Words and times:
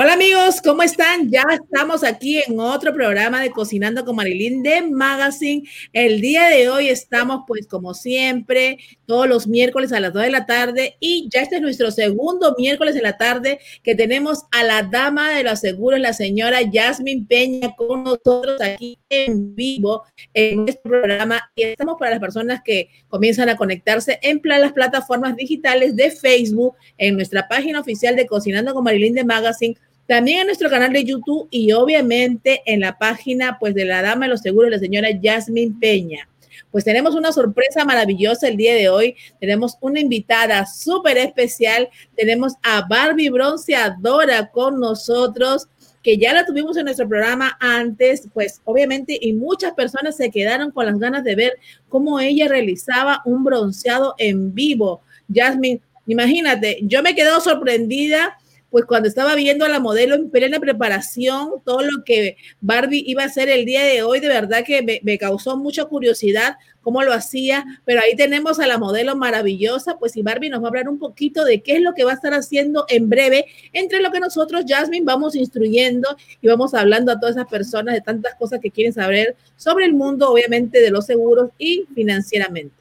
Hola 0.00 0.12
amigos, 0.12 0.60
¿cómo 0.62 0.84
están? 0.84 1.28
Ya 1.28 1.42
estamos 1.50 2.04
aquí 2.04 2.40
en 2.46 2.60
otro 2.60 2.94
programa 2.94 3.42
de 3.42 3.50
Cocinando 3.50 4.04
con 4.04 4.14
Marilyn 4.14 4.62
de 4.62 4.82
Magazine. 4.82 5.68
El 5.92 6.20
día 6.20 6.46
de 6.50 6.68
hoy 6.68 6.88
estamos 6.88 7.42
pues 7.48 7.66
como 7.66 7.94
siempre, 7.94 8.78
todos 9.06 9.28
los 9.28 9.48
miércoles 9.48 9.92
a 9.92 9.98
las 9.98 10.12
2 10.12 10.22
de 10.22 10.30
la 10.30 10.46
tarde 10.46 10.96
y 11.00 11.28
ya 11.32 11.42
este 11.42 11.56
es 11.56 11.62
nuestro 11.62 11.90
segundo 11.90 12.54
miércoles 12.56 12.94
de 12.94 13.02
la 13.02 13.16
tarde 13.16 13.58
que 13.82 13.96
tenemos 13.96 14.44
a 14.52 14.62
la 14.62 14.84
dama 14.84 15.32
de 15.32 15.42
los 15.42 15.58
seguros, 15.58 15.98
la 15.98 16.12
señora 16.12 16.62
Yasmin 16.62 17.26
Peña 17.26 17.74
con 17.74 18.04
nosotros 18.04 18.62
aquí 18.62 19.00
en 19.08 19.56
vivo 19.56 20.04
en 20.32 20.68
este 20.68 20.88
programa 20.88 21.50
y 21.56 21.62
estamos 21.64 21.96
para 21.98 22.12
las 22.12 22.20
personas 22.20 22.60
que 22.64 22.88
comienzan 23.08 23.48
a 23.48 23.56
conectarse 23.56 24.20
en 24.22 24.40
las 24.44 24.72
plataformas 24.72 25.34
digitales 25.34 25.96
de 25.96 26.12
Facebook, 26.12 26.76
en 26.98 27.16
nuestra 27.16 27.48
página 27.48 27.80
oficial 27.80 28.14
de 28.14 28.28
Cocinando 28.28 28.72
con 28.74 28.84
Marilyn 28.84 29.14
de 29.14 29.24
Magazine 29.24 29.74
también 30.08 30.40
en 30.40 30.46
nuestro 30.46 30.70
canal 30.70 30.90
de 30.90 31.04
YouTube 31.04 31.48
y 31.50 31.70
obviamente 31.72 32.62
en 32.64 32.80
la 32.80 32.96
página 32.96 33.58
pues 33.60 33.74
de 33.74 33.84
la 33.84 34.00
dama 34.00 34.24
de 34.24 34.30
los 34.30 34.40
seguros, 34.40 34.70
la 34.70 34.78
señora 34.78 35.10
Yasmin 35.10 35.78
Peña. 35.78 36.26
Pues 36.70 36.84
tenemos 36.84 37.14
una 37.14 37.30
sorpresa 37.30 37.84
maravillosa 37.84 38.48
el 38.48 38.56
día 38.56 38.74
de 38.74 38.88
hoy. 38.88 39.16
Tenemos 39.38 39.76
una 39.82 40.00
invitada 40.00 40.64
súper 40.64 41.18
especial. 41.18 41.90
Tenemos 42.16 42.54
a 42.62 42.86
Barbie 42.88 43.28
Bronceadora 43.28 44.50
con 44.50 44.80
nosotros 44.80 45.68
que 46.02 46.16
ya 46.16 46.32
la 46.32 46.46
tuvimos 46.46 46.78
en 46.78 46.84
nuestro 46.84 47.06
programa 47.06 47.58
antes, 47.60 48.28
pues 48.32 48.62
obviamente, 48.64 49.18
y 49.20 49.34
muchas 49.34 49.74
personas 49.74 50.16
se 50.16 50.30
quedaron 50.30 50.70
con 50.70 50.86
las 50.86 50.98
ganas 50.98 51.22
de 51.22 51.34
ver 51.34 51.52
cómo 51.90 52.18
ella 52.18 52.48
realizaba 52.48 53.20
un 53.26 53.44
bronceado 53.44 54.14
en 54.16 54.54
vivo. 54.54 55.02
Yasmin, 55.28 55.82
imagínate, 56.06 56.78
yo 56.82 57.02
me 57.02 57.14
quedo 57.14 57.40
sorprendida 57.40 58.38
pues 58.70 58.84
cuando 58.84 59.08
estaba 59.08 59.34
viendo 59.34 59.64
a 59.64 59.68
la 59.68 59.80
modelo 59.80 60.14
en 60.14 60.30
plena 60.30 60.60
preparación, 60.60 61.52
todo 61.64 61.82
lo 61.82 62.04
que 62.04 62.36
Barbie 62.60 63.04
iba 63.06 63.22
a 63.22 63.26
hacer 63.26 63.48
el 63.48 63.64
día 63.64 63.82
de 63.82 64.02
hoy, 64.02 64.20
de 64.20 64.28
verdad 64.28 64.64
que 64.64 65.00
me, 65.02 65.18
causó 65.18 65.56
mucha 65.56 65.86
curiosidad 65.86 66.56
cómo 66.82 67.02
lo 67.02 67.12
hacía, 67.12 67.64
pero 67.84 68.00
ahí 68.00 68.14
tenemos 68.14 68.60
a 68.60 68.66
la 68.66 68.78
modelo 68.78 69.16
maravillosa, 69.16 69.98
pues 69.98 70.16
y 70.16 70.22
Barbie 70.22 70.50
nos 70.50 70.60
va 70.62 70.66
a 70.66 70.68
hablar 70.68 70.88
un 70.88 70.98
poquito 70.98 71.44
de 71.44 71.60
qué 71.60 71.76
es 71.76 71.82
lo 71.82 71.94
que 71.94 72.04
va 72.04 72.12
a 72.12 72.14
estar 72.14 72.32
haciendo 72.34 72.84
en 72.88 73.08
breve, 73.08 73.46
entre 73.72 74.00
lo 74.00 74.10
que 74.10 74.20
nosotros, 74.20 74.64
Jasmine, 74.66 75.04
vamos 75.04 75.34
instruyendo 75.34 76.16
y 76.40 76.48
vamos 76.48 76.74
hablando 76.74 77.12
a 77.12 77.20
todas 77.20 77.36
esas 77.36 77.48
personas 77.48 77.94
de 77.94 78.00
tantas 78.00 78.34
cosas 78.36 78.60
que 78.60 78.70
quieren 78.70 78.92
saber 78.92 79.36
sobre 79.56 79.86
el 79.86 79.94
mundo, 79.94 80.30
obviamente, 80.30 80.80
de 80.80 80.90
los 80.90 81.06
seguros 81.06 81.50
y 81.58 81.86
financieramente. 81.94 82.77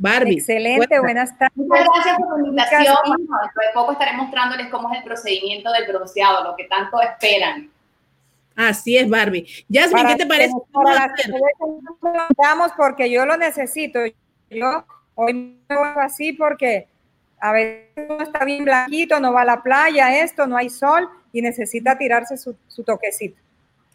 Barbie. 0.00 0.36
Excelente, 0.36 0.98
buenas 0.98 1.36
tardes. 1.36 1.56
Muchas 1.56 1.86
gracias 1.94 2.16
por 2.18 2.40
la 2.40 2.48
invitación. 2.48 2.96
dentro 3.04 3.36
de 3.36 3.74
poco 3.74 3.92
estaré 3.92 4.16
mostrándoles 4.16 4.68
cómo 4.70 4.90
es 4.90 4.98
el 4.98 5.04
procedimiento 5.04 5.70
del 5.72 5.86
bronceado, 5.86 6.42
lo 6.42 6.56
que 6.56 6.64
tanto 6.64 7.02
esperan. 7.02 7.70
Así 8.56 8.96
es, 8.96 9.08
Barbie. 9.08 9.46
Jasmine, 9.70 10.08
¿qué 10.08 10.16
te 10.16 10.26
parece? 10.26 10.54
Vamos 12.36 12.72
porque 12.78 13.10
yo 13.10 13.26
lo 13.26 13.36
necesito. 13.36 14.00
Yo 14.48 14.84
hoy 15.14 15.34
me 15.68 15.76
voy 15.76 15.88
así 15.96 16.32
porque 16.32 16.88
a 17.38 17.52
veces 17.52 18.08
no 18.08 18.22
está 18.22 18.44
bien 18.46 18.64
blanquito, 18.64 19.20
no 19.20 19.34
va 19.34 19.42
a 19.42 19.44
la 19.44 19.62
playa, 19.62 20.22
esto, 20.22 20.46
no 20.46 20.56
hay 20.56 20.70
sol 20.70 21.10
y 21.30 21.42
necesita 21.42 21.98
tirarse 21.98 22.38
su, 22.38 22.56
su 22.68 22.84
toquecito. 22.84 23.38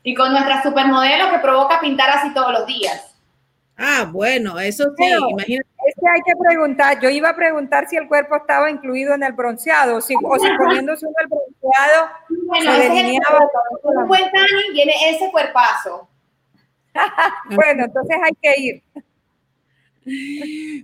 Y 0.03 0.13
con 0.13 0.31
nuestra 0.31 0.61
supermodelo 0.61 1.31
que 1.31 1.39
provoca 1.39 1.79
pintar 1.79 2.11
así 2.11 2.31
todos 2.35 2.53
los 2.53 2.67
días. 2.67 3.14
Ah, 3.77 4.07
bueno, 4.09 4.59
eso 4.59 4.85
sí, 4.97 5.03
imagínate. 5.29 5.69
Es 5.85 5.95
que 5.95 6.07
hay 6.07 6.21
que 6.21 6.33
preguntar, 6.39 6.99
yo 6.99 7.09
iba 7.09 7.29
a 7.29 7.35
preguntar 7.35 7.87
si 7.87 7.97
el 7.97 8.07
cuerpo 8.07 8.37
estaba 8.37 8.71
incluido 8.71 9.13
en 9.13 9.23
el 9.23 9.33
bronceado, 9.33 10.01
si, 10.01 10.15
o 10.15 10.39
si 10.39 10.47
poniéndose 10.57 11.05
el 11.05 11.27
bronceado 11.27 12.09
bueno, 12.47 12.71
se 12.71 12.89
delineaba. 12.89 13.49
Un 13.83 14.07
buen 14.07 14.23
tanning 14.23 14.73
tiene 14.73 14.93
ese 15.09 15.29
cuerpazo. 15.31 16.07
bueno, 17.49 17.85
entonces 17.85 18.17
hay 18.23 18.33
que 18.41 18.61
ir. 18.61 18.83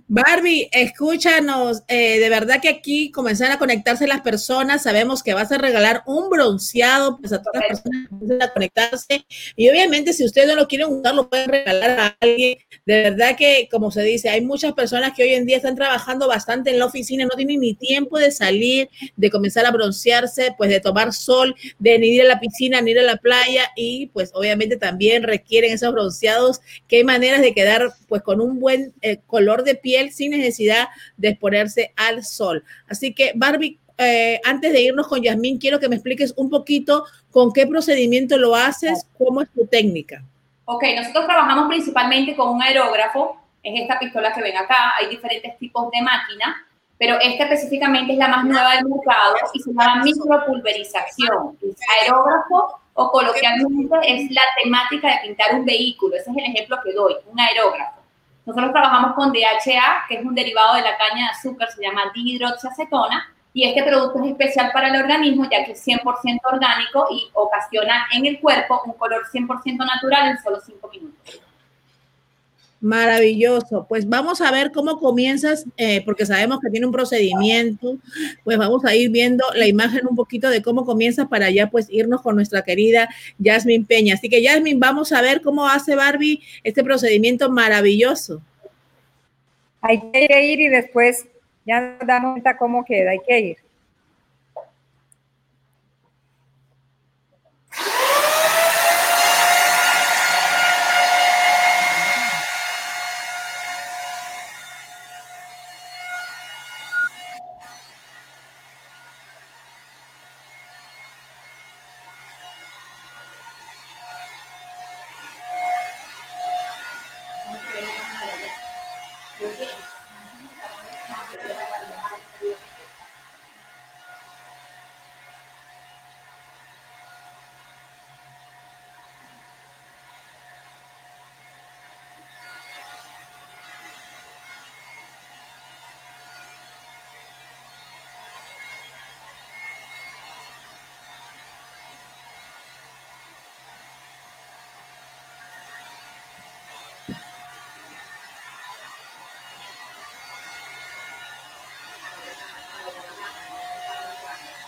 Barbie, 0.08 0.68
escúchanos, 0.72 1.82
eh, 1.86 2.18
de 2.18 2.28
verdad 2.28 2.60
que 2.60 2.68
aquí 2.68 3.10
comenzaron 3.12 3.54
a 3.54 3.58
conectarse 3.58 4.06
las 4.06 4.20
personas, 4.20 4.82
sabemos 4.82 5.22
que 5.22 5.32
vas 5.34 5.52
a 5.52 5.58
regalar 5.58 6.02
un 6.06 6.28
bronceado 6.28 7.18
pues 7.18 7.32
a 7.32 7.40
todas 7.40 7.62
las 7.68 7.80
personas 7.80 8.02
que 8.02 8.08
comienzan 8.08 8.42
a 8.42 8.52
conectarse. 8.52 9.26
Y 9.56 9.68
obviamente 9.68 10.12
si 10.12 10.24
ustedes 10.24 10.48
no 10.48 10.56
lo 10.56 10.66
quieren 10.66 10.88
usar 10.88 11.14
lo 11.14 11.28
pueden 11.28 11.50
regalar 11.50 12.00
a 12.00 12.16
alguien, 12.20 12.58
de 12.84 13.02
verdad 13.02 13.36
que 13.36 13.68
como 13.70 13.90
se 13.90 14.02
dice, 14.02 14.28
hay 14.28 14.40
muchas 14.40 14.72
personas 14.72 15.12
que 15.14 15.22
hoy 15.22 15.34
en 15.34 15.46
día 15.46 15.56
están 15.56 15.76
trabajando 15.76 16.26
bastante 16.26 16.70
en 16.70 16.78
la 16.78 16.86
oficina, 16.86 17.24
no 17.24 17.36
tienen 17.36 17.60
ni 17.60 17.74
tiempo 17.74 18.18
de 18.18 18.32
salir, 18.32 18.88
de 19.16 19.30
comenzar 19.30 19.66
a 19.66 19.70
broncearse, 19.70 20.54
pues 20.58 20.70
de 20.70 20.80
tomar 20.80 21.12
sol, 21.12 21.54
de 21.78 21.98
ni 21.98 22.08
ir 22.08 22.22
a 22.22 22.26
la 22.26 22.40
piscina, 22.40 22.80
ni 22.80 22.90
ir 22.90 22.98
a 22.98 23.02
la 23.02 23.16
playa. 23.16 23.70
Y 23.76 24.06
pues 24.08 24.30
obviamente 24.34 24.76
también 24.76 25.22
requieren 25.22 25.72
esos 25.72 25.92
bronceados, 25.92 26.60
que 26.88 26.96
hay 26.96 27.04
maneras 27.04 27.40
de 27.40 27.54
quedar 27.54 27.92
pues 28.08 28.22
con 28.22 28.40
un 28.40 28.58
buen... 28.58 28.92
Eh, 29.00 29.11
color 29.20 29.64
de 29.64 29.74
piel 29.74 30.12
sin 30.12 30.30
necesidad 30.30 30.88
de 31.16 31.30
exponerse 31.30 31.92
al 31.96 32.24
sol. 32.24 32.64
Así 32.88 33.14
que, 33.14 33.32
Barbie, 33.34 33.78
eh, 33.98 34.40
antes 34.44 34.72
de 34.72 34.82
irnos 34.82 35.06
con 35.06 35.22
Yasmín, 35.22 35.58
quiero 35.58 35.78
que 35.78 35.88
me 35.88 35.96
expliques 35.96 36.32
un 36.36 36.50
poquito 36.50 37.04
con 37.30 37.52
qué 37.52 37.66
procedimiento 37.66 38.36
lo 38.38 38.54
haces, 38.54 39.06
cómo 39.18 39.42
es 39.42 39.50
tu 39.50 39.66
técnica. 39.66 40.24
Ok, 40.64 40.84
nosotros 40.96 41.26
trabajamos 41.26 41.68
principalmente 41.68 42.36
con 42.36 42.50
un 42.50 42.62
aerógrafo, 42.62 43.36
es 43.62 43.80
esta 43.80 43.98
pistola 43.98 44.32
que 44.32 44.42
ven 44.42 44.56
acá, 44.56 44.94
hay 44.96 45.08
diferentes 45.08 45.58
tipos 45.58 45.90
de 45.90 46.02
máquina, 46.02 46.66
pero 46.98 47.18
esta 47.20 47.44
específicamente 47.44 48.12
es 48.12 48.18
la 48.18 48.28
más 48.28 48.44
nueva 48.44 48.76
del 48.76 48.84
mercado 48.86 49.34
y 49.52 49.60
se 49.60 49.70
llama 49.70 50.02
micropulverización. 50.04 51.58
Aerógrafo 52.00 52.80
o 52.94 53.10
coloquialmente 53.10 53.96
es 54.06 54.30
la 54.30 54.42
temática 54.62 55.08
de 55.08 55.28
pintar 55.28 55.54
un 55.54 55.64
vehículo, 55.64 56.16
ese 56.16 56.30
es 56.30 56.36
el 56.36 56.44
ejemplo 56.44 56.78
que 56.84 56.92
doy, 56.92 57.16
un 57.26 57.40
aerógrafo. 57.40 58.01
Nosotros 58.44 58.72
trabajamos 58.72 59.14
con 59.14 59.32
DHA, 59.32 60.06
que 60.08 60.16
es 60.16 60.24
un 60.24 60.34
derivado 60.34 60.74
de 60.74 60.82
la 60.82 60.96
caña 60.96 61.26
de 61.26 61.30
azúcar, 61.30 61.70
se 61.70 61.82
llama 61.82 62.10
dihidroxiacetona, 62.14 63.32
y 63.54 63.64
este 63.68 63.82
producto 63.82 64.18
es 64.24 64.30
especial 64.30 64.70
para 64.72 64.88
el 64.88 65.02
organismo 65.02 65.46
ya 65.50 65.64
que 65.64 65.72
es 65.72 65.86
100% 65.86 66.40
orgánico 66.44 67.06
y 67.10 67.28
ocasiona 67.34 68.06
en 68.12 68.26
el 68.26 68.40
cuerpo 68.40 68.80
un 68.86 68.94
color 68.94 69.24
100% 69.30 69.76
natural 69.76 70.30
en 70.30 70.42
solo 70.42 70.58
5 70.60 70.88
minutos. 70.88 71.40
Maravilloso. 72.82 73.86
Pues 73.88 74.08
vamos 74.08 74.40
a 74.40 74.50
ver 74.50 74.72
cómo 74.72 74.98
comienzas, 74.98 75.64
eh, 75.76 76.02
porque 76.04 76.26
sabemos 76.26 76.58
que 76.58 76.68
tiene 76.68 76.84
un 76.84 76.90
procedimiento. 76.90 77.96
Pues 78.42 78.58
vamos 78.58 78.84
a 78.84 78.92
ir 78.96 79.08
viendo 79.10 79.44
la 79.54 79.68
imagen 79.68 80.04
un 80.04 80.16
poquito 80.16 80.50
de 80.50 80.62
cómo 80.62 80.84
comienza 80.84 81.28
para 81.28 81.48
ya 81.48 81.70
pues 81.70 81.86
irnos 81.88 82.22
con 82.22 82.34
nuestra 82.34 82.62
querida 82.62 83.08
Yasmin 83.38 83.86
Peña. 83.86 84.14
Así 84.14 84.28
que 84.28 84.42
Yasmin, 84.42 84.80
vamos 84.80 85.12
a 85.12 85.22
ver 85.22 85.42
cómo 85.42 85.68
hace 85.68 85.94
Barbie 85.94 86.42
este 86.64 86.82
procedimiento 86.82 87.48
maravilloso. 87.48 88.42
Hay 89.80 90.02
que 90.10 90.44
ir 90.44 90.60
y 90.60 90.68
después 90.68 91.24
ya 91.64 91.80
nos 91.80 92.04
damos 92.04 92.32
cuenta 92.32 92.56
cómo 92.56 92.84
queda. 92.84 93.12
Hay 93.12 93.20
que 93.24 93.38
ir. 93.38 93.56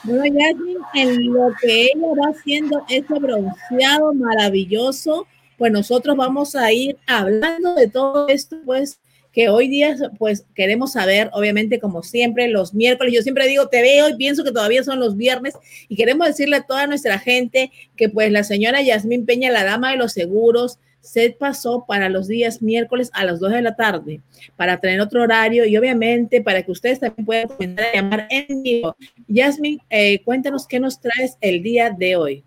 Bueno, 0.05 0.25
Yasmin, 0.27 0.79
en 0.95 1.33
lo 1.33 1.51
que 1.61 1.85
ella 1.85 2.09
va 2.21 2.31
haciendo 2.31 2.85
ese 2.91 3.15
bronceado 3.15 4.13
maravilloso, 4.13 5.27
pues 5.57 5.73
nosotros 5.73 6.15
vamos 6.15 6.55
a 6.55 6.71
ir 6.73 6.99
hablando 7.07 7.75
de 7.75 7.89
todo 7.89 8.29
esto, 8.29 8.57
pues 8.67 9.01
que 9.33 9.49
hoy 9.49 9.69
día 9.69 9.97
pues 10.19 10.45
queremos 10.55 10.93
saber, 10.93 11.31
obviamente 11.33 11.81
como 11.81 12.03
siempre, 12.03 12.49
los 12.49 12.75
miércoles, 12.75 13.15
yo 13.15 13.23
siempre 13.23 13.49
digo, 13.49 13.69
te 13.69 13.83
veo 13.83 14.09
y 14.09 14.17
pienso 14.17 14.45
que 14.45 14.53
todavía 14.53 14.85
son 14.85 15.01
los 15.01 15.17
viernes 15.17 15.55
y 15.89 15.97
queremos 15.97 16.27
decirle 16.27 16.57
a 16.57 16.67
toda 16.67 16.87
nuestra 16.87 17.19
gente 17.19 17.73
que 17.97 18.09
pues 18.09 18.31
la 18.31 18.45
señora 18.45 18.83
Yasmín 18.83 19.27
Peña, 19.27 19.51
la 19.51 19.65
dama 19.65 19.91
de 19.91 19.97
los 19.97 20.13
seguros, 20.13 20.79
se 21.05 21.31
pasó 21.39 21.85
para 21.87 22.09
los 22.09 22.29
días 22.29 22.63
miércoles 22.63 23.11
a 23.13 23.25
las 23.25 23.39
2 23.39 23.53
de 23.53 23.63
la 23.63 23.77
tarde 23.77 24.21
para 24.57 24.81
tener 24.81 25.03
otro 25.03 25.23
horario 25.23 25.67
y 25.67 25.77
obviamente 25.77 26.41
para 26.41 26.63
que 26.63 26.73
ustedes 26.73 26.99
también 26.99 27.27
puedan 27.27 27.77
llamar 27.95 28.27
en 28.31 28.63
vivo. 28.63 28.97
Yasmin, 29.29 29.81
eh, 29.91 30.23
cuéntanos 30.25 30.67
qué 30.67 30.81
nos 30.81 30.99
traes 31.01 31.37
el 31.43 31.63
día 31.63 31.91
de 31.91 32.17
hoy. 32.17 32.45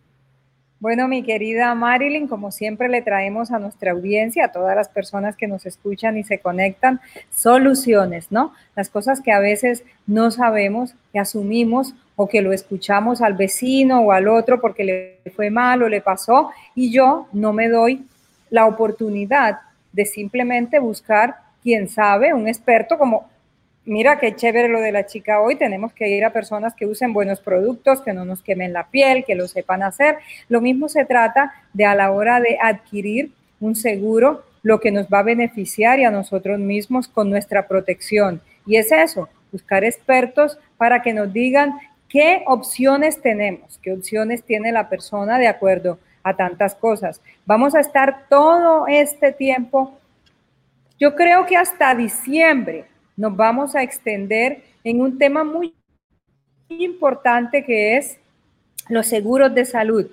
Bueno, 0.80 1.07
mi 1.07 1.21
querida 1.21 1.74
Marilyn, 1.75 2.27
como 2.27 2.51
siempre 2.51 2.89
le 2.89 3.04
traemos 3.04 3.51
a 3.51 3.59
nuestra 3.59 3.92
audiencia, 3.92 4.45
a 4.45 4.51
todas 4.51 4.75
las 4.75 4.89
personas 4.89 5.36
que 5.36 5.48
nos 5.48 5.68
escuchan 5.68 6.18
y 6.18 6.24
se 6.24 6.39
conectan, 6.39 7.00
soluciones, 7.31 8.31
¿no? 8.31 8.54
Las 8.75 8.89
cosas 8.89 9.21
que 9.21 9.31
a 9.31 9.39
veces 9.39 9.83
no 10.07 10.31
sabemos, 10.31 10.95
que 11.13 11.19
asumimos 11.19 11.94
o 12.15 12.27
que 12.27 12.42
lo 12.42 12.54
escuchamos 12.54 13.21
al 13.21 13.33
vecino 13.33 14.01
o 14.01 14.12
al 14.12 14.27
otro 14.27 14.59
porque 14.59 14.83
le 14.83 15.31
fue 15.31 15.51
mal 15.51 15.83
o 15.83 15.89
le 15.89 16.01
pasó 16.01 16.50
y 16.74 16.92
yo 16.92 17.27
no 17.33 17.54
me 17.54 17.69
doy 17.69 18.04
la 18.50 18.66
oportunidad 18.66 19.60
de 19.92 20.06
simplemente 20.06 20.80
buscar, 20.80 21.38
quién 21.64 21.88
sabe, 21.88 22.34
un 22.34 22.48
experto 22.48 22.98
como, 22.98 23.30
mira 23.86 24.20
qué 24.20 24.36
chévere 24.36 24.68
lo 24.68 24.82
de 24.82 24.92
la 24.92 25.06
chica 25.06 25.42
hoy, 25.42 25.56
tenemos 25.56 25.94
que 25.94 26.10
ir 26.10 26.24
a 26.26 26.34
personas 26.34 26.74
que 26.76 26.86
usen 26.86 27.14
buenos 27.14 27.40
productos, 27.40 28.02
que 28.02 28.14
no 28.14 28.26
nos 28.26 28.42
quemen 28.42 28.74
la 28.74 28.88
piel, 28.88 29.24
que 29.26 29.36
lo 29.36 29.48
sepan 29.48 29.82
hacer. 29.82 30.18
Lo 30.50 30.62
mismo 30.62 30.90
se 30.90 31.06
trata 31.06 31.54
de 31.74 31.86
a 31.86 31.96
la 31.96 32.12
hora 32.12 32.40
de 32.40 32.58
adquirir 32.62 33.32
un 33.60 33.76
seguro, 33.76 34.44
lo 34.62 34.80
que 34.80 34.92
nos 34.92 35.08
va 35.08 35.20
a 35.20 35.24
beneficiar 35.24 36.00
y 36.00 36.04
a 36.04 36.12
nosotros 36.12 36.60
mismos 36.60 37.08
con 37.08 37.30
nuestra 37.30 37.68
protección. 37.68 38.42
Y 38.66 38.76
es 38.76 38.92
eso, 38.92 39.30
buscar 39.52 39.84
expertos 39.84 40.60
para 40.78 41.02
que 41.02 41.14
nos 41.14 41.32
digan 41.32 41.74
qué 42.10 42.44
opciones 42.46 43.22
tenemos, 43.22 43.80
qué 43.82 43.94
opciones 43.94 44.44
tiene 44.44 44.72
la 44.72 44.90
persona 44.90 45.40
de 45.40 45.48
acuerdo 45.48 46.00
a 46.28 46.36
tantas 46.36 46.76
cosas. 46.76 47.22
Vamos 47.46 47.76
a 47.76 47.80
estar 47.80 48.28
todo 48.30 48.88
este 48.88 49.32
tiempo, 49.32 49.98
yo 51.00 51.16
creo 51.16 51.46
que 51.46 51.56
hasta 51.56 51.94
diciembre 51.94 52.86
nos 53.16 53.36
vamos 53.36 53.76
a 53.76 53.84
extender 53.84 54.64
en 54.84 55.02
un 55.02 55.18
tema 55.18 55.44
muy 55.44 55.74
importante 56.70 57.64
que 57.64 57.98
es 57.98 58.20
los 58.90 59.08
seguros 59.08 59.54
de 59.54 59.66
salud. 59.66 60.08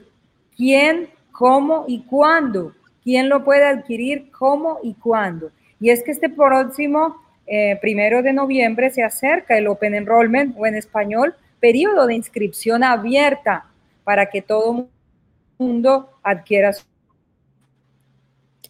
¿Quién, 0.56 1.08
cómo 1.32 1.84
y 1.88 2.02
cuándo? 2.02 2.74
¿Quién 3.02 3.28
lo 3.28 3.44
puede 3.44 3.64
adquirir, 3.64 4.30
cómo 4.30 4.78
y 4.82 4.94
cuándo? 4.94 5.50
Y 5.80 5.90
es 5.90 6.02
que 6.02 6.10
este 6.10 6.28
próximo 6.28 7.16
eh, 7.46 7.78
primero 7.80 8.22
de 8.22 8.32
noviembre 8.32 8.90
se 8.90 9.02
acerca 9.02 9.58
el 9.58 9.66
Open 9.66 9.94
Enrollment 9.94 10.54
o 10.58 10.66
en 10.66 10.74
español, 10.76 11.34
periodo 11.60 12.06
de 12.06 12.14
inscripción 12.14 12.82
abierta 12.82 13.66
para 14.02 14.26
que 14.26 14.42
todo 14.42 14.86
mundo 15.58 16.10
adquiera 16.22 16.72
su 16.72 16.84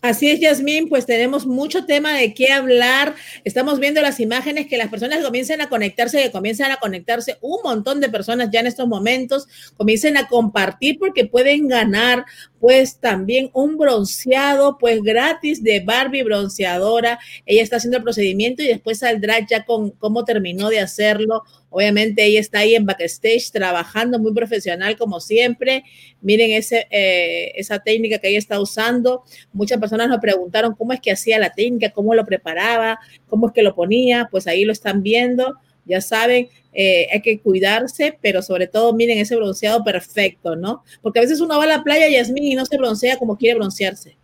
Así 0.04 0.30
es, 0.30 0.38
Yasmín, 0.38 0.90
pues 0.90 1.06
tenemos 1.06 1.46
mucho 1.46 1.86
tema 1.86 2.12
de 2.12 2.34
qué 2.34 2.52
hablar. 2.52 3.14
Estamos 3.42 3.80
viendo 3.80 4.02
las 4.02 4.20
imágenes 4.20 4.66
que 4.66 4.76
las 4.76 4.90
personas 4.90 5.24
comiencen 5.24 5.62
a 5.62 5.70
conectarse, 5.70 6.22
que 6.22 6.30
comienzan 6.30 6.70
a 6.72 6.76
conectarse 6.76 7.38
un 7.40 7.60
montón 7.64 8.02
de 8.02 8.10
personas 8.10 8.50
ya 8.52 8.60
en 8.60 8.66
estos 8.66 8.86
momentos, 8.86 9.48
comiencen 9.78 10.18
a 10.18 10.28
compartir 10.28 10.98
porque 10.98 11.24
pueden 11.24 11.68
ganar 11.68 12.26
pues 12.64 12.96
también 12.96 13.50
un 13.52 13.76
bronceado 13.76 14.78
pues 14.78 15.02
gratis 15.02 15.62
de 15.62 15.80
Barbie 15.80 16.22
bronceadora. 16.22 17.18
Ella 17.44 17.62
está 17.62 17.76
haciendo 17.76 17.98
el 17.98 18.02
procedimiento 18.02 18.62
y 18.62 18.68
después 18.68 19.00
saldrá 19.00 19.46
ya 19.46 19.66
con 19.66 19.90
cómo 19.90 20.24
terminó 20.24 20.70
de 20.70 20.80
hacerlo. 20.80 21.42
Obviamente 21.68 22.24
ella 22.24 22.40
está 22.40 22.60
ahí 22.60 22.74
en 22.74 22.86
backstage 22.86 23.50
trabajando 23.52 24.18
muy 24.18 24.32
profesional 24.32 24.96
como 24.96 25.20
siempre. 25.20 25.84
Miren 26.22 26.52
ese, 26.52 26.86
eh, 26.90 27.52
esa 27.56 27.80
técnica 27.80 28.16
que 28.16 28.30
ella 28.30 28.38
está 28.38 28.58
usando. 28.58 29.24
Muchas 29.52 29.78
personas 29.78 30.08
nos 30.08 30.20
preguntaron 30.20 30.74
cómo 30.74 30.94
es 30.94 31.00
que 31.00 31.12
hacía 31.12 31.38
la 31.38 31.52
técnica, 31.52 31.90
cómo 31.90 32.14
lo 32.14 32.24
preparaba, 32.24 32.98
cómo 33.28 33.48
es 33.48 33.52
que 33.52 33.62
lo 33.62 33.74
ponía. 33.74 34.28
Pues 34.30 34.46
ahí 34.46 34.64
lo 34.64 34.72
están 34.72 35.02
viendo. 35.02 35.56
Ya 35.84 36.00
saben, 36.00 36.48
eh, 36.74 37.06
hay 37.12 37.22
que 37.22 37.40
cuidarse, 37.40 38.18
pero 38.20 38.42
sobre 38.42 38.66
todo 38.66 38.92
miren 38.92 39.18
ese 39.18 39.36
bronceado 39.36 39.84
perfecto, 39.84 40.56
¿no? 40.56 40.82
Porque 41.02 41.20
a 41.20 41.22
veces 41.22 41.40
uno 41.40 41.56
va 41.56 41.64
a 41.64 41.68
la 41.68 41.84
playa, 41.84 42.08
Yasmín, 42.08 42.44
y 42.44 42.54
no 42.54 42.66
se 42.66 42.76
broncea 42.76 43.16
como 43.18 43.36
quiere 43.36 43.58
broncearse. 43.58 44.16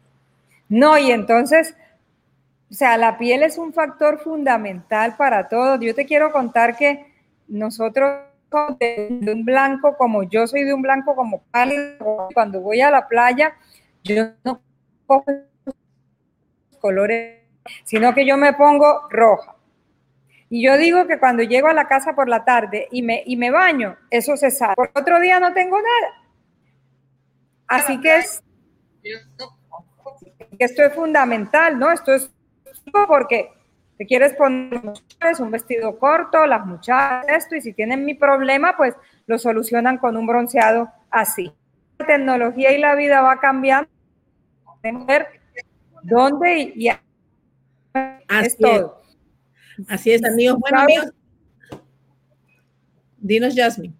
No, 0.68 0.98
y 0.98 1.12
entonces, 1.12 1.74
o 2.70 2.74
sea, 2.74 2.96
la 2.96 3.18
piel 3.18 3.44
es 3.44 3.56
un 3.56 3.72
factor 3.72 4.18
fundamental 4.18 5.16
para 5.16 5.48
todo. 5.48 5.80
Yo 5.80 5.94
te 5.94 6.06
quiero 6.06 6.32
contar 6.32 6.76
que 6.76 7.06
nosotros 7.48 8.24
de 8.80 9.32
un 9.32 9.44
blanco 9.44 9.96
como 9.96 10.24
yo 10.24 10.46
soy 10.48 10.64
de 10.64 10.74
un 10.74 10.82
blanco 10.82 11.14
como 11.14 11.42
pálido, 11.52 12.28
cuando 12.34 12.60
voy 12.60 12.80
a 12.80 12.90
la 12.90 13.06
playa, 13.06 13.54
yo 14.02 14.30
no 14.44 14.60
cojo 15.06 15.24
colores, 16.80 17.42
sino 17.84 18.12
que 18.12 18.26
yo 18.26 18.36
me 18.36 18.52
pongo 18.54 19.08
roja 19.08 19.54
y 20.52 20.64
yo 20.64 20.76
digo 20.76 21.06
que 21.06 21.20
cuando 21.20 21.44
llego 21.44 21.68
a 21.68 21.72
la 21.72 21.86
casa 21.86 22.14
por 22.16 22.28
la 22.28 22.44
tarde 22.44 22.88
y 22.90 23.02
me, 23.02 23.22
y 23.24 23.36
me 23.36 23.52
baño, 23.52 23.96
eso 24.10 24.36
se 24.36 24.50
sabe. 24.50 24.74
Por 24.74 24.90
otro 24.92 25.20
día 25.20 25.38
no 25.38 25.54
tengo 25.54 25.76
nada. 25.76 26.14
Así 27.68 28.00
que 28.00 28.16
es, 28.16 28.42
esto 30.58 30.82
es 30.82 30.92
fundamental, 30.92 31.78
¿no? 31.78 31.92
Esto 31.92 32.12
es 32.12 32.32
porque 33.06 33.52
te 33.96 34.06
quieres 34.06 34.34
poner 34.34 34.80
un 35.38 35.50
vestido 35.52 35.96
corto, 36.00 36.44
las 36.46 36.66
muchachas, 36.66 37.26
esto, 37.28 37.54
y 37.54 37.60
si 37.60 37.72
tienen 37.72 38.04
mi 38.04 38.14
problema, 38.14 38.76
pues 38.76 38.96
lo 39.26 39.38
solucionan 39.38 39.98
con 39.98 40.16
un 40.16 40.26
bronceado 40.26 40.90
así. 41.10 41.54
La 41.98 42.06
tecnología 42.06 42.72
y 42.72 42.78
la 42.78 42.96
vida 42.96 43.20
va 43.20 43.38
cambiando. 43.38 43.88
Ver 44.82 45.28
dónde 46.02 46.58
y, 46.58 46.88
y 46.88 46.88
es 48.42 48.58
todo. 48.58 48.99
Así 49.88 50.12
es, 50.12 50.24
amigos. 50.24 50.58
Bueno, 50.60 50.80
amigos. 50.80 51.12
Dinos, 53.18 53.54
Jasmine. 53.54 53.94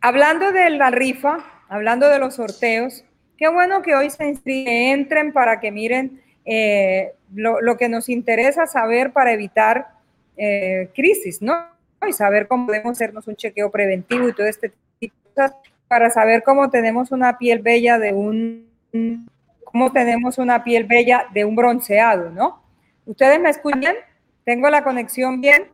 Hablando 0.00 0.52
de 0.52 0.70
la 0.70 0.90
rifa, 0.90 1.44
hablando 1.68 2.08
de 2.08 2.18
los 2.18 2.34
sorteos, 2.34 3.04
qué 3.38 3.48
bueno 3.48 3.82
que 3.82 3.94
hoy 3.94 4.10
se 4.10 4.34
entren 4.92 5.32
para 5.32 5.60
que 5.60 5.70
miren 5.70 6.20
eh, 6.44 7.12
lo, 7.34 7.76
que 7.76 7.88
nos 7.88 8.08
interesa 8.08 8.66
saber 8.66 9.12
para 9.12 9.32
evitar 9.32 9.88
eh, 10.36 10.90
crisis, 10.94 11.40
¿no? 11.40 11.54
Y 12.06 12.12
saber 12.12 12.48
cómo 12.48 12.66
podemos 12.66 12.92
hacernos 12.92 13.26
un 13.28 13.36
chequeo 13.36 13.70
preventivo 13.70 14.28
y 14.28 14.34
todo 14.34 14.46
este 14.46 14.70
tipo 14.98 15.16
de 15.24 15.32
cosas 15.34 15.56
para 15.88 16.10
saber 16.10 16.42
cómo 16.42 16.70
tenemos 16.70 17.12
una 17.12 17.38
piel 17.38 17.60
bella 17.60 17.98
de 17.98 18.12
un, 18.12 18.68
cómo 19.64 19.92
tenemos 19.92 20.38
una 20.38 20.64
piel 20.64 20.84
bella 20.84 21.26
de 21.32 21.44
un 21.44 21.56
bronceado, 21.56 22.30
¿no? 22.30 22.63
¿Ustedes 23.06 23.40
me 23.40 23.50
escuchan? 23.50 23.94
¿Tengo 24.44 24.70
la 24.70 24.82
conexión 24.82 25.40
bien? 25.40 25.70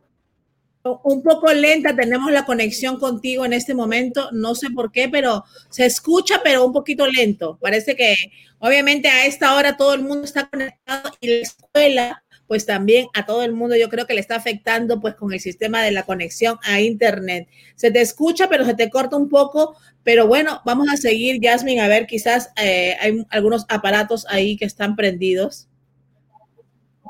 Un 0.83 1.21
poco 1.21 1.53
lenta, 1.53 1.95
tenemos 1.95 2.31
la 2.31 2.45
conexión 2.45 2.97
contigo 2.97 3.45
en 3.45 3.53
este 3.53 3.75
momento, 3.75 4.29
no 4.31 4.55
sé 4.55 4.71
por 4.71 4.91
qué, 4.91 5.07
pero 5.09 5.43
se 5.69 5.85
escucha, 5.85 6.41
pero 6.43 6.65
un 6.65 6.73
poquito 6.73 7.05
lento. 7.05 7.59
Parece 7.61 7.95
que 7.95 8.15
obviamente 8.57 9.07
a 9.07 9.27
esta 9.27 9.53
hora 9.55 9.77
todo 9.77 9.93
el 9.93 10.01
mundo 10.01 10.23
está 10.23 10.49
conectado 10.49 11.11
y 11.19 11.27
la 11.27 11.35
escuela, 11.35 12.23
pues 12.47 12.65
también 12.65 13.07
a 13.13 13.27
todo 13.27 13.43
el 13.43 13.53
mundo 13.53 13.75
yo 13.75 13.89
creo 13.89 14.07
que 14.07 14.15
le 14.15 14.21
está 14.21 14.35
afectando 14.35 14.99
pues 14.99 15.13
con 15.13 15.31
el 15.31 15.39
sistema 15.39 15.83
de 15.83 15.91
la 15.91 16.03
conexión 16.03 16.57
a 16.63 16.81
internet. 16.81 17.47
Se 17.75 17.91
te 17.91 18.01
escucha, 18.01 18.49
pero 18.49 18.65
se 18.65 18.73
te 18.73 18.89
corta 18.89 19.17
un 19.17 19.29
poco, 19.29 19.77
pero 20.03 20.25
bueno, 20.25 20.61
vamos 20.65 20.89
a 20.91 20.97
seguir, 20.97 21.39
Jasmine, 21.41 21.81
a 21.81 21.87
ver, 21.87 22.07
quizás 22.07 22.51
eh, 22.57 22.97
hay 22.99 23.23
algunos 23.29 23.65
aparatos 23.69 24.25
ahí 24.29 24.57
que 24.57 24.65
están 24.65 24.95
prendidos. 24.95 25.67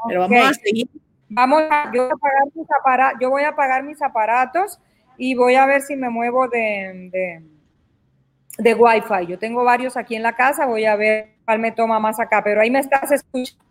Pero 0.07 0.21
vamos 0.21 0.49
a 0.49 0.53
seguir. 0.53 0.89
Vamos 1.29 1.63
a, 1.69 1.91
yo 1.93 2.03
voy 2.03 2.11
a 2.11 2.17
pagar 2.17 2.43
mis 2.53 2.67
aparatos, 2.79 3.19
yo 3.21 3.29
voy 3.29 3.43
a 3.43 3.55
pagar 3.55 3.83
mis 3.83 4.01
aparatos 4.01 4.79
y 5.17 5.33
voy 5.33 5.55
a 5.55 5.65
ver 5.65 5.81
si 5.81 5.95
me 5.95 6.09
muevo 6.09 6.49
de, 6.49 7.09
de, 7.11 7.43
de 8.57 8.73
Wi-Fi. 8.73 9.27
Yo 9.27 9.39
tengo 9.39 9.63
varios 9.63 9.95
aquí 9.95 10.15
en 10.15 10.23
la 10.23 10.35
casa, 10.35 10.65
voy 10.65 10.85
a 10.85 10.97
ver 10.97 11.35
cuál 11.45 11.59
me 11.59 11.71
toma 11.71 11.99
más 11.99 12.19
acá, 12.19 12.43
pero 12.43 12.59
ahí 12.59 12.69
me 12.69 12.79
estás 12.79 13.11
escuchando. 13.11 13.63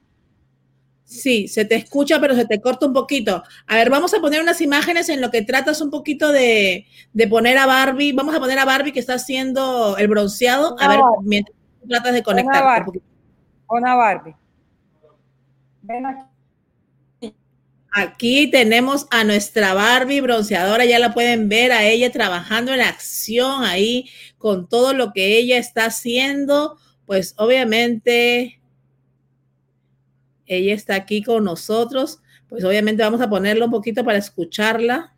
Sí, 1.05 1.49
se 1.49 1.65
te 1.65 1.75
escucha, 1.75 2.21
pero 2.21 2.37
se 2.37 2.47
te 2.47 2.61
corta 2.61 2.87
un 2.87 2.93
poquito. 2.93 3.43
A 3.67 3.75
ver, 3.75 3.91
vamos 3.91 4.15
a 4.15 4.21
poner 4.21 4.41
unas 4.41 4.61
imágenes 4.61 5.09
en 5.09 5.21
lo 5.21 5.33
que 5.33 5.43
tratas 5.43 5.81
un 5.81 5.91
poquito 5.91 6.31
de, 6.31 6.87
de 7.13 7.29
poner 7.29 7.59
a 7.59 7.67
Barbie. 7.67 8.13
Vamos 8.13 8.35
a 8.35 8.39
poner 8.39 8.61
a 8.61 8.65
Barbie 8.65 8.93
que 8.93 9.01
está 9.01 9.15
haciendo 9.15 9.99
el 9.99 10.07
bronceado. 10.07 10.77
A 10.79 10.87
ver, 10.87 11.01
mientras 11.25 11.57
tratas 11.89 12.15
de 12.15 12.23
conectar. 12.23 12.63
Una 12.63 12.65
Barbie. 12.65 13.03
Una 13.69 13.95
Barbie. 13.97 14.37
Aquí. 15.91 17.35
Aquí 17.93 18.51
tenemos 18.51 19.09
a 19.11 19.25
nuestra 19.25 19.75
Barbie 19.75 20.21
bronceadora, 20.21 20.85
ya 20.85 21.01
la 21.01 21.13
pueden 21.13 21.49
ver 21.49 21.73
a 21.73 21.85
ella 21.85 22.13
trabajando 22.13 22.73
en 22.73 22.81
acción 22.81 23.65
ahí 23.65 24.09
con 24.39 24.69
todo 24.69 24.95
lo 24.95 25.13
que 25.13 25.37
ella 25.39 25.59
está 25.59 25.87
haciendo. 25.87 26.79
Pues 27.07 27.35
obviamente 27.37 28.61
Ella 30.47 30.75
está 30.75 30.95
aquí 30.95 31.23
con 31.23 31.45
nosotros. 31.45 32.21
Pues 32.49 32.65
obviamente 32.65 33.03
vamos 33.03 33.21
a 33.21 33.31
ponerlo 33.31 33.65
un 33.65 33.71
poquito 33.71 34.05
para 34.05 34.19
escucharla. 34.19 35.17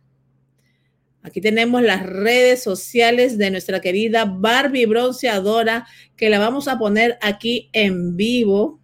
Aquí 1.23 1.41
tenemos 1.41 1.81
las 1.81 2.03
redes 2.05 2.61
sociales 2.61 3.37
de 3.37 3.49
nuestra 3.49 3.79
querida 3.79 4.25
Barbie 4.25 4.85
Bronceadora, 4.85 5.87
que 6.17 6.29
la 6.29 6.37
vamos 6.37 6.67
a 6.67 6.77
poner 6.77 7.17
aquí 7.21 7.69
en 7.71 8.17
vivo, 8.17 8.79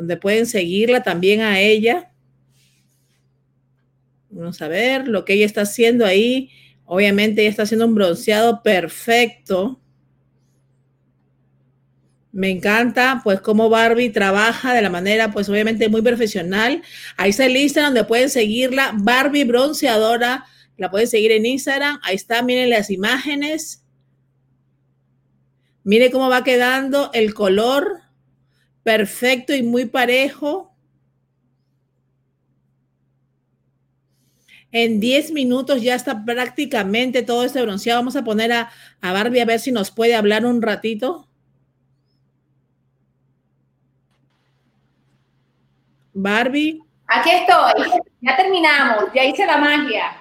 donde 0.00 0.16
pueden 0.16 0.46
seguirla 0.46 1.02
también 1.02 1.42
a 1.42 1.60
ella. 1.60 2.10
Vamos 4.30 4.62
a 4.62 4.68
ver 4.68 5.06
lo 5.06 5.26
que 5.26 5.34
ella 5.34 5.44
está 5.44 5.60
haciendo 5.60 6.06
ahí. 6.06 6.48
Obviamente 6.86 7.42
ella 7.42 7.50
está 7.50 7.64
haciendo 7.64 7.86
un 7.86 7.94
bronceado 7.94 8.62
perfecto. 8.62 9.78
Me 12.32 12.48
encanta, 12.48 13.20
pues, 13.22 13.42
cómo 13.42 13.68
Barbie 13.68 14.08
trabaja 14.08 14.72
de 14.72 14.80
la 14.80 14.88
manera, 14.88 15.32
pues, 15.32 15.50
obviamente 15.50 15.90
muy 15.90 16.00
profesional. 16.00 16.82
Ahí 17.18 17.28
está 17.28 17.44
el 17.44 17.56
Instagram 17.58 17.92
donde 17.92 18.08
pueden 18.08 18.30
seguirla, 18.30 18.92
Barbie 18.94 19.44
Bronceadora. 19.44 20.46
La 20.78 20.90
pueden 20.90 21.08
seguir 21.08 21.32
en 21.32 21.44
Instagram. 21.44 22.00
Ahí 22.02 22.16
está, 22.16 22.42
miren 22.42 22.70
las 22.70 22.88
imágenes. 22.88 23.84
Mire 25.84 26.10
cómo 26.10 26.30
va 26.30 26.42
quedando 26.42 27.10
el 27.12 27.34
color 27.34 28.00
perfecto 28.82 29.54
y 29.54 29.62
muy 29.62 29.86
parejo. 29.86 30.74
En 34.72 35.00
10 35.00 35.32
minutos 35.32 35.82
ya 35.82 35.96
está 35.96 36.24
prácticamente 36.24 37.22
todo 37.22 37.44
este 37.44 37.60
bronceado. 37.62 38.00
Vamos 38.00 38.16
a 38.16 38.24
poner 38.24 38.52
a, 38.52 38.70
a 39.00 39.12
Barbie 39.12 39.40
a 39.40 39.44
ver 39.44 39.58
si 39.58 39.72
nos 39.72 39.90
puede 39.90 40.14
hablar 40.14 40.46
un 40.46 40.62
ratito. 40.62 41.28
Barbie. 46.12 46.80
Aquí 47.06 47.30
estoy. 47.30 48.00
Ya 48.20 48.36
terminamos. 48.36 49.12
Ya 49.14 49.24
hice 49.24 49.44
la 49.46 49.56
magia. 49.56 50.19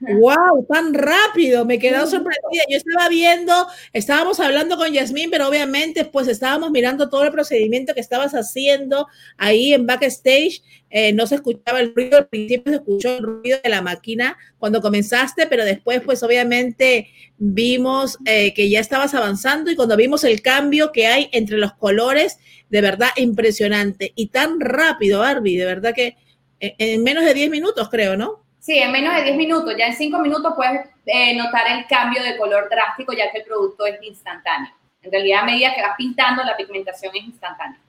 ¡Wow! 0.00 0.66
Tan 0.70 0.92
rápido, 0.92 1.64
me 1.64 1.78
quedé 1.78 1.98
sorprendida. 2.00 2.64
Yo 2.68 2.76
estaba 2.76 3.08
viendo, 3.08 3.52
estábamos 3.92 4.40
hablando 4.40 4.76
con 4.76 4.92
Yasmín, 4.92 5.30
pero 5.30 5.48
obviamente 5.48 6.04
pues 6.04 6.28
estábamos 6.28 6.70
mirando 6.70 7.08
todo 7.08 7.24
el 7.24 7.32
procedimiento 7.32 7.94
que 7.94 8.00
estabas 8.00 8.32
haciendo 8.32 9.06
ahí 9.38 9.72
en 9.72 9.86
backstage. 9.86 10.62
Eh, 10.90 11.12
no 11.12 11.26
se 11.26 11.36
escuchaba 11.36 11.80
el 11.80 11.94
ruido, 11.94 12.18
al 12.18 12.28
principio 12.28 12.72
se 12.72 12.78
escuchó 12.78 13.16
el 13.16 13.22
ruido 13.22 13.58
de 13.62 13.70
la 13.70 13.82
máquina 13.82 14.36
cuando 14.58 14.80
comenzaste, 14.80 15.46
pero 15.46 15.64
después 15.64 16.02
pues 16.04 16.22
obviamente 16.22 17.08
vimos 17.38 18.18
eh, 18.24 18.54
que 18.54 18.68
ya 18.68 18.80
estabas 18.80 19.14
avanzando 19.14 19.70
y 19.70 19.76
cuando 19.76 19.96
vimos 19.96 20.24
el 20.24 20.42
cambio 20.42 20.92
que 20.92 21.06
hay 21.06 21.28
entre 21.32 21.58
los 21.58 21.72
colores, 21.74 22.38
de 22.70 22.80
verdad 22.80 23.08
impresionante 23.16 24.12
y 24.14 24.28
tan 24.28 24.60
rápido, 24.60 25.20
Barbie, 25.20 25.56
de 25.56 25.64
verdad 25.64 25.94
que 25.94 26.16
eh, 26.60 26.74
en 26.78 27.02
menos 27.02 27.24
de 27.24 27.34
10 27.34 27.50
minutos 27.50 27.88
creo, 27.88 28.16
¿no? 28.16 28.45
Sí, 28.58 28.78
en 28.78 28.90
menos 28.92 29.14
de 29.14 29.22
10 29.22 29.36
minutos. 29.36 29.74
Ya 29.78 29.86
en 29.86 29.94
5 29.94 30.18
minutos 30.18 30.52
puedes 30.56 30.80
eh, 31.06 31.34
notar 31.36 31.62
el 31.70 31.86
cambio 31.86 32.22
de 32.22 32.36
color 32.36 32.68
drástico 32.68 33.12
ya 33.12 33.30
que 33.30 33.38
el 33.38 33.44
producto 33.44 33.86
es 33.86 34.02
instantáneo. 34.02 34.72
En 35.02 35.12
realidad, 35.12 35.42
a 35.42 35.44
medida 35.44 35.74
que 35.74 35.82
vas 35.82 35.94
pintando, 35.96 36.42
la 36.42 36.56
pigmentación 36.56 37.14
es 37.14 37.24
instantánea. 37.24 37.80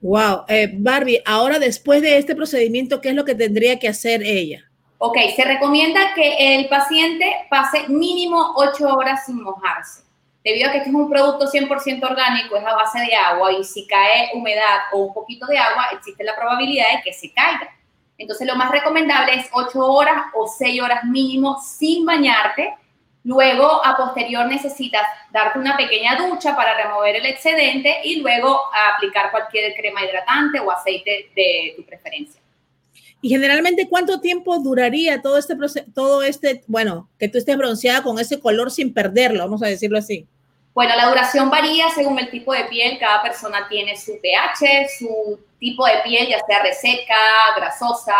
Wow, 0.00 0.44
eh, 0.48 0.70
Barbie, 0.72 1.22
ahora 1.26 1.58
después 1.58 2.02
de 2.02 2.16
este 2.16 2.34
procedimiento, 2.34 3.00
¿qué 3.00 3.10
es 3.10 3.14
lo 3.14 3.24
que 3.24 3.34
tendría 3.34 3.78
que 3.78 3.86
hacer 3.86 4.22
ella? 4.22 4.64
Ok, 4.98 5.16
se 5.36 5.44
recomienda 5.44 6.12
que 6.14 6.56
el 6.56 6.68
paciente 6.68 7.46
pase 7.48 7.88
mínimo 7.88 8.52
8 8.56 8.88
horas 8.88 9.26
sin 9.26 9.42
mojarse. 9.42 10.02
Debido 10.42 10.68
a 10.68 10.72
que 10.72 10.78
este 10.78 10.88
es 10.88 10.94
un 10.94 11.10
producto 11.10 11.46
100% 11.46 12.02
orgánico, 12.02 12.56
es 12.56 12.64
a 12.64 12.74
base 12.74 12.98
de 13.00 13.14
agua 13.14 13.52
y 13.52 13.62
si 13.62 13.86
cae 13.86 14.30
humedad 14.34 14.88
o 14.92 15.00
un 15.00 15.14
poquito 15.14 15.46
de 15.46 15.58
agua, 15.58 15.88
existe 15.92 16.24
la 16.24 16.34
probabilidad 16.34 16.86
de 16.96 17.02
que 17.02 17.12
se 17.12 17.32
caiga. 17.32 17.68
Entonces, 18.20 18.46
lo 18.46 18.54
más 18.54 18.70
recomendable 18.70 19.34
es 19.34 19.46
8 19.50 19.78
horas 19.78 20.24
o 20.34 20.46
6 20.46 20.82
horas 20.82 21.04
mínimo 21.04 21.58
sin 21.62 22.04
bañarte. 22.04 22.74
Luego, 23.24 23.82
a 23.82 23.96
posterior, 23.96 24.46
necesitas 24.46 25.00
darte 25.32 25.58
una 25.58 25.74
pequeña 25.74 26.16
ducha 26.16 26.54
para 26.54 26.74
remover 26.74 27.16
el 27.16 27.24
excedente 27.24 27.96
y 28.04 28.20
luego 28.20 28.60
aplicar 28.94 29.30
cualquier 29.30 29.74
crema 29.74 30.04
hidratante 30.04 30.60
o 30.60 30.70
aceite 30.70 31.30
de 31.34 31.72
tu 31.76 31.84
preferencia. 31.86 32.42
Y 33.22 33.30
generalmente, 33.30 33.88
¿cuánto 33.88 34.20
tiempo 34.20 34.58
duraría 34.58 35.22
todo 35.22 35.38
este 35.38 35.56
proceso, 35.56 35.86
todo 35.94 36.22
este, 36.22 36.62
bueno, 36.66 37.08
que 37.18 37.28
tú 37.28 37.38
estés 37.38 37.56
bronceada 37.56 38.02
con 38.02 38.18
ese 38.18 38.38
color 38.38 38.70
sin 38.70 38.92
perderlo, 38.92 39.44
vamos 39.44 39.62
a 39.62 39.66
decirlo 39.66 39.96
así? 39.96 40.26
Bueno, 40.74 40.94
la 40.94 41.08
duración 41.08 41.48
varía 41.48 41.88
según 41.94 42.18
el 42.18 42.30
tipo 42.30 42.52
de 42.52 42.64
piel. 42.64 42.98
Cada 42.98 43.22
persona 43.22 43.66
tiene 43.66 43.96
su 43.96 44.20
pH, 44.20 44.88
su 44.98 45.38
tipo 45.60 45.86
de 45.86 45.98
piel, 46.02 46.28
ya 46.28 46.40
sea 46.46 46.62
reseca, 46.62 47.14
grasosa, 47.56 48.16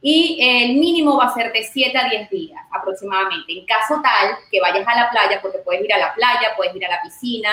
y 0.00 0.38
el 0.38 0.76
mínimo 0.76 1.16
va 1.16 1.24
a 1.24 1.34
ser 1.34 1.50
de 1.50 1.64
7 1.64 1.96
a 1.96 2.10
10 2.10 2.30
días 2.30 2.62
aproximadamente. 2.70 3.58
En 3.58 3.64
caso 3.64 4.00
tal 4.02 4.36
que 4.50 4.60
vayas 4.60 4.86
a 4.86 4.94
la 4.94 5.10
playa, 5.10 5.40
porque 5.40 5.58
puedes 5.58 5.82
ir 5.82 5.92
a 5.94 5.98
la 5.98 6.14
playa, 6.14 6.54
puedes 6.56 6.76
ir 6.76 6.84
a 6.84 6.90
la 6.90 7.02
piscina, 7.02 7.50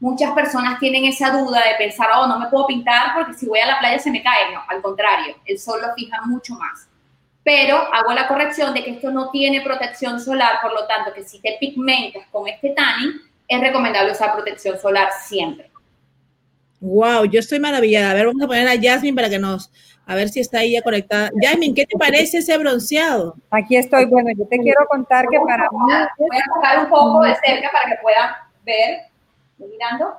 muchas 0.00 0.32
personas 0.32 0.80
tienen 0.80 1.04
esa 1.04 1.30
duda 1.30 1.62
de 1.64 1.76
pensar, 1.76 2.10
oh, 2.16 2.26
no 2.26 2.40
me 2.40 2.48
puedo 2.48 2.66
pintar 2.66 3.14
porque 3.14 3.34
si 3.34 3.46
voy 3.46 3.60
a 3.60 3.66
la 3.66 3.78
playa 3.78 4.00
se 4.00 4.10
me 4.10 4.20
cae. 4.20 4.52
No, 4.52 4.60
al 4.66 4.82
contrario, 4.82 5.36
el 5.46 5.60
sol 5.60 5.80
lo 5.80 5.94
fija 5.94 6.20
mucho 6.22 6.54
más. 6.54 6.88
Pero 7.44 7.76
hago 7.76 8.12
la 8.12 8.26
corrección 8.26 8.74
de 8.74 8.82
que 8.82 8.90
esto 8.90 9.12
no 9.12 9.30
tiene 9.30 9.60
protección 9.60 10.20
solar, 10.20 10.58
por 10.60 10.72
lo 10.72 10.86
tanto, 10.88 11.12
que 11.12 11.22
si 11.22 11.40
te 11.40 11.56
pigmentas 11.60 12.26
con 12.32 12.48
este 12.48 12.70
tanning, 12.70 13.12
es 13.46 13.60
recomendable 13.60 14.10
usar 14.10 14.32
protección 14.32 14.76
solar 14.78 15.08
siempre. 15.24 15.71
Wow, 16.82 17.26
yo 17.26 17.38
estoy 17.38 17.60
maravillada. 17.60 18.10
A 18.10 18.14
ver, 18.14 18.26
vamos 18.26 18.42
a 18.42 18.48
poner 18.48 18.66
a 18.66 18.80
Jasmine 18.80 19.14
para 19.14 19.30
que 19.30 19.38
nos, 19.38 19.70
a 20.04 20.16
ver 20.16 20.28
si 20.28 20.40
está 20.40 20.58
ahí 20.58 20.72
ya 20.72 20.82
conectada. 20.82 21.30
Jasmine, 21.40 21.74
¿qué 21.74 21.86
te 21.86 21.96
parece 21.96 22.38
ese 22.38 22.58
bronceado? 22.58 23.36
Aquí 23.50 23.76
estoy. 23.76 24.06
Bueno, 24.06 24.30
yo 24.36 24.44
te 24.48 24.58
quiero 24.58 24.84
contar 24.88 25.28
que 25.28 25.38
para 25.38 25.70
mí. 25.70 25.78
Voy 26.18 26.36
a 26.36 26.54
tocar 26.54 26.78
un 26.80 26.90
poco 26.90 27.22
de 27.22 27.36
cerca 27.36 27.70
para 27.70 27.88
que 27.88 28.02
puedan 28.02 28.30
ver. 28.66 29.02
¿Estoy 29.52 29.70
mirando? 29.70 30.12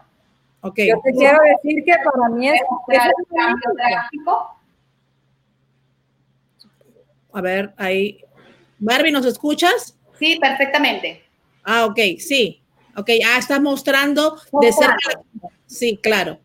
Ok. 0.61 0.79
Yo 0.87 1.01
te 1.03 1.11
quiero 1.11 1.37
decir 1.43 1.83
que 1.83 1.93
para 2.01 2.29
mí 2.29 2.49
es. 2.49 2.61
A 7.33 7.41
ver, 7.41 7.73
ahí. 7.75 8.23
Barbie, 8.79 9.11
¿nos 9.11 9.25
escuchas? 9.25 9.97
Sí, 10.17 10.37
perfectamente. 10.39 11.23
Ah, 11.65 11.85
ok, 11.87 11.99
sí. 12.19 12.63
Ok, 12.95 13.09
ah, 13.25 13.37
estás 13.37 13.59
mostrando 13.59 14.37
de 14.61 14.71
cerca. 14.71 15.21
Sí, 15.65 15.99
claro. 16.01 16.39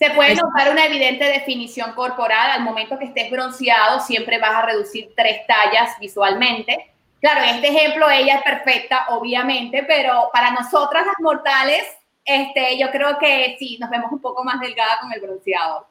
Se 0.00 0.10
puede 0.12 0.34
notar 0.34 0.72
una 0.72 0.86
evidente 0.86 1.26
definición 1.26 1.92
corporal. 1.92 2.52
Al 2.52 2.62
momento 2.62 2.98
que 2.98 3.04
estés 3.04 3.30
bronceado, 3.30 4.00
siempre 4.00 4.38
vas 4.38 4.52
a 4.52 4.62
reducir 4.62 5.12
tres 5.14 5.46
tallas 5.46 5.90
visualmente. 6.00 6.90
Claro, 7.20 7.42
en 7.42 7.56
este 7.56 7.68
ejemplo 7.68 8.08
ella 8.08 8.36
es 8.36 8.42
perfecta, 8.42 9.08
obviamente, 9.10 9.82
pero 9.82 10.30
para 10.32 10.52
nosotras 10.52 11.04
las 11.04 11.16
mortales, 11.20 11.84
este, 12.24 12.78
yo 12.78 12.90
creo 12.90 13.18
que 13.18 13.56
sí, 13.58 13.76
nos 13.78 13.90
vemos 13.90 14.10
un 14.10 14.22
poco 14.22 14.42
más 14.42 14.58
delgada 14.58 15.00
con 15.02 15.12
el 15.12 15.20
bronceado. 15.20 15.86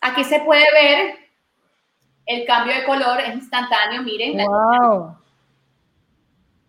Aquí 0.00 0.22
se 0.22 0.38
puede 0.40 0.64
ver 0.72 1.16
el 2.26 2.46
cambio 2.46 2.76
de 2.76 2.84
color, 2.84 3.18
es 3.22 3.34
instantáneo, 3.34 4.02
miren. 4.02 4.36
Wow. 4.36 5.16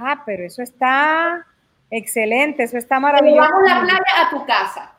Ah, 0.00 0.22
pero 0.24 0.46
eso 0.46 0.62
está 0.62 1.46
excelente, 1.90 2.62
eso 2.62 2.78
está 2.78 2.98
maravilloso. 2.98 3.42
Vamos 3.42 3.68
la 3.68 3.80
playa 3.82 4.26
a 4.26 4.30
tu 4.30 4.46
casa. 4.46 4.97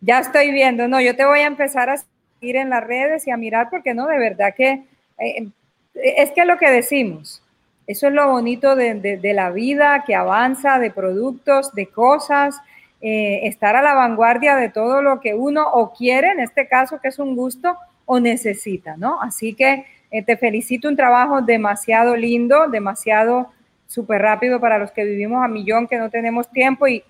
Ya 0.00 0.20
estoy 0.20 0.52
viendo, 0.52 0.88
no, 0.88 1.00
yo 1.00 1.16
te 1.16 1.24
voy 1.24 1.40
a 1.40 1.46
empezar 1.46 1.90
a 1.90 1.96
seguir 1.96 2.56
en 2.56 2.70
las 2.70 2.84
redes 2.84 3.26
y 3.26 3.30
a 3.30 3.36
mirar 3.36 3.68
porque 3.70 3.94
no, 3.94 4.06
de 4.06 4.18
verdad 4.18 4.54
que 4.54 4.84
eh, 5.18 5.48
es 5.94 6.30
que 6.32 6.44
lo 6.44 6.58
que 6.58 6.70
decimos, 6.70 7.42
eso 7.86 8.08
es 8.08 8.12
lo 8.12 8.28
bonito 8.30 8.74
de, 8.74 9.20
la 9.34 9.50
vida 9.50 10.04
que 10.06 10.14
avanza, 10.14 10.78
de 10.78 10.90
productos, 10.90 11.72
de 11.72 11.86
cosas, 11.86 12.56
eh, 13.00 13.40
estar 13.44 13.76
a 13.76 13.82
la 13.82 13.94
vanguardia 13.94 14.56
de 14.56 14.68
todo 14.68 15.02
lo 15.02 15.20
que 15.20 15.34
uno 15.34 15.66
o 15.72 15.92
quiere, 15.92 16.32
en 16.32 16.40
este 16.40 16.66
caso 16.66 17.00
que 17.00 17.08
es 17.08 17.18
un 17.18 17.36
gusto, 17.36 17.76
o 18.04 18.20
necesita, 18.20 18.96
¿no? 18.96 19.20
Así 19.22 19.54
que 19.54 19.86
eh, 20.10 20.22
te 20.22 20.36
felicito, 20.36 20.88
un 20.88 20.96
trabajo 20.96 21.42
demasiado 21.42 22.16
lindo, 22.16 22.68
demasiado 22.68 23.50
súper 23.86 24.22
rápido 24.22 24.60
para 24.60 24.78
los 24.78 24.90
que 24.90 25.04
vivimos 25.04 25.44
a 25.44 25.48
millón, 25.48 25.86
que 25.86 25.98
no 25.98 26.10
tenemos 26.10 26.50
tiempo 26.50 26.88
y, 26.88 27.04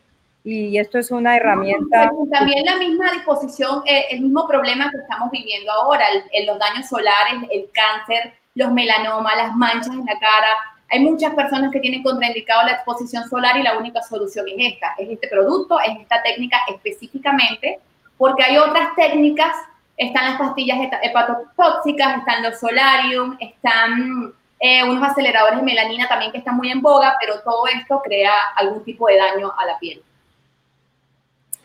y 0.48 0.78
esto 0.78 0.98
es 0.98 1.10
una 1.10 1.36
herramienta. 1.36 2.08
También 2.30 2.64
la 2.64 2.76
misma 2.76 3.10
disposición, 3.10 3.82
eh, 3.84 4.04
el 4.10 4.20
mismo 4.20 4.46
problema 4.46 4.88
que 4.92 4.98
estamos 4.98 5.28
viviendo 5.32 5.72
ahora, 5.72 6.04
los 6.46 6.58
daños 6.60 6.88
solares, 6.88 7.50
el 7.50 7.68
cáncer, 7.72 8.32
los 8.54 8.70
melanomas, 8.70 9.36
las 9.36 9.56
manchas 9.56 9.88
en 9.88 10.04
la 10.04 10.16
cara. 10.20 10.46
Hay 10.88 11.00
muchas 11.00 11.34
personas 11.34 11.72
que 11.72 11.80
tienen 11.80 12.04
contraindicado 12.04 12.62
la 12.62 12.74
exposición 12.74 13.28
solar 13.28 13.56
y 13.56 13.64
la 13.64 13.76
única 13.76 14.00
solución 14.02 14.46
es 14.48 14.74
esta, 14.74 14.94
es 14.98 15.10
este 15.10 15.26
producto, 15.26 15.80
es 15.80 15.98
esta 15.98 16.22
técnica 16.22 16.58
específicamente, 16.68 17.80
porque 18.16 18.44
hay 18.44 18.56
otras 18.56 18.94
técnicas, 18.94 19.52
están 19.96 20.26
las 20.26 20.38
pastillas 20.38 20.78
hepatotóxicas, 21.02 22.18
están 22.18 22.44
los 22.44 22.60
solarium, 22.60 23.36
están 23.40 24.32
eh, 24.60 24.84
unos 24.84 25.02
aceleradores 25.02 25.58
de 25.58 25.64
melanina 25.64 26.06
también 26.06 26.30
que 26.30 26.38
están 26.38 26.56
muy 26.56 26.70
en 26.70 26.82
boga, 26.82 27.16
pero 27.20 27.40
todo 27.40 27.66
esto 27.66 28.00
crea 28.04 28.32
algún 28.54 28.84
tipo 28.84 29.08
de 29.08 29.16
daño 29.16 29.52
a 29.58 29.66
la 29.66 29.76
piel. 29.80 30.00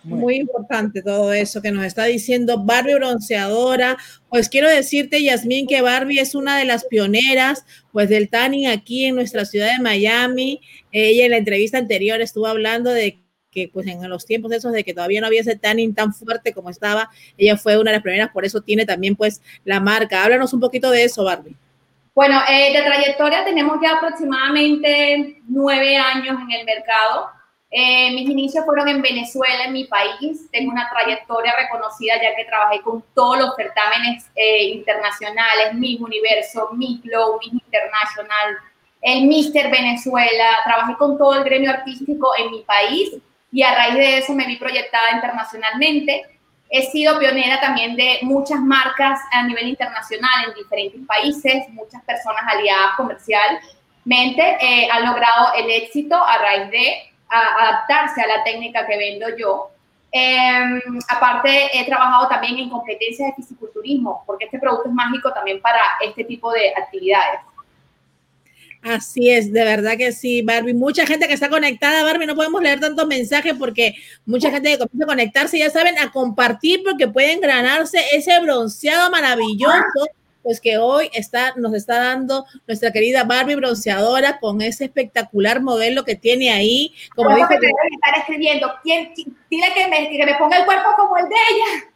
Muy 0.03 0.37
importante 0.37 1.03
todo 1.03 1.31
eso 1.31 1.61
que 1.61 1.71
nos 1.71 1.85
está 1.85 2.05
diciendo 2.05 2.63
Barbie 2.63 2.95
bronceadora. 2.95 3.97
Pues 4.29 4.49
quiero 4.49 4.67
decirte, 4.67 5.21
Yasmín, 5.21 5.67
que 5.67 5.81
Barbie 5.81 6.19
es 6.19 6.33
una 6.33 6.57
de 6.57 6.65
las 6.65 6.85
pioneras, 6.85 7.65
pues 7.91 8.09
del 8.09 8.29
tanning 8.29 8.67
aquí 8.67 9.05
en 9.05 9.15
nuestra 9.15 9.45
ciudad 9.45 9.71
de 9.75 9.83
Miami. 9.83 10.59
Ella 10.91 11.25
en 11.25 11.31
la 11.31 11.37
entrevista 11.37 11.77
anterior 11.77 12.19
estuvo 12.21 12.47
hablando 12.47 12.89
de 12.89 13.19
que 13.51 13.69
pues 13.71 13.85
en 13.85 14.09
los 14.09 14.25
tiempos 14.25 14.51
esos 14.53 14.71
de 14.71 14.83
que 14.83 14.93
todavía 14.93 15.21
no 15.21 15.27
había 15.27 15.41
ese 15.41 15.57
tanning 15.57 15.93
tan 15.93 16.13
fuerte 16.13 16.53
como 16.53 16.69
estaba, 16.69 17.09
ella 17.37 17.57
fue 17.57 17.77
una 17.77 17.91
de 17.91 17.97
las 17.97 18.03
primeras, 18.03 18.29
por 18.29 18.45
eso 18.45 18.61
tiene 18.61 18.85
también 18.85 19.15
pues 19.15 19.41
la 19.65 19.79
marca. 19.79 20.23
Háblanos 20.23 20.53
un 20.53 20.61
poquito 20.61 20.89
de 20.89 21.03
eso, 21.03 21.25
Barbie. 21.25 21.55
Bueno, 22.15 22.41
eh, 22.49 22.73
de 22.73 22.83
trayectoria 22.83 23.45
tenemos 23.45 23.77
ya 23.81 23.97
aproximadamente 23.97 25.41
nueve 25.47 25.95
años 25.95 26.37
en 26.41 26.59
el 26.59 26.65
mercado. 26.65 27.27
Eh, 27.73 28.11
mis 28.11 28.29
inicios 28.29 28.65
fueron 28.65 28.89
en 28.89 29.01
Venezuela, 29.01 29.63
en 29.63 29.71
mi 29.71 29.85
país. 29.85 30.49
Tengo 30.51 30.71
una 30.71 30.89
trayectoria 30.89 31.55
reconocida 31.55 32.15
ya 32.21 32.35
que 32.35 32.43
trabajé 32.43 32.81
con 32.81 33.01
todos 33.15 33.39
los 33.39 33.55
certámenes 33.55 34.29
eh, 34.35 34.65
internacionales, 34.65 35.73
Miss 35.75 36.01
Universo, 36.01 36.69
Miss 36.73 37.01
Glow, 37.01 37.39
Miss 37.39 37.53
International, 37.53 38.57
el 39.01 39.23
Mister 39.25 39.71
Venezuela. 39.71 40.59
Trabajé 40.65 40.95
con 40.97 41.17
todo 41.17 41.35
el 41.35 41.45
gremio 41.45 41.71
artístico 41.71 42.33
en 42.37 42.51
mi 42.51 42.61
país 42.63 43.15
y 43.53 43.63
a 43.63 43.73
raíz 43.73 43.95
de 43.95 44.17
eso 44.17 44.33
me 44.33 44.45
vi 44.45 44.57
proyectada 44.57 45.11
internacionalmente. 45.11 46.25
He 46.69 46.83
sido 46.83 47.19
pionera 47.19 47.59
también 47.59 47.95
de 47.95 48.19
muchas 48.21 48.59
marcas 48.59 49.19
a 49.31 49.43
nivel 49.43 49.69
internacional 49.69 50.45
en 50.47 50.53
diferentes 50.55 51.01
países, 51.05 51.69
muchas 51.69 52.01
personas 52.03 52.43
aliadas 52.47 52.95
comercialmente 52.95 54.57
eh, 54.59 54.89
han 54.89 55.05
logrado 55.05 55.53
el 55.55 55.69
éxito 55.69 56.15
a 56.15 56.37
raíz 56.37 56.71
de 56.71 57.10
adaptarse 57.31 58.21
a 58.21 58.27
la 58.27 58.43
técnica 58.43 58.85
que 58.85 58.97
vendo 58.97 59.25
yo. 59.37 59.71
Em, 60.11 60.81
aparte, 61.07 61.69
he 61.73 61.85
trabajado 61.85 62.27
también 62.27 62.59
en 62.59 62.69
competencias 62.69 63.29
de 63.29 63.35
fisiculturismo, 63.35 64.23
porque 64.25 64.45
este 64.45 64.59
producto 64.59 64.89
es 64.89 64.93
mágico 64.93 65.31
también 65.31 65.61
para 65.61 65.79
este 66.03 66.25
tipo 66.25 66.51
de 66.51 66.73
actividades. 66.75 67.39
Así 68.83 69.29
es, 69.29 69.53
de 69.53 69.63
verdad 69.63 69.95
que 69.95 70.11
sí, 70.11 70.41
Barbie. 70.41 70.73
Mucha 70.73 71.05
gente 71.05 71.27
que 71.27 71.33
está 71.35 71.49
conectada, 71.49 72.03
Barbie, 72.03 72.25
no 72.25 72.35
podemos 72.35 72.61
leer 72.61 72.79
tantos 72.79 73.07
mensajes 73.07 73.53
porque 73.53 73.93
mucha 74.25 74.49
gente 74.49 74.71
que 74.71 74.79
comienza 74.79 75.03
a 75.03 75.07
conectarse, 75.07 75.59
ya 75.59 75.69
saben, 75.69 75.99
a 75.99 76.11
compartir 76.11 76.81
porque 76.83 77.07
pueden 77.07 77.39
ganarse 77.41 77.99
ese 78.11 78.39
bronceado 78.41 79.11
maravilloso 79.11 80.07
pues 80.43 80.61
que 80.61 80.77
hoy 80.77 81.09
está, 81.13 81.55
nos 81.55 81.73
está 81.73 81.99
dando 81.99 82.45
nuestra 82.67 82.91
querida 82.91 83.23
Barbie 83.23 83.55
bronceadora 83.55 84.39
con 84.39 84.61
ese 84.61 84.85
espectacular 84.85 85.61
modelo 85.61 86.03
que 86.03 86.15
tiene 86.15 86.51
ahí. 86.51 86.93
Como 87.15 87.35
dijo 87.35 87.47
que 87.49 87.55
estar 87.55 88.17
escribiendo, 88.17 88.71
¿quién, 88.83 89.13
dile 89.15 89.73
que 89.73 89.87
me, 89.87 90.09
que 90.09 90.25
me 90.25 90.35
ponga 90.35 90.57
el 90.57 90.65
cuerpo 90.65 90.89
como 90.97 91.17
el 91.17 91.29
de 91.29 91.35
ella. 91.51 91.87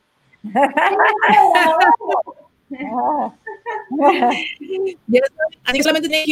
Así 5.64 5.82
solamente 5.82 6.24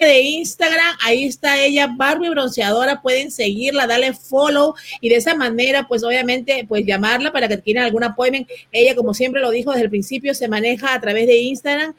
de 0.00 0.20
Instagram, 0.20 0.96
ahí 1.02 1.24
está 1.24 1.60
ella, 1.62 1.88
Barbie 1.96 2.30
Bronceadora, 2.30 3.00
pueden 3.00 3.30
seguirla, 3.30 3.86
darle 3.86 4.12
follow 4.12 4.74
y 5.00 5.08
de 5.08 5.16
esa 5.16 5.34
manera, 5.34 5.86
pues 5.86 6.02
obviamente, 6.02 6.64
pues 6.68 6.84
llamarla 6.84 7.32
para 7.32 7.48
que 7.48 7.54
adquieran 7.54 7.84
algún 7.84 8.04
appointment. 8.04 8.48
Ella, 8.72 8.94
como 8.94 9.14
siempre 9.14 9.40
lo 9.40 9.50
dijo 9.50 9.70
desde 9.70 9.84
el 9.84 9.90
principio, 9.90 10.34
se 10.34 10.48
maneja 10.48 10.94
a 10.94 11.00
través 11.00 11.26
de 11.26 11.38
Instagram 11.38 11.94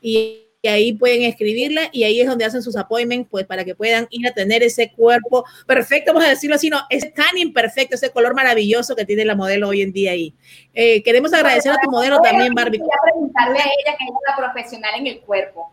y 0.00 0.39
y 0.62 0.68
ahí 0.68 0.92
pueden 0.92 1.22
escribirla 1.22 1.88
y 1.92 2.04
ahí 2.04 2.20
es 2.20 2.26
donde 2.26 2.44
hacen 2.44 2.62
sus 2.62 2.76
appointments, 2.76 3.28
pues 3.30 3.46
para 3.46 3.64
que 3.64 3.74
puedan 3.74 4.06
ir 4.10 4.26
a 4.26 4.32
tener 4.32 4.62
ese 4.62 4.92
cuerpo 4.92 5.44
perfecto, 5.66 6.12
vamos 6.12 6.26
a 6.26 6.30
decirlo 6.30 6.56
así, 6.56 6.68
no, 6.68 6.80
es 6.90 7.14
tan 7.14 7.38
imperfecto, 7.38 7.94
ese 7.94 8.10
color 8.10 8.34
maravilloso 8.34 8.94
que 8.94 9.06
tiene 9.06 9.24
la 9.24 9.34
modelo 9.34 9.68
hoy 9.68 9.82
en 9.82 9.92
día 9.92 10.12
ahí. 10.12 10.34
Eh, 10.74 11.02
queremos 11.02 11.32
agradecer 11.32 11.72
a 11.72 11.78
tu 11.82 11.90
modelo 11.90 12.20
también, 12.20 12.52
Barbie. 12.54 12.78
Voy 12.78 12.88
a 12.88 13.02
preguntarle 13.02 13.58
a 13.58 13.64
ella 13.64 13.96
que 13.98 14.04
es 14.04 14.10
la 14.28 14.36
profesional 14.36 14.92
en 14.98 15.06
el 15.06 15.20
cuerpo. 15.20 15.72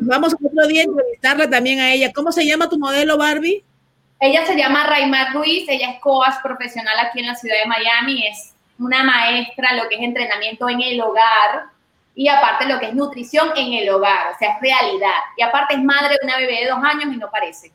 Vamos 0.00 0.34
otro 0.34 0.66
día 0.66 0.82
a 0.82 0.84
entrevistarla 0.84 1.50
también 1.50 1.80
a 1.80 1.92
ella. 1.92 2.12
¿Cómo 2.12 2.32
se 2.32 2.46
llama 2.46 2.68
tu 2.68 2.78
modelo, 2.78 3.18
Barbie? 3.18 3.64
Ella 4.20 4.46
se 4.46 4.56
llama 4.56 4.86
Raimar 4.86 5.32
Ruiz, 5.32 5.68
ella 5.68 5.92
es 5.92 6.00
coach 6.00 6.34
profesional 6.42 6.94
aquí 7.00 7.20
en 7.20 7.26
la 7.26 7.36
ciudad 7.36 7.54
de 7.62 7.68
Miami, 7.68 8.26
es 8.26 8.52
una 8.78 9.04
maestra 9.04 9.74
lo 9.74 9.88
que 9.88 9.94
es 9.96 10.00
entrenamiento 10.00 10.68
en 10.68 10.80
el 10.82 11.00
hogar, 11.00 11.66
y 12.18 12.26
aparte 12.26 12.66
lo 12.66 12.80
que 12.80 12.86
es 12.86 12.94
nutrición 12.96 13.50
en 13.56 13.74
el 13.74 13.88
hogar, 13.90 14.34
o 14.34 14.38
sea, 14.40 14.54
es 14.54 14.60
realidad. 14.60 15.20
Y 15.36 15.42
aparte 15.44 15.74
es 15.74 15.80
madre 15.84 16.16
de 16.20 16.26
una 16.26 16.36
bebé 16.36 16.64
de 16.64 16.68
dos 16.68 16.80
años 16.82 17.14
y 17.14 17.16
no 17.16 17.30
parece. 17.30 17.70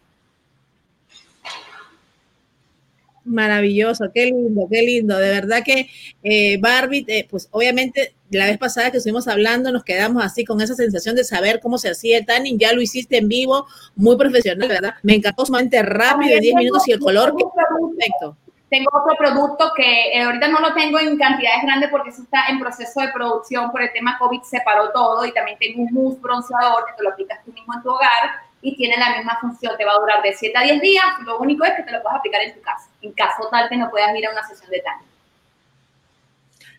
Maravilloso, 3.23 4.12
qué 4.13 4.25
lindo, 4.25 4.67
qué 4.69 4.82
lindo. 4.82 5.17
De 5.17 5.29
verdad 5.29 5.63
que 5.63 5.89
eh, 6.23 6.58
Barbie, 6.58 7.06
eh, 7.08 7.25
pues 7.29 7.47
obviamente 7.51 8.15
la 8.32 8.47
vez 8.47 8.58
pasada 8.58 8.91
que 8.91 8.97
estuvimos 8.97 9.29
hablando 9.29 9.71
nos 9.71 9.86
quedamos 9.86 10.21
así 10.21 10.43
con 10.43 10.60
esa 10.60 10.75
sensación 10.75 11.15
de 11.15 11.23
saber 11.23 11.62
cómo 11.62 11.77
se 11.77 11.89
hacía 11.89 12.17
el 12.17 12.25
tanning. 12.25 12.60
Ya 12.60 12.73
lo 12.73 12.82
hiciste 12.82 13.19
en 13.19 13.29
vivo, 13.29 13.65
muy 13.95 14.17
profesional, 14.17 14.67
¿verdad? 14.67 14.95
Me 15.03 15.15
encantó 15.15 15.45
sumamente 15.45 15.82
rápido, 15.84 16.36
en 16.36 16.41
10 16.41 16.56
minutos 16.56 16.86
y 16.89 16.91
el 16.91 16.99
color 16.99 17.34
que 17.38 17.45
perfecto. 17.45 18.36
Tengo 18.73 18.89
otro 18.91 19.15
producto 19.15 19.71
que 19.77 20.17
eh, 20.17 20.23
ahorita 20.23 20.47
no 20.47 20.59
lo 20.59 20.73
tengo 20.73 20.99
en 20.99 21.15
cantidades 21.15 21.62
grandes 21.62 21.91
porque 21.91 22.09
eso 22.09 22.23
está 22.23 22.47
en 22.47 22.59
proceso 22.59 23.01
de 23.01 23.09
producción 23.09 23.71
por 23.71 23.83
el 23.83 23.93
tema 23.93 24.17
COVID, 24.17 24.41
se 24.41 24.62
paró 24.62 24.89
todo 24.89 25.23
y 25.27 25.31
también 25.31 25.59
tengo 25.59 25.83
un 25.83 25.93
mousse 25.93 26.19
bronceador 26.19 26.83
que 26.88 26.93
te 26.97 27.03
lo 27.03 27.12
aplicas 27.12 27.38
tú 27.45 27.51
mismo 27.51 27.71
en 27.75 27.83
tu 27.83 27.91
hogar 27.91 28.31
y 28.63 28.75
tiene 28.75 28.97
la 28.97 29.15
misma 29.15 29.38
función, 29.39 29.77
te 29.77 29.86
va 29.86 29.91
a 29.91 29.99
durar 29.99 30.23
de 30.23 30.33
7 30.33 30.57
a 30.57 30.63
10 30.63 30.81
días, 30.81 31.05
lo 31.23 31.38
único 31.38 31.63
es 31.65 31.73
que 31.73 31.83
te 31.83 31.91
lo 31.91 32.01
puedes 32.01 32.17
aplicar 32.17 32.41
en 32.41 32.55
tu 32.55 32.62
casa, 32.62 32.89
en 33.03 33.12
caso 33.12 33.47
tal 33.51 33.69
que 33.69 33.77
no 33.77 33.91
puedas 33.91 34.17
ir 34.17 34.25
a 34.25 34.31
una 34.31 34.47
sesión 34.47 34.71
de 34.71 34.79
tanning. 34.79 35.07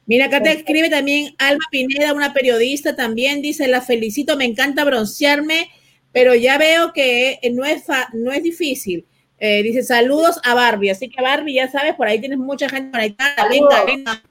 Mira, 0.06 0.24
acá 0.24 0.42
te 0.42 0.50
escribe 0.50 0.90
también 0.90 1.36
Alma 1.38 1.64
Pineda, 1.70 2.12
una 2.12 2.32
periodista 2.32 2.96
también, 2.96 3.40
dice, 3.40 3.68
la 3.68 3.80
felicito, 3.80 4.36
me 4.36 4.46
encanta 4.46 4.82
broncearme, 4.82 5.70
pero 6.10 6.34
ya 6.34 6.58
veo 6.58 6.92
que 6.92 7.38
no 7.52 7.64
es, 7.64 7.84
no 8.14 8.32
es 8.32 8.42
difícil. 8.42 9.06
Eh, 9.38 9.62
dice 9.62 9.82
saludos 9.82 10.40
a 10.44 10.54
Barbie. 10.54 10.90
Así 10.90 11.08
que 11.08 11.22
Barbie, 11.22 11.54
ya 11.54 11.70
sabes, 11.70 11.94
por 11.94 12.06
ahí 12.06 12.20
tienes 12.20 12.38
mucha 12.38 12.68
gente 12.68 12.90
conectada. 12.90 13.48
Venga, 13.48 13.84
venga. 13.84 14.22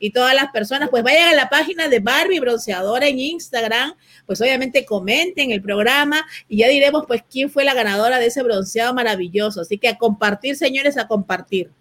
Y 0.00 0.12
todas 0.12 0.34
las 0.34 0.52
personas, 0.52 0.90
pues 0.90 1.02
vayan 1.02 1.30
a 1.30 1.34
la 1.34 1.48
página 1.48 1.88
de 1.88 1.98
Barbie 1.98 2.38
Bronceadora 2.38 3.08
en 3.08 3.18
Instagram, 3.18 3.94
pues 4.26 4.40
obviamente 4.40 4.84
comenten 4.84 5.50
el 5.50 5.60
programa 5.60 6.24
y 6.46 6.58
ya 6.58 6.68
diremos 6.68 7.04
pues 7.06 7.24
quién 7.28 7.50
fue 7.50 7.64
la 7.64 7.74
ganadora 7.74 8.20
de 8.20 8.26
ese 8.26 8.42
bronceado 8.42 8.94
maravilloso. 8.94 9.60
Así 9.60 9.76
que 9.76 9.88
a 9.88 9.98
compartir, 9.98 10.56
señores, 10.56 10.96
a 10.98 11.08
compartir. 11.08 11.72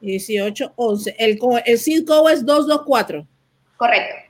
1811. 0.00 1.14
El, 1.18 1.38
el 1.66 1.78
CIDCO 1.78 2.28
es 2.28 2.44
224. 2.44 3.26
Correcto. 3.76 4.29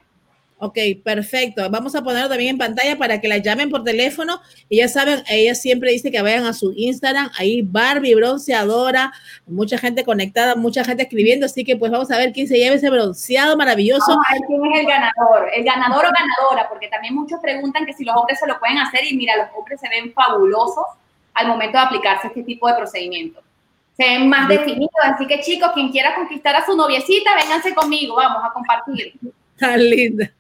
Ok, 0.63 0.77
perfecto. 1.03 1.71
Vamos 1.71 1.95
a 1.95 2.03
ponerlo 2.03 2.29
también 2.29 2.51
en 2.51 2.59
pantalla 2.59 2.99
para 2.99 3.19
que 3.19 3.29
la 3.29 3.39
llamen 3.39 3.71
por 3.71 3.83
teléfono. 3.83 4.43
Y 4.69 4.77
ya 4.77 4.89
saben, 4.89 5.23
ella 5.27 5.55
siempre 5.55 5.91
dice 5.91 6.11
que 6.11 6.21
vayan 6.21 6.45
a 6.45 6.53
su 6.53 6.75
Instagram, 6.77 7.31
ahí 7.39 7.63
Barbie 7.63 8.15
bronceadora, 8.15 9.11
mucha 9.47 9.79
gente 9.79 10.05
conectada, 10.05 10.57
mucha 10.57 10.85
gente 10.85 11.05
escribiendo, 11.05 11.47
así 11.47 11.65
que 11.65 11.77
pues 11.77 11.91
vamos 11.91 12.11
a 12.11 12.19
ver 12.19 12.33
quién 12.35 12.47
se 12.47 12.59
lleva 12.59 12.77
ese 12.77 12.91
bronceado 12.91 13.57
maravilloso. 13.57 14.05
Vamos 14.07 14.27
a 14.29 14.33
ver 14.35 14.43
quién 14.47 14.67
es 14.67 14.81
el 14.81 14.87
ganador, 14.87 15.51
el 15.51 15.65
ganador 15.65 16.05
o 16.05 16.11
ganadora, 16.11 16.69
porque 16.69 16.89
también 16.89 17.15
muchos 17.15 17.41
preguntan 17.41 17.87
que 17.87 17.95
si 17.95 18.05
los 18.05 18.15
hombres 18.15 18.39
se 18.39 18.47
lo 18.47 18.59
pueden 18.61 18.77
hacer 18.77 19.03
y 19.11 19.17
mira, 19.17 19.37
los 19.39 19.47
hombres 19.57 19.81
se 19.81 19.89
ven 19.89 20.13
fabulosos 20.13 20.85
al 21.33 21.49
momento 21.49 21.79
de 21.79 21.85
aplicarse 21.85 22.27
este 22.27 22.43
tipo 22.43 22.69
de 22.69 22.75
procedimiento. 22.75 23.41
Se 23.97 24.05
ven 24.05 24.29
más 24.29 24.47
definidos, 24.47 24.91
así 25.05 25.27
que 25.27 25.41
chicos, 25.41 25.71
quien 25.73 25.91
quiera 25.91 26.15
conquistar 26.15 26.55
a 26.55 26.67
su 26.67 26.77
noviecita, 26.77 27.35
vénganse 27.35 27.75
conmigo, 27.75 28.17
vamos 28.17 28.43
a 28.45 28.53
compartir. 28.53 29.15
Tan 29.61 29.79
linda. 29.79 30.33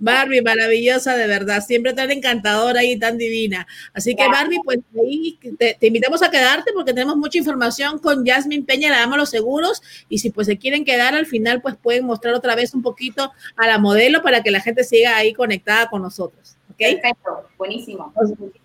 Barbie, 0.00 0.42
maravillosa, 0.42 1.16
de 1.16 1.26
verdad. 1.26 1.62
Siempre 1.62 1.94
tan 1.94 2.10
encantadora 2.10 2.84
y 2.84 2.98
tan 2.98 3.16
divina. 3.16 3.66
Así 3.94 4.14
que, 4.14 4.28
Barbie, 4.28 4.60
pues 4.62 4.80
ahí 5.00 5.38
te, 5.58 5.78
invitamos 5.80 6.22
a 6.22 6.30
quedarte 6.30 6.72
porque 6.74 6.92
tenemos 6.92 7.16
mucha 7.16 7.38
información 7.38 7.98
con 7.98 8.26
Jasmine 8.26 8.64
Peña, 8.64 8.90
la 8.90 8.98
damos 8.98 9.16
los 9.16 9.30
seguros. 9.30 9.80
Y 10.10 10.18
si 10.18 10.30
pues 10.30 10.46
se 10.46 10.58
quieren 10.58 10.84
quedar 10.84 11.14
al 11.14 11.24
final, 11.24 11.62
pues 11.62 11.74
pueden 11.76 12.04
mostrar 12.04 12.34
otra 12.34 12.54
vez 12.54 12.74
un 12.74 12.82
poquito 12.82 13.32
a 13.56 13.66
la 13.66 13.78
modelo 13.78 14.22
para 14.22 14.42
que 14.42 14.50
la 14.50 14.60
gente 14.60 14.84
siga 14.84 15.16
ahí 15.16 15.32
conectada 15.32 15.88
con 15.88 16.02
nosotros. 16.02 16.56
Perfecto, 16.76 17.48
buenísimo. 17.56 18.12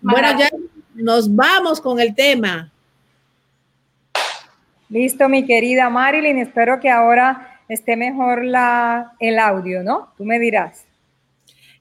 bueno, 0.02 0.38
ya 0.38 0.50
nos 0.94 1.34
vamos 1.34 1.80
con 1.80 2.00
el 2.00 2.14
tema. 2.14 2.70
Listo, 4.88 5.28
mi 5.28 5.44
querida 5.46 5.90
Marilyn. 5.90 6.38
Espero 6.38 6.80
que 6.80 6.88
ahora 6.90 7.55
esté 7.68 7.96
mejor 7.96 8.44
la, 8.44 9.12
el 9.20 9.38
audio, 9.38 9.82
¿no? 9.82 10.12
Tú 10.16 10.24
me 10.24 10.38
dirás. 10.38 10.84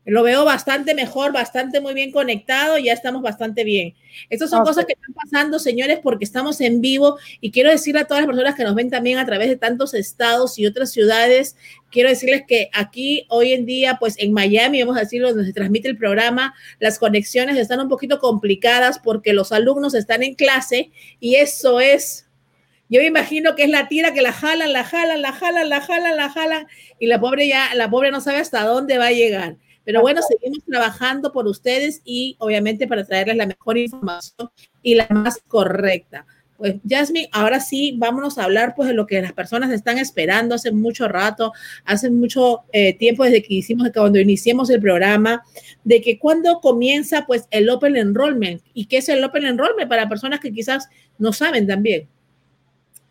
Lo 0.07 0.21
veo 0.21 0.45
bastante 0.45 0.93
mejor, 0.93 1.33
bastante 1.33 1.81
muy 1.81 1.95
bien 1.95 2.11
conectado, 2.11 2.77
ya 2.77 2.93
estamos 2.93 3.23
bastante 3.23 3.63
bien. 3.63 3.95
Estas 4.29 4.51
son 4.51 4.63
cosas 4.63 4.85
que 4.85 4.93
están 4.93 5.13
pasando, 5.13 5.57
señores, 5.57 5.99
porque 6.01 6.25
estamos 6.25 6.61
en 6.61 6.79
vivo 6.79 7.17
y 7.41 7.49
quiero 7.49 7.71
decirle 7.71 8.01
a 8.01 8.05
todas 8.05 8.21
las 8.21 8.27
personas 8.27 8.53
que 8.53 8.63
nos 8.63 8.75
ven 8.75 8.91
también 8.91 9.17
a 9.17 9.25
través 9.25 9.49
de 9.49 9.55
tantos 9.55 9.95
estados 9.95 10.59
y 10.59 10.67
otras 10.67 10.91
ciudades, 10.91 11.55
quiero 11.89 12.09
decirles 12.09 12.43
que 12.47 12.69
aquí 12.71 13.25
hoy 13.29 13.53
en 13.53 13.65
día, 13.65 13.97
pues 13.99 14.13
en 14.19 14.31
Miami, 14.31 14.83
vamos 14.83 14.97
a 14.97 15.01
decirlo, 15.01 15.29
donde 15.29 15.45
se 15.45 15.53
transmite 15.53 15.87
el 15.87 15.97
programa, 15.97 16.53
las 16.79 16.99
conexiones 16.99 17.57
están 17.57 17.79
un 17.79 17.89
poquito 17.89 18.19
complicadas 18.19 18.99
porque 18.99 19.33
los 19.33 19.51
alumnos 19.51 19.95
están 19.95 20.21
en 20.21 20.35
clase 20.35 20.91
y 21.19 21.35
eso 21.35 21.79
es 21.79 22.24
yo 22.89 23.01
me 23.01 23.07
imagino 23.07 23.55
que 23.55 23.63
es 23.63 23.69
la 23.69 23.87
tira 23.87 24.13
que 24.13 24.21
la 24.21 24.31
jalan, 24.31 24.71
la 24.73 24.83
jalan, 24.83 25.21
la 25.21 25.31
jalan, 25.31 25.69
la 25.69 25.81
jalan, 25.81 26.17
la 26.17 26.29
jalan, 26.29 26.67
y 26.99 27.07
la 27.07 27.19
pobre 27.19 27.47
ya, 27.47 27.73
la 27.75 27.89
pobre 27.89 28.11
no 28.11 28.21
sabe 28.21 28.37
hasta 28.37 28.63
dónde 28.63 28.97
va 28.97 29.07
a 29.07 29.11
llegar. 29.11 29.57
Pero 29.83 30.01
bueno, 30.01 30.21
seguimos 30.21 30.63
trabajando 30.65 31.31
por 31.31 31.47
ustedes 31.47 32.01
y 32.03 32.35
obviamente 32.39 32.87
para 32.87 33.05
traerles 33.05 33.37
la 33.37 33.45
mejor 33.45 33.77
información 33.77 34.49
y 34.81 34.95
la 34.95 35.07
más 35.09 35.39
correcta. 35.47 36.25
Pues 36.57 36.75
Jasmine, 36.87 37.29
ahora 37.33 37.59
sí, 37.59 37.95
vámonos 37.97 38.37
a 38.37 38.45
hablar 38.45 38.73
pues 38.75 38.87
de 38.87 38.95
lo 38.95 39.05
que 39.05 39.21
las 39.21 39.33
personas 39.33 39.71
están 39.71 39.97
esperando 39.97 40.55
hace 40.55 40.71
mucho 40.71 41.07
rato, 41.07 41.51
hace 41.83 42.09
mucho 42.09 42.61
eh, 42.71 42.97
tiempo 42.97 43.25
desde 43.25 43.43
que 43.43 43.55
hicimos, 43.55 43.89
cuando 43.93 44.19
iniciamos 44.19 44.69
el 44.69 44.79
programa, 44.79 45.43
de 45.83 46.01
que 46.01 46.17
cuando 46.17 46.61
comienza 46.61 47.25
pues 47.25 47.45
el 47.51 47.69
Open 47.69 47.97
Enrollment 47.97 48.61
y 48.73 48.85
qué 48.85 48.97
es 48.97 49.09
el 49.09 49.23
Open 49.23 49.45
Enrollment 49.45 49.89
para 49.89 50.07
personas 50.07 50.39
que 50.39 50.53
quizás 50.53 50.87
no 51.17 51.33
saben 51.33 51.67
también. 51.67 52.07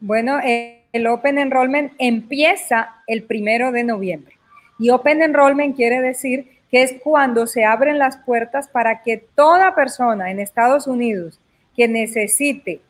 Bueno, 0.06 0.38
el 0.42 1.06
Open 1.06 1.38
Enrollment 1.38 1.94
empieza 1.96 2.96
el 3.06 3.22
primero 3.22 3.72
de 3.72 3.84
noviembre. 3.84 4.36
Y 4.78 4.90
Open 4.90 5.22
Enrollment 5.22 5.74
quiere 5.74 6.02
decir 6.02 6.60
que 6.70 6.82
es 6.82 6.96
cuando 7.02 7.46
se 7.46 7.64
abren 7.64 7.98
las 7.98 8.18
puertas 8.18 8.68
para 8.68 9.02
que 9.02 9.16
toda 9.34 9.74
persona 9.74 10.30
en 10.30 10.40
Estados 10.40 10.86
Unidos 10.86 11.40
que 11.74 11.88
necesite 11.88 12.82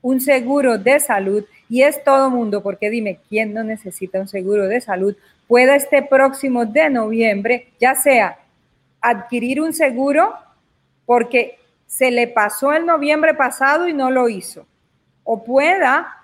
un 0.00 0.20
seguro 0.20 0.78
de 0.78 1.00
salud, 1.00 1.44
y 1.68 1.82
es 1.82 2.04
todo 2.04 2.30
mundo, 2.30 2.62
porque 2.62 2.88
dime, 2.88 3.18
¿quién 3.28 3.52
no 3.52 3.64
necesita 3.64 4.20
un 4.20 4.28
seguro 4.28 4.68
de 4.68 4.80
salud? 4.80 5.16
Pueda 5.48 5.74
este 5.74 6.02
próximo 6.02 6.66
de 6.66 6.88
noviembre, 6.88 7.66
ya 7.80 7.96
sea 7.96 8.38
adquirir 9.00 9.60
un 9.60 9.72
seguro 9.72 10.34
porque 11.04 11.58
se 11.88 12.12
le 12.12 12.28
pasó 12.28 12.72
el 12.72 12.86
noviembre 12.86 13.34
pasado 13.34 13.88
y 13.88 13.92
no 13.92 14.12
lo 14.12 14.28
hizo, 14.28 14.68
o 15.24 15.42
pueda 15.42 16.16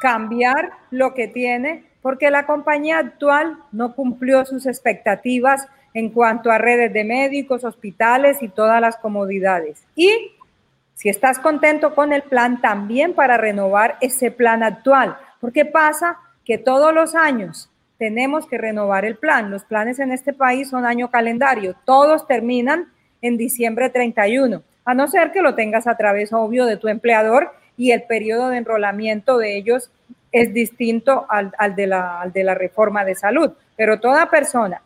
cambiar 0.00 0.70
lo 0.90 1.14
que 1.14 1.28
tiene 1.28 1.84
porque 2.02 2.30
la 2.30 2.46
compañía 2.46 2.98
actual 2.98 3.58
no 3.72 3.94
cumplió 3.94 4.44
sus 4.44 4.66
expectativas 4.66 5.66
en 5.92 6.10
cuanto 6.10 6.50
a 6.50 6.58
redes 6.58 6.92
de 6.92 7.02
médicos, 7.02 7.64
hospitales 7.64 8.42
y 8.42 8.48
todas 8.48 8.80
las 8.80 8.96
comodidades. 8.96 9.82
Y 9.96 10.30
si 10.94 11.08
estás 11.08 11.38
contento 11.38 11.94
con 11.94 12.12
el 12.12 12.22
plan, 12.22 12.60
también 12.60 13.12
para 13.12 13.36
renovar 13.36 13.96
ese 14.00 14.30
plan 14.30 14.62
actual, 14.62 15.16
porque 15.40 15.64
pasa 15.64 16.18
que 16.44 16.58
todos 16.58 16.94
los 16.94 17.14
años 17.14 17.70
tenemos 17.98 18.46
que 18.46 18.58
renovar 18.58 19.04
el 19.04 19.16
plan. 19.16 19.50
Los 19.50 19.64
planes 19.64 19.98
en 19.98 20.12
este 20.12 20.32
país 20.32 20.70
son 20.70 20.84
año 20.84 21.10
calendario, 21.10 21.74
todos 21.84 22.26
terminan 22.26 22.92
en 23.20 23.36
diciembre 23.36 23.90
31, 23.90 24.62
a 24.84 24.94
no 24.94 25.08
ser 25.08 25.32
que 25.32 25.42
lo 25.42 25.54
tengas 25.54 25.86
a 25.86 25.96
través, 25.96 26.32
obvio, 26.32 26.66
de 26.66 26.76
tu 26.76 26.88
empleador 26.88 27.50
y 27.76 27.92
el 27.92 28.02
periodo 28.04 28.48
de 28.48 28.58
enrolamiento 28.58 29.38
de 29.38 29.56
ellos 29.56 29.90
es 30.32 30.52
distinto 30.52 31.26
al, 31.28 31.52
de 31.76 31.86
la, 31.86 32.20
al 32.20 32.32
de 32.32 32.44
la 32.44 32.54
reforma 32.54 33.04
de 33.04 33.14
salud. 33.14 33.52
Pero 33.76 34.00
toda 34.00 34.30
persona 34.30 34.82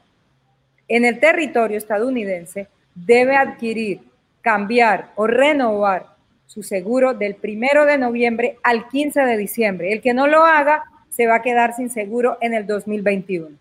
en 0.89 1.05
el 1.05 1.21
territorio 1.21 1.79
estadounidense 1.79 2.69
debe 2.95 3.37
adquirir, 3.37 4.01
cambiar 4.43 5.11
o 5.15 5.27
renovar 5.27 6.07
su 6.47 6.63
seguro 6.63 7.15
del 7.15 7.37
primero 7.37 7.85
de 7.85 7.97
noviembre 7.97 8.59
al 8.63 8.89
15 8.89 9.21
de 9.21 9.37
diciembre. 9.37 9.93
El 9.93 10.01
que 10.01 10.15
no 10.15 10.27
lo 10.27 10.45
haga 10.45 10.85
se 11.09 11.27
va 11.27 11.37
a 11.37 11.43
quedar 11.43 11.75
sin 11.75 11.91
seguro 11.91 12.39
en 12.41 12.55
el 12.55 12.67
2021. 12.67 13.60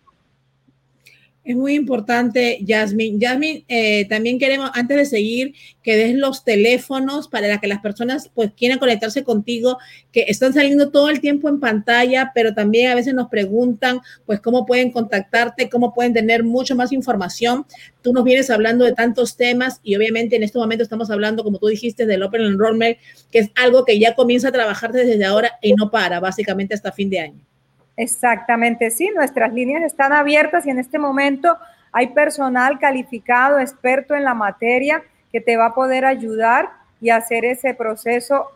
Es 1.50 1.56
muy 1.56 1.74
importante, 1.74 2.60
Yasmin. 2.62 3.18
Yasmin, 3.18 3.64
eh, 3.66 4.06
también 4.08 4.38
queremos, 4.38 4.70
antes 4.72 4.96
de 4.96 5.04
seguir, 5.04 5.54
que 5.82 5.96
des 5.96 6.14
los 6.14 6.44
teléfonos 6.44 7.26
para 7.26 7.58
que 7.58 7.66
las 7.66 7.80
personas 7.80 8.30
pues 8.32 8.52
quieran 8.56 8.78
conectarse 8.78 9.24
contigo, 9.24 9.76
que 10.12 10.26
están 10.28 10.52
saliendo 10.52 10.92
todo 10.92 11.10
el 11.10 11.20
tiempo 11.20 11.48
en 11.48 11.58
pantalla, 11.58 12.30
pero 12.36 12.54
también 12.54 12.92
a 12.92 12.94
veces 12.94 13.14
nos 13.14 13.28
preguntan 13.30 13.98
pues 14.26 14.38
cómo 14.38 14.64
pueden 14.64 14.92
contactarte, 14.92 15.68
cómo 15.68 15.92
pueden 15.92 16.12
tener 16.12 16.44
mucho 16.44 16.76
más 16.76 16.92
información. 16.92 17.66
Tú 18.00 18.12
nos 18.12 18.22
vienes 18.22 18.48
hablando 18.48 18.84
de 18.84 18.92
tantos 18.92 19.36
temas 19.36 19.80
y 19.82 19.96
obviamente 19.96 20.36
en 20.36 20.44
este 20.44 20.60
momento 20.60 20.84
estamos 20.84 21.10
hablando, 21.10 21.42
como 21.42 21.58
tú 21.58 21.66
dijiste, 21.66 22.06
del 22.06 22.22
Open 22.22 22.42
Enrollment, 22.42 22.96
que 23.32 23.40
es 23.40 23.50
algo 23.56 23.84
que 23.84 23.98
ya 23.98 24.14
comienza 24.14 24.50
a 24.50 24.52
trabajar 24.52 24.92
desde 24.92 25.24
ahora 25.24 25.58
y 25.60 25.72
no 25.72 25.90
para, 25.90 26.20
básicamente 26.20 26.74
hasta 26.74 26.92
fin 26.92 27.10
de 27.10 27.18
año. 27.18 27.49
Exactamente, 27.96 28.90
sí, 28.90 29.10
nuestras 29.14 29.52
líneas 29.52 29.82
están 29.82 30.12
abiertas 30.12 30.66
y 30.66 30.70
en 30.70 30.78
este 30.78 30.98
momento 30.98 31.56
hay 31.92 32.08
personal 32.08 32.78
calificado, 32.78 33.58
experto 33.58 34.14
en 34.14 34.24
la 34.24 34.34
materia, 34.34 35.02
que 35.32 35.40
te 35.40 35.56
va 35.56 35.66
a 35.66 35.74
poder 35.74 36.04
ayudar 36.04 36.70
y 37.00 37.10
hacer 37.10 37.44
ese 37.44 37.74
proceso 37.74 38.50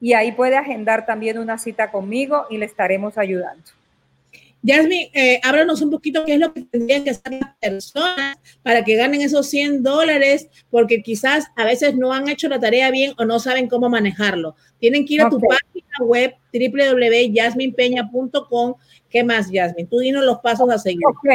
Y 0.00 0.14
ahí 0.14 0.32
puede 0.32 0.56
agendar 0.56 1.06
también 1.06 1.38
una 1.38 1.58
cita 1.58 1.92
conmigo 1.92 2.46
y 2.50 2.58
le 2.58 2.66
estaremos 2.66 3.18
ayudando. 3.18 3.62
Jasmine, 4.64 5.10
eh, 5.12 5.40
háblanos 5.42 5.82
un 5.82 5.90
poquito 5.90 6.24
qué 6.24 6.34
es 6.34 6.40
lo 6.40 6.52
que 6.52 6.62
tendrían 6.62 7.02
que 7.02 7.10
hacer 7.10 7.32
las 7.32 7.56
personas 7.56 8.38
para 8.62 8.84
que 8.84 8.94
ganen 8.94 9.20
esos 9.20 9.48
100 9.48 9.82
dólares, 9.82 10.48
porque 10.70 11.02
quizás 11.02 11.48
a 11.56 11.64
veces 11.64 11.96
no 11.96 12.12
han 12.12 12.28
hecho 12.28 12.48
la 12.48 12.60
tarea 12.60 12.88
bien 12.90 13.14
o 13.18 13.24
no 13.24 13.40
saben 13.40 13.68
cómo 13.68 13.88
manejarlo. 13.88 14.54
Tienen 14.78 15.04
que 15.04 15.14
ir 15.14 15.22
a 15.22 15.28
tu 15.28 15.40
página 15.40 15.98
web 16.00 16.36
www.jasminepeña.com. 16.52 18.74
¿Qué 19.10 19.24
más, 19.24 19.50
Jasmine? 19.52 19.88
Tú 19.88 19.98
dinos 19.98 20.24
los 20.24 20.38
pasos 20.38 20.70
a 20.70 20.78
seguir. 20.78 21.04
Ok. 21.06 21.26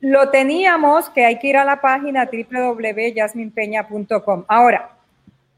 Lo 0.00 0.30
teníamos 0.30 1.10
que 1.10 1.24
hay 1.24 1.38
que 1.38 1.46
ir 1.48 1.56
a 1.56 1.64
la 1.64 1.80
página 1.80 2.28
www.jasminepeña.com. 2.30 4.44
Ahora, 4.48 4.92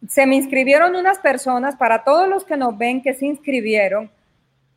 se 0.08 0.26
me 0.26 0.36
inscribieron 0.36 0.96
unas 0.96 1.18
personas, 1.18 1.76
para 1.76 2.04
todos 2.04 2.28
los 2.28 2.44
que 2.44 2.56
nos 2.56 2.76
ven 2.76 3.00
que 3.00 3.14
se 3.14 3.26
inscribieron, 3.26 4.10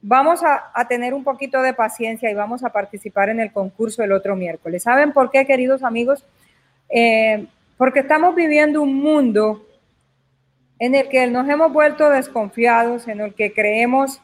vamos 0.02 0.42
a, 0.44 0.88
tener 0.88 1.14
un 1.14 1.24
poquito 1.24 1.62
de 1.62 1.74
paciencia 1.74 2.30
y 2.30 2.34
vamos 2.34 2.64
a 2.64 2.70
participar 2.70 3.30
en 3.30 3.40
el 3.40 3.52
concurso 3.52 4.04
el 4.04 4.12
otro 4.12 4.36
miércoles. 4.36 4.84
¿Saben 4.84 5.12
por 5.12 5.32
qué, 5.32 5.46
queridos 5.46 5.84
amigos? 5.84 6.24
Eh, 6.90 7.48
porque 7.78 8.00
estamos 8.00 8.36
viviendo 8.36 8.82
un 8.82 8.96
mundo 8.96 9.66
en 10.80 10.96
el 10.96 11.10
que 11.10 11.28
nos 11.28 11.50
hemos 11.50 11.74
vuelto 11.74 12.10
desconfiados, 12.10 13.08
en 13.08 13.22
el 13.22 13.34
que 13.34 13.54
creemos 13.54 14.22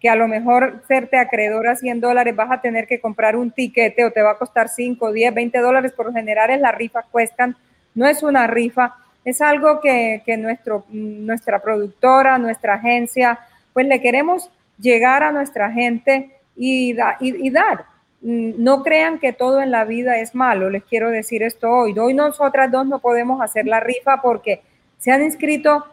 que 0.00 0.08
a 0.08 0.16
lo 0.16 0.28
mejor 0.28 0.82
serte 0.86 1.18
acreedor 1.18 1.68
a 1.68 1.76
100 1.76 2.00
dólares 2.00 2.36
vas 2.36 2.50
a 2.50 2.60
tener 2.60 2.86
que 2.86 3.00
comprar 3.00 3.34
un 3.34 3.50
tiquete 3.50 4.04
o 4.04 4.12
te 4.12 4.22
va 4.22 4.32
a 4.32 4.38
costar 4.38 4.68
5, 4.68 5.12
10, 5.12 5.34
20 5.34 5.58
dólares. 5.58 5.92
Por 5.92 6.06
lo 6.06 6.12
general 6.12 6.50
es 6.50 6.60
la 6.60 6.72
rifa 6.72 7.02
cuestan, 7.10 7.56
no 7.94 8.06
es 8.06 8.22
una 8.22 8.46
rifa, 8.46 8.94
es 9.24 9.40
algo 9.40 9.80
que, 9.80 10.22
que 10.24 10.36
nuestro, 10.36 10.84
nuestra 10.90 11.60
productora, 11.60 12.38
nuestra 12.38 12.74
agencia, 12.74 13.40
pues 13.72 13.86
le 13.86 14.00
queremos 14.00 14.50
llegar 14.78 15.22
a 15.22 15.32
nuestra 15.32 15.70
gente 15.70 16.38
y, 16.56 16.96
y, 17.20 17.50
dar. 17.50 17.86
Mm, 18.20 18.62
no 18.62 18.82
crean 18.82 19.18
que 19.18 19.32
todo 19.32 19.60
en 19.60 19.70
la 19.70 19.84
vida 19.84 20.18
es 20.18 20.34
malo, 20.34 20.70
les 20.70 20.84
quiero 20.84 21.10
decir 21.10 21.42
esto 21.42 21.70
hoy. 21.70 21.98
Hoy 21.98 22.14
nosotras 22.14 22.70
dos 22.70 22.86
no 22.86 22.98
podemos 22.98 23.40
hacer 23.40 23.66
la 23.66 23.80
rifa 23.80 24.20
porque 24.22 24.62
se 24.98 25.12
han 25.12 25.22
inscrito 25.22 25.84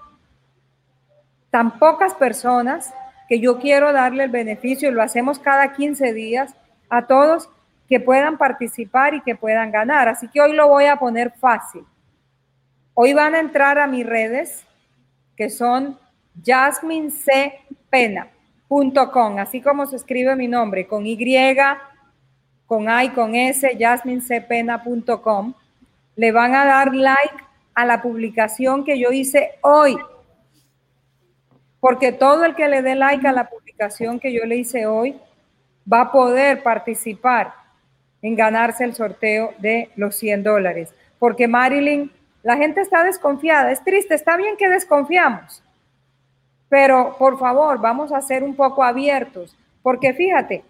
tan 1.50 1.78
pocas 1.78 2.13
personas 2.15 2.93
que 3.28 3.39
yo 3.39 3.60
quiero 3.60 3.93
darle 3.93 4.26
el 4.26 4.32
beneficio, 4.32 4.89
y 4.89 4.93
lo 4.93 5.02
hacemos 5.02 5.39
cada 5.39 5.74
15 5.74 6.13
días, 6.13 6.56
a 6.89 7.08
todos 7.08 7.50
que 7.88 8.00
puedan 8.00 8.38
participar 8.38 9.13
y 9.13 9.22
que 9.22 9.36
puedan 9.36 9.72
ganar. 9.72 10.08
Así 10.08 10.28
que 10.28 10.41
hoy 10.41 10.54
lo 10.54 10.67
voy 10.67 10.86
a 10.86 10.98
poner 10.98 11.32
fácil. 11.32 11.86
Hoy 12.93 13.13
van 13.13 13.36
a 13.36 13.39
entrar 13.39 13.80
a 13.80 13.88
mis 13.88 14.06
redes, 14.06 14.65
que 15.36 15.50
son 15.50 15.98
Jasmine 16.43 17.12
C. 17.12 17.54
Pena 17.89 18.33
com, 19.12 19.38
así 19.39 19.62
como 19.62 19.86
se 19.86 19.95
escribe 19.95 20.36
mi 20.36 20.47
nombre, 20.47 20.88
con 20.88 21.05
Y, 21.05 21.17
con 22.65 22.89
A 22.89 23.03
y 23.03 23.09
con 23.09 23.36
S, 23.36 23.77
jasminecepena.com. 23.77 25.53
Le 26.15 26.31
van 26.31 26.55
a 26.55 26.65
dar 26.65 26.93
like 26.93 27.43
a 27.73 27.86
la 27.86 28.01
publicación 28.01 28.83
que 28.83 28.99
yo 28.99 29.12
hice 29.12 29.51
hoy. 29.62 29.97
Porque 31.79 32.12
todo 32.12 32.45
el 32.45 32.55
que 32.55 32.69
le 32.69 32.81
dé 32.81 32.95
like 32.95 33.27
a 33.27 33.31
la 33.31 33.49
publicación 33.49 34.19
que 34.19 34.31
yo 34.31 34.45
le 34.45 34.57
hice 34.57 34.86
hoy 34.86 35.19
va 35.91 36.01
a 36.01 36.12
poder 36.12 36.63
participar 36.63 37.53
en 38.21 38.36
ganarse 38.36 38.86
el 38.86 38.95
sorteo 38.95 39.53
de 39.57 39.89
los 39.95 40.15
100 40.15 40.43
dólares. 40.43 40.93
Porque 41.19 41.47
Marilyn, 41.47 42.12
la 42.41 42.57
gente 42.57 42.81
está 42.81 43.03
desconfiada. 43.03 43.71
Es 43.71 43.83
triste, 43.83 44.15
está 44.15 44.38
bien 44.38 44.55
que 44.55 44.69
desconfiamos 44.69 45.62
pero 46.73 47.15
por 47.19 47.38
favor, 47.38 47.79
vamos 47.79 48.12
a 48.12 48.19
ser 48.19 48.43
un 48.43 48.55
poco 48.55 48.83
abiertos, 48.83 49.55
porque 49.83 50.12
fíjate, 50.12 50.63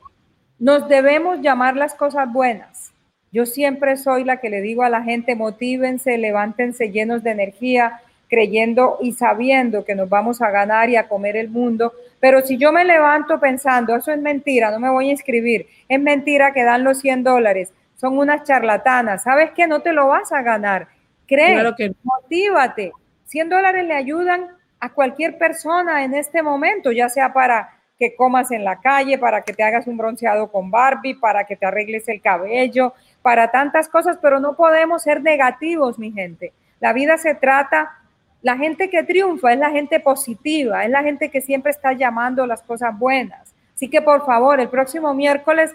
nos 0.60 0.90
debemos 0.90 1.40
llamar 1.40 1.78
las 1.78 1.96
cosas 1.96 2.30
buenas. 2.30 2.92
Yo 3.32 3.46
siempre 3.46 3.96
soy 3.96 4.26
la 4.26 4.42
que 4.42 4.50
le 4.50 4.60
digo 4.60 4.84
a 4.84 4.90
la 4.90 5.02
gente, 5.02 5.34
motívense, 5.34 6.18
levántense 6.18 6.92
llenos 6.92 7.24
de 7.24 7.32
energía, 7.32 8.02
creyendo 8.28 8.98
y 9.00 9.14
sabiendo 9.14 9.86
que 9.86 9.96
nos 9.96 10.10
vamos 10.10 10.42
a 10.42 10.52
ganar 10.52 10.90
y 10.90 10.98
a 10.98 11.08
comer 11.08 11.38
el 11.38 11.48
mundo. 11.48 11.94
Pero 12.20 12.42
si 12.42 12.58
yo 12.58 12.74
me 12.74 12.84
levanto 12.84 13.40
pensando, 13.40 13.96
eso 13.96 14.12
es 14.12 14.20
mentira, 14.20 14.72
no 14.72 14.82
me 14.82 14.90
voy 14.90 15.08
a 15.08 15.12
inscribir, 15.12 15.68
es 15.88 16.02
mentira 16.02 16.52
que 16.52 16.66
dan 16.66 16.84
los 16.84 17.00
100 17.00 17.24
dólares, 17.24 17.72
son 17.96 18.18
unas 18.18 18.44
charlatanas, 18.44 19.24
¿sabes 19.24 19.52
qué? 19.52 19.68
No 19.68 19.80
te 19.80 19.94
lo 19.94 20.08
vas 20.08 20.34
a 20.34 20.42
ganar. 20.42 20.90
Cree, 21.28 21.54
claro 21.54 21.76
que... 21.78 21.94
motívate. 22.04 22.92
100 23.28 23.48
dólares 23.48 23.86
le 23.86 23.94
ayudan 23.94 24.50
a 24.84 24.90
cualquier 24.90 25.38
persona 25.38 26.04
en 26.04 26.14
este 26.14 26.44
momento, 26.44 26.92
ya 26.92 27.08
sea 27.08 27.32
para 27.32 27.70
que 27.98 28.18
comas 28.18 28.52
en 28.52 28.66
la 28.66 28.82
calle, 28.82 29.18
para 29.18 29.42
que 29.42 29.54
te 29.54 29.64
hagas 29.64 29.88
un 29.88 29.96
bronceado 29.96 30.52
con 30.52 30.72
Barbie, 30.72 31.14
para 31.14 31.46
que 31.46 31.56
te 31.56 31.66
arregles 31.66 32.10
el 32.10 32.22
cabello, 32.22 32.94
para 33.22 33.50
tantas 33.50 33.88
cosas, 33.88 34.18
pero 34.22 34.42
no 34.42 34.58
podemos 34.58 35.02
ser 35.04 35.22
negativos, 35.22 35.98
mi 35.98 36.12
gente. 36.12 36.52
La 36.82 36.92
vida 36.92 37.18
se 37.18 37.34
trata, 37.34 37.94
la 38.42 38.58
gente 38.58 38.90
que 38.90 39.04
triunfa 39.04 39.54
es 39.54 39.60
la 39.60 39.70
gente 39.70 40.02
positiva, 40.02 40.84
es 40.84 40.90
la 40.90 41.02
gente 41.02 41.32
que 41.32 41.40
siempre 41.40 41.72
está 41.72 41.94
llamando 41.94 42.46
las 42.46 42.62
cosas 42.62 43.00
buenas. 43.00 43.56
Así 43.74 43.90
que 43.90 44.02
por 44.02 44.26
favor, 44.26 44.60
el 44.60 44.68
próximo 44.68 45.14
miércoles, 45.14 45.74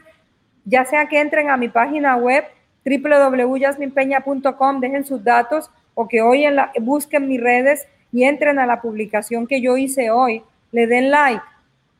ya 0.66 0.84
sea 0.84 1.06
que 1.06 1.18
entren 1.18 1.48
a 1.48 1.56
mi 1.56 1.70
página 1.70 2.16
web 2.16 2.44
www.jasminpeña.com, 2.84 4.80
dejen 4.80 5.06
sus 5.06 5.24
datos 5.24 5.70
o 5.94 6.06
que 6.08 6.20
hoy 6.20 6.44
en 6.44 6.56
la, 6.56 6.72
busquen 6.78 7.26
mis 7.26 7.40
redes 7.40 7.88
y 8.12 8.24
entren 8.24 8.58
a 8.58 8.66
la 8.66 8.80
publicación 8.80 9.46
que 9.46 9.60
yo 9.60 9.76
hice 9.76 10.10
hoy, 10.10 10.42
le 10.72 10.86
den 10.86 11.10
like, 11.10 11.42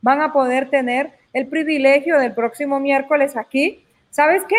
van 0.01 0.21
a 0.21 0.33
poder 0.33 0.69
tener 0.69 1.13
el 1.33 1.47
privilegio 1.47 2.17
del 2.19 2.33
próximo 2.33 2.79
miércoles 2.79 3.35
aquí. 3.37 3.83
¿Sabes 4.09 4.43
qué? 4.47 4.55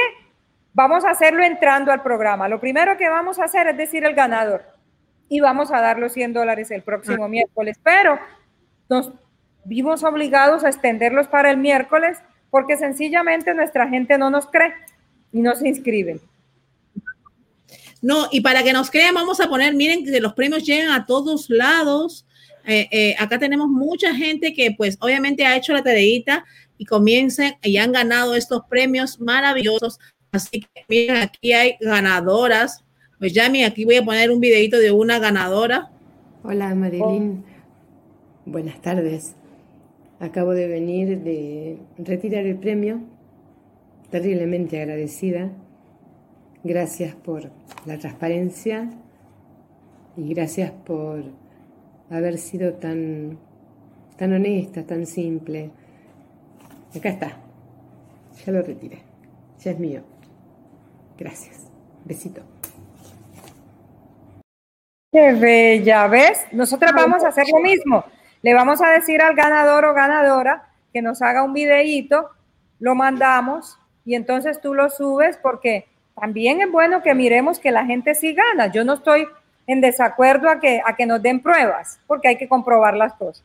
Vamos 0.72 1.04
a 1.04 1.10
hacerlo 1.10 1.42
entrando 1.42 1.90
al 1.92 2.02
programa. 2.02 2.48
Lo 2.48 2.60
primero 2.60 2.96
que 2.96 3.08
vamos 3.08 3.38
a 3.38 3.44
hacer 3.44 3.66
es 3.68 3.76
decir 3.76 4.04
el 4.04 4.14
ganador 4.14 4.62
y 5.28 5.40
vamos 5.40 5.72
a 5.72 5.80
dar 5.80 5.98
los 5.98 6.12
100 6.12 6.32
dólares 6.32 6.70
el 6.70 6.82
próximo 6.82 7.28
miércoles, 7.28 7.78
pero 7.82 8.18
nos 8.88 9.12
vimos 9.64 10.04
obligados 10.04 10.64
a 10.64 10.68
extenderlos 10.68 11.28
para 11.28 11.50
el 11.50 11.56
miércoles 11.56 12.18
porque 12.50 12.76
sencillamente 12.76 13.54
nuestra 13.54 13.88
gente 13.88 14.18
no 14.18 14.30
nos 14.30 14.46
cree 14.46 14.74
y 15.32 15.40
no 15.40 15.54
se 15.54 15.68
inscriben. 15.68 16.20
No, 18.02 18.28
y 18.30 18.40
para 18.40 18.62
que 18.62 18.72
nos 18.72 18.90
crean, 18.90 19.14
vamos 19.14 19.40
a 19.40 19.48
poner, 19.48 19.74
miren 19.74 20.04
que 20.04 20.20
los 20.20 20.32
premios 20.32 20.64
llegan 20.64 20.90
a 20.90 21.04
todos 21.04 21.50
lados. 21.50 22.26
Eh, 22.66 22.88
eh, 22.90 23.14
acá 23.18 23.38
tenemos 23.38 23.68
mucha 23.68 24.14
gente 24.14 24.54
que 24.54 24.72
pues 24.76 24.96
obviamente 25.00 25.44
ha 25.44 25.56
hecho 25.56 25.72
la 25.72 25.82
tareita 25.82 26.44
y 26.78 26.84
comiencen 26.86 27.54
y 27.62 27.76
han 27.76 27.92
ganado 27.92 28.34
estos 28.34 28.62
premios 28.68 29.20
maravillosos. 29.20 29.98
Así 30.32 30.60
que 30.60 30.84
miren, 30.88 31.16
aquí 31.16 31.52
hay 31.52 31.76
ganadoras. 31.80 32.84
Pues 33.18 33.34
ya, 33.34 33.50
aquí 33.66 33.84
voy 33.84 33.96
a 33.96 34.04
poner 34.04 34.30
un 34.30 34.40
videito 34.40 34.78
de 34.78 34.92
una 34.92 35.18
ganadora. 35.18 35.90
Hola 36.42 36.74
Marilyn, 36.74 37.44
buenas 38.46 38.80
tardes. 38.80 39.34
Acabo 40.20 40.52
de 40.52 40.68
venir 40.68 41.18
de 41.18 41.78
retirar 41.98 42.46
el 42.46 42.56
premio, 42.56 43.02
terriblemente 44.10 44.80
agradecida 44.80 45.50
Gracias 46.62 47.14
por 47.14 47.51
la 47.87 47.99
transparencia 47.99 48.90
y 50.16 50.35
gracias 50.35 50.70
por 50.70 51.23
haber 52.11 52.37
sido 52.37 52.75
tan, 52.75 53.38
tan 54.16 54.33
honesta, 54.35 54.85
tan 54.85 55.07
simple. 55.07 55.70
Acá 56.94 57.09
está. 57.09 57.37
Ya 58.44 58.53
lo 58.53 58.62
retiré. 58.62 59.03
Ya 59.61 59.70
es 59.70 59.79
mío. 59.79 60.03
Gracias. 61.18 61.66
Besito. 62.05 62.42
Qué 65.12 65.33
bella, 65.33 66.07
¿ves? 66.09 66.46
Nosotras 66.53 66.92
vamos 66.94 67.25
a 67.25 67.29
hacer 67.29 67.46
lo 67.53 67.61
mismo. 67.61 68.05
Le 68.42 68.55
vamos 68.55 68.81
a 68.83 68.90
decir 68.90 69.20
al 69.23 69.35
ganador 69.35 69.85
o 69.85 69.94
ganadora 69.94 70.70
que 70.92 71.03
nos 71.03 71.23
haga 71.23 71.42
un 71.42 71.53
videíto, 71.53 72.31
lo 72.79 72.94
mandamos 72.94 73.79
y 74.05 74.14
entonces 74.14 74.61
tú 74.61 74.75
lo 74.75 74.88
subes 74.88 75.37
porque 75.37 75.89
también 76.20 76.61
es 76.61 76.70
bueno 76.70 77.02
que 77.02 77.14
miremos 77.14 77.59
que 77.59 77.70
la 77.70 77.87
gente 77.87 78.14
sí 78.14 78.35
gana. 78.35 78.70
Yo 78.72 78.85
no 78.85 78.94
estoy 78.94 79.26
en 79.66 79.80
desacuerdo 79.80 80.48
a 80.48 80.61
que, 80.61 80.80
a 80.85 80.96
que 80.96 81.06
nos 81.06 81.22
den 81.22 81.40
pruebas, 81.40 81.98
porque 82.06 82.28
hay 82.28 82.37
que 82.37 82.48
comprobar 82.48 82.96
las 82.96 83.14
cosas. 83.14 83.44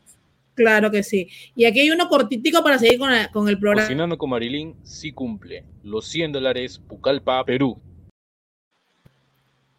Claro 0.55 0.89
que 0.89 1.03
sí. 1.03 1.27
Y 1.55 1.65
aquí 1.65 1.81
hay 1.81 1.91
uno 1.91 2.07
cortitico 2.07 2.63
para 2.63 2.79
seguir 2.79 2.97
con, 2.97 3.09
con 3.31 3.49
el 3.49 3.59
programa. 3.59 3.83
Cocinando 3.83 4.17
con 4.17 4.29
Marilyn 4.29 4.75
sí 4.83 5.11
cumple. 5.11 5.63
Los 5.83 6.07
100 6.07 6.31
dólares 6.31 6.81
Pucallpa, 6.87 7.43
Perú. 7.43 7.77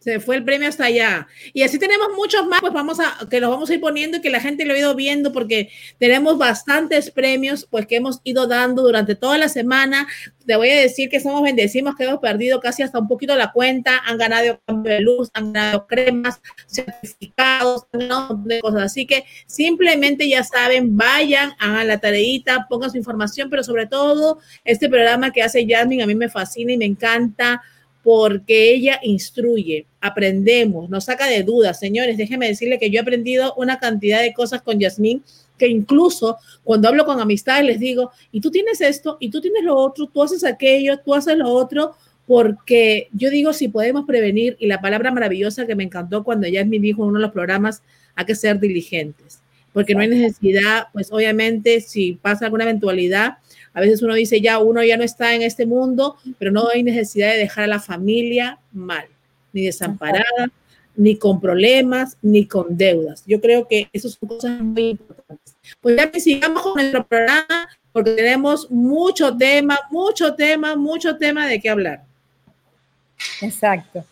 Se 0.06 0.20
fue 0.20 0.36
el 0.36 0.44
premio 0.44 0.68
hasta 0.68 0.84
allá. 0.84 1.26
Y 1.52 1.62
así 1.62 1.80
tenemos 1.80 2.10
muchos 2.16 2.46
más, 2.46 2.60
pues 2.60 2.72
vamos 2.72 3.00
a, 3.00 3.26
que 3.28 3.40
los 3.40 3.50
vamos 3.50 3.68
a 3.68 3.74
ir 3.74 3.80
poniendo 3.80 4.18
y 4.18 4.20
que 4.20 4.30
la 4.30 4.38
gente 4.38 4.64
lo 4.64 4.72
ha 4.72 4.78
ido 4.78 4.94
viendo 4.94 5.32
porque 5.32 5.70
tenemos 5.98 6.38
bastantes 6.38 7.10
premios, 7.10 7.66
pues 7.68 7.88
que 7.88 7.96
hemos 7.96 8.20
ido 8.22 8.46
dando 8.46 8.82
durante 8.82 9.16
toda 9.16 9.36
la 9.36 9.48
semana. 9.48 10.06
Te 10.46 10.54
voy 10.54 10.70
a 10.70 10.80
decir 10.80 11.10
que 11.10 11.18
somos 11.18 11.42
bendecimos, 11.42 11.96
que 11.96 12.04
hemos 12.04 12.20
perdido 12.20 12.60
casi 12.60 12.84
hasta 12.84 13.00
un 13.00 13.08
poquito 13.08 13.34
la 13.34 13.50
cuenta, 13.50 13.98
han 14.06 14.16
ganado 14.16 14.60
cambio 14.64 14.92
de 14.92 15.00
luz, 15.00 15.28
han 15.34 15.52
ganado 15.52 15.88
cremas, 15.88 16.40
certificados, 16.68 17.88
un 17.92 18.44
de 18.44 18.60
cosas. 18.60 18.82
Así 18.82 19.08
que 19.08 19.24
simplemente 19.48 20.28
ya 20.28 20.44
saben, 20.44 20.96
vayan, 20.96 21.50
hagan 21.58 21.88
la 21.88 21.98
tareita, 21.98 22.68
pongan 22.70 22.92
su 22.92 22.96
información, 22.96 23.50
pero 23.50 23.64
sobre 23.64 23.88
todo 23.88 24.38
este 24.64 24.88
programa 24.88 25.32
que 25.32 25.42
hace 25.42 25.66
Jasmine 25.68 26.04
a 26.04 26.06
mí 26.06 26.14
me 26.14 26.28
fascina 26.28 26.70
y 26.70 26.78
me 26.78 26.84
encanta 26.84 27.60
porque 28.06 28.72
ella 28.72 29.00
instruye, 29.02 29.84
aprendemos, 30.00 30.88
nos 30.88 31.06
saca 31.06 31.26
de 31.26 31.42
dudas. 31.42 31.80
Señores, 31.80 32.16
déjenme 32.16 32.46
decirle 32.46 32.78
que 32.78 32.88
yo 32.88 32.98
he 32.98 33.02
aprendido 33.02 33.52
una 33.56 33.80
cantidad 33.80 34.20
de 34.20 34.32
cosas 34.32 34.62
con 34.62 34.78
Yasmín 34.78 35.24
que 35.58 35.66
incluso 35.66 36.36
cuando 36.62 36.86
hablo 36.86 37.04
con 37.04 37.18
amistades 37.18 37.64
les 37.64 37.80
digo, 37.80 38.12
y 38.30 38.40
tú 38.40 38.52
tienes 38.52 38.80
esto, 38.80 39.16
y 39.18 39.30
tú 39.30 39.40
tienes 39.40 39.64
lo 39.64 39.74
otro, 39.74 40.06
tú 40.06 40.22
haces 40.22 40.44
aquello, 40.44 41.00
tú 41.00 41.14
haces 41.14 41.36
lo 41.36 41.48
otro, 41.48 41.96
porque 42.28 43.08
yo 43.12 43.28
digo, 43.28 43.52
si 43.52 43.66
podemos 43.66 44.04
prevenir, 44.06 44.56
y 44.60 44.68
la 44.68 44.80
palabra 44.80 45.10
maravillosa 45.10 45.66
que 45.66 45.74
me 45.74 45.82
encantó 45.82 46.22
cuando 46.22 46.46
Yasmín 46.46 46.82
dijo 46.82 47.02
en 47.02 47.08
uno 47.08 47.18
de 47.18 47.24
los 47.24 47.32
programas, 47.32 47.82
hay 48.14 48.24
que 48.24 48.36
ser 48.36 48.60
diligentes, 48.60 49.40
porque 49.72 49.96
no 49.96 50.02
hay 50.02 50.08
necesidad, 50.10 50.84
pues 50.92 51.10
obviamente 51.10 51.80
si 51.80 52.12
pasa 52.12 52.44
alguna 52.44 52.62
eventualidad, 52.62 53.38
a 53.76 53.80
veces 53.82 54.00
uno 54.00 54.14
dice, 54.14 54.40
ya 54.40 54.58
uno 54.58 54.82
ya 54.82 54.96
no 54.96 55.04
está 55.04 55.34
en 55.34 55.42
este 55.42 55.66
mundo, 55.66 56.16
pero 56.38 56.50
no 56.50 56.66
hay 56.72 56.82
necesidad 56.82 57.32
de 57.32 57.36
dejar 57.36 57.64
a 57.64 57.66
la 57.66 57.78
familia 57.78 58.58
mal, 58.72 59.04
ni 59.52 59.66
desamparada, 59.66 60.50
ni 60.96 61.16
con 61.16 61.42
problemas, 61.42 62.16
ni 62.22 62.46
con 62.46 62.74
deudas. 62.74 63.22
Yo 63.26 63.38
creo 63.38 63.68
que 63.68 63.90
eso 63.92 64.08
son 64.08 64.30
cosas 64.30 64.62
muy 64.62 64.88
importantes. 64.88 65.56
Pues 65.82 65.94
ya 65.94 66.10
que 66.10 66.20
sigamos 66.20 66.62
con 66.62 66.76
nuestro 66.76 67.06
programa, 67.06 67.68
porque 67.92 68.12
tenemos 68.12 68.70
mucho 68.70 69.36
tema, 69.36 69.78
mucho 69.90 70.34
tema, 70.34 70.74
mucho 70.74 71.18
tema 71.18 71.46
de 71.46 71.60
qué 71.60 71.68
hablar. 71.68 72.02
Exacto. 73.42 74.06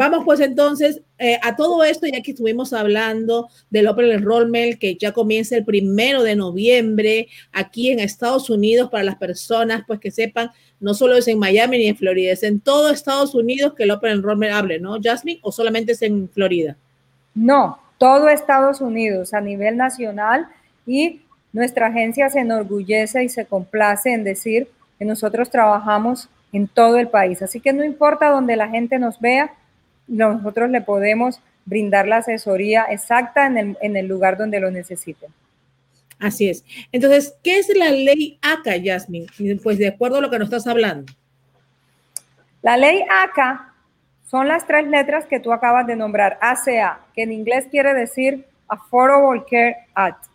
Vamos 0.00 0.24
pues 0.24 0.40
entonces 0.40 1.02
eh, 1.18 1.38
a 1.42 1.56
todo 1.56 1.84
esto, 1.84 2.06
ya 2.06 2.22
que 2.22 2.30
estuvimos 2.30 2.72
hablando 2.72 3.50
del 3.68 3.86
Open 3.86 4.10
Enrollment 4.10 4.78
que 4.78 4.96
ya 4.96 5.12
comienza 5.12 5.58
el 5.58 5.66
primero 5.66 6.22
de 6.22 6.36
noviembre 6.36 7.28
aquí 7.52 7.90
en 7.90 8.00
Estados 8.00 8.48
Unidos 8.48 8.88
para 8.88 9.04
las 9.04 9.16
personas 9.16 9.82
pues 9.86 10.00
que 10.00 10.10
sepan, 10.10 10.52
no 10.80 10.94
solo 10.94 11.18
es 11.18 11.28
en 11.28 11.38
Miami 11.38 11.76
ni 11.76 11.88
en 11.88 11.98
Florida, 11.98 12.32
es 12.32 12.42
en 12.44 12.60
todo 12.60 12.88
Estados 12.88 13.34
Unidos 13.34 13.74
que 13.74 13.82
el 13.82 13.90
Open 13.90 14.12
Enrollment 14.12 14.54
hable, 14.54 14.80
¿no, 14.80 14.96
Jasmine? 15.02 15.38
¿O 15.42 15.52
solamente 15.52 15.92
es 15.92 16.00
en 16.00 16.30
Florida? 16.30 16.78
No, 17.34 17.78
todo 17.98 18.30
Estados 18.30 18.80
Unidos 18.80 19.34
a 19.34 19.42
nivel 19.42 19.76
nacional 19.76 20.48
y 20.86 21.20
nuestra 21.52 21.88
agencia 21.88 22.30
se 22.30 22.40
enorgullece 22.40 23.22
y 23.22 23.28
se 23.28 23.44
complace 23.44 24.14
en 24.14 24.24
decir 24.24 24.66
que 24.98 25.04
nosotros 25.04 25.50
trabajamos 25.50 26.30
en 26.54 26.68
todo 26.68 26.96
el 26.96 27.08
país. 27.08 27.42
Así 27.42 27.60
que 27.60 27.74
no 27.74 27.84
importa 27.84 28.30
donde 28.30 28.56
la 28.56 28.70
gente 28.70 28.98
nos 28.98 29.20
vea, 29.20 29.52
nosotros 30.10 30.70
le 30.70 30.80
podemos 30.80 31.40
brindar 31.64 32.06
la 32.08 32.18
asesoría 32.18 32.84
exacta 32.90 33.46
en 33.46 33.96
el, 33.96 34.06
lugar 34.06 34.36
donde 34.36 34.60
lo 34.60 34.70
necesiten. 34.70 35.30
Así 36.18 36.50
es. 36.50 36.64
Entonces, 36.92 37.34
¿qué 37.42 37.58
es 37.58 37.74
la 37.74 37.90
ley 37.90 38.38
ACA, 38.42 38.76
Yasmin? 38.76 39.26
Pues 39.62 39.78
de 39.78 39.88
acuerdo 39.88 40.18
a 40.18 40.20
lo 40.20 40.30
que 40.30 40.38
nos 40.38 40.48
estás 40.48 40.66
hablando. 40.66 41.12
La 42.60 42.76
ley 42.76 43.02
ACA 43.08 43.72
son 44.26 44.48
las 44.48 44.66
tres 44.66 44.86
letras 44.86 45.26
que 45.26 45.40
tú 45.40 45.52
acabas 45.52 45.86
de 45.86 45.96
nombrar, 45.96 46.38
ACA, 46.40 47.00
que 47.14 47.22
en 47.22 47.32
inglés 47.32 47.68
quiere 47.70 47.94
decir 47.94 48.44
Affordable 48.68 49.42
Care 49.48 49.76
Act. 49.94 50.26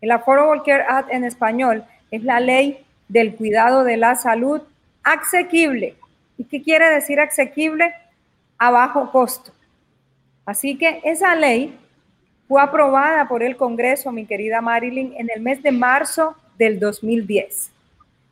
El 0.00 0.10
Affordable 0.10 0.62
Care 0.64 0.84
Act 0.88 1.12
en 1.12 1.24
español 1.24 1.84
es 2.10 2.22
la 2.22 2.38
ley 2.38 2.84
del 3.08 3.34
cuidado 3.34 3.82
de 3.82 3.96
la 3.96 4.14
salud 4.14 4.62
asequible. 5.02 5.96
¿Y 6.38 6.44
qué 6.44 6.62
quiere 6.62 6.88
decir 6.90 7.18
asequible? 7.18 7.94
A 8.58 8.70
bajo 8.70 9.10
costo. 9.10 9.52
Así 10.44 10.76
que 10.78 11.00
esa 11.04 11.34
ley 11.34 11.78
fue 12.48 12.62
aprobada 12.62 13.26
por 13.28 13.42
el 13.42 13.56
Congreso, 13.56 14.12
mi 14.12 14.26
querida 14.26 14.60
Marilyn, 14.60 15.14
en 15.18 15.28
el 15.34 15.40
mes 15.40 15.62
de 15.62 15.72
marzo 15.72 16.36
del 16.56 16.78
2010. 16.78 17.72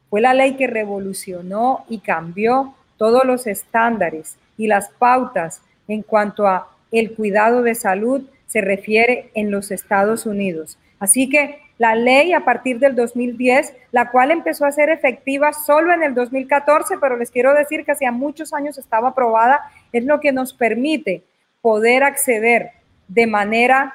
Fue 0.09 0.21
la 0.21 0.35
ley 0.35 0.57
que 0.57 0.69
revolucionó 0.69 1.85
y 1.89 1.99
cambió 1.99 2.75
todos 2.97 3.25
los 3.25 3.47
estándares 3.47 4.37
y 4.57 4.69
las 4.69 4.89
pautas 4.91 5.61
en 5.89 6.03
cuanto 6.03 6.47
a 6.47 6.69
el 6.93 7.15
cuidado 7.15 7.63
de 7.63 7.75
salud 7.75 8.23
se 8.47 8.61
refiere 8.61 9.31
en 9.35 9.51
los 9.51 9.73
Estados 9.73 10.27
Unidos. 10.27 10.79
Así 11.01 11.29
que 11.29 11.63
la 11.79 11.95
ley 11.95 12.33
a 12.33 12.45
partir 12.45 12.79
del 12.79 12.95
2010, 12.95 13.75
la 13.91 14.11
cual 14.11 14.31
empezó 14.31 14.65
a 14.65 14.73
ser 14.73 14.91
efectiva 14.91 15.53
solo 15.53 15.93
en 15.93 16.03
el 16.03 16.15
2014, 16.15 16.99
pero 17.01 17.17
les 17.17 17.31
quiero 17.31 17.53
decir 17.53 17.85
que 17.85 17.93
hacía 17.93 18.13
muchos 18.13 18.53
años 18.53 18.79
estaba 18.79 19.09
aprobada, 19.09 19.61
es 19.93 20.05
lo 20.05 20.21
que 20.21 20.33
nos 20.33 20.55
permite 20.55 21.25
poder 21.61 22.05
acceder 22.05 22.71
de 23.09 23.27
manera 23.27 23.95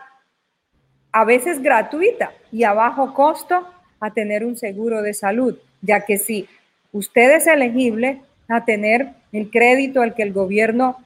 a 1.11 1.25
veces 1.25 1.61
gratuita 1.61 2.31
y 2.51 2.63
a 2.63 2.73
bajo 2.73 3.13
costo 3.13 3.67
a 3.99 4.11
tener 4.11 4.45
un 4.45 4.57
seguro 4.57 5.01
de 5.01 5.13
salud, 5.13 5.57
ya 5.81 6.05
que 6.05 6.17
si 6.17 6.47
usted 6.91 7.31
es 7.31 7.47
elegible 7.47 8.21
a 8.47 8.65
tener 8.65 9.13
el 9.31 9.49
crédito 9.49 10.01
al 10.01 10.15
que 10.15 10.23
el 10.23 10.33
gobierno 10.33 10.97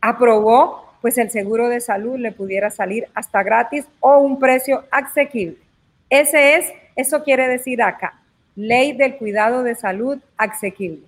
aprobó, 0.00 0.84
pues 1.00 1.18
el 1.18 1.30
seguro 1.30 1.68
de 1.68 1.80
salud 1.80 2.18
le 2.18 2.32
pudiera 2.32 2.70
salir 2.70 3.08
hasta 3.14 3.42
gratis 3.42 3.86
o 4.00 4.18
un 4.18 4.38
precio 4.38 4.84
asequible. 4.90 5.63
Ese 6.14 6.54
es, 6.54 6.66
eso 6.94 7.24
quiere 7.24 7.48
decir 7.48 7.82
acá, 7.82 8.22
ley 8.54 8.92
del 8.92 9.16
cuidado 9.16 9.64
de 9.64 9.74
salud 9.74 10.18
asequible. 10.36 11.02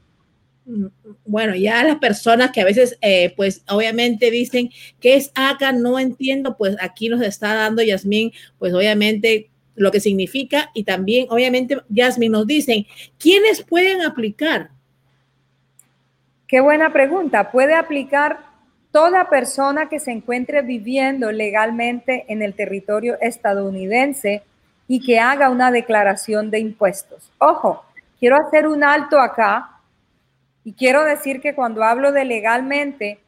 Mm, 0.64 0.86
bueno, 1.24 1.54
ya 1.54 1.84
las 1.84 1.98
personas 1.98 2.50
que 2.50 2.60
a 2.60 2.64
veces, 2.64 2.98
eh, 3.00 3.32
pues 3.36 3.62
obviamente 3.68 4.32
dicen 4.32 4.68
que 4.98 5.14
es 5.14 5.30
acá, 5.36 5.70
no 5.70 6.00
entiendo, 6.00 6.56
pues 6.56 6.76
aquí 6.80 7.08
nos 7.08 7.22
está 7.22 7.54
dando 7.54 7.84
Yasmín, 7.84 8.32
pues 8.58 8.74
obviamente 8.74 9.48
lo 9.76 9.92
que 9.92 10.00
significa 10.00 10.70
y 10.74 10.82
también 10.82 11.28
obviamente 11.30 11.76
Yasmín 11.88 12.32
nos 12.32 12.48
dicen, 12.48 12.84
¿quiénes 13.16 13.62
pueden 13.62 14.02
aplicar? 14.02 14.70
Qué 16.48 16.60
buena 16.60 16.92
pregunta. 16.92 17.52
Puede 17.52 17.74
aplicar 17.74 18.40
toda 18.90 19.30
persona 19.30 19.88
que 19.88 20.00
se 20.00 20.10
encuentre 20.10 20.62
viviendo 20.62 21.30
legalmente 21.30 22.24
en 22.26 22.42
el 22.42 22.54
territorio 22.54 23.16
estadounidense 23.20 24.42
y 24.88 25.04
que 25.04 25.18
haga 25.18 25.50
una 25.50 25.70
declaración 25.70 26.50
de 26.50 26.60
impuestos. 26.60 27.30
Ojo, 27.38 27.84
quiero 28.18 28.36
hacer 28.36 28.66
un 28.66 28.84
alto 28.84 29.18
acá 29.20 29.80
y 30.64 30.72
quiero 30.72 31.04
decir 31.04 31.40
que 31.40 31.54
cuando 31.54 31.84
hablo 31.84 32.12
de 32.12 32.24
legalmente, 32.24 33.20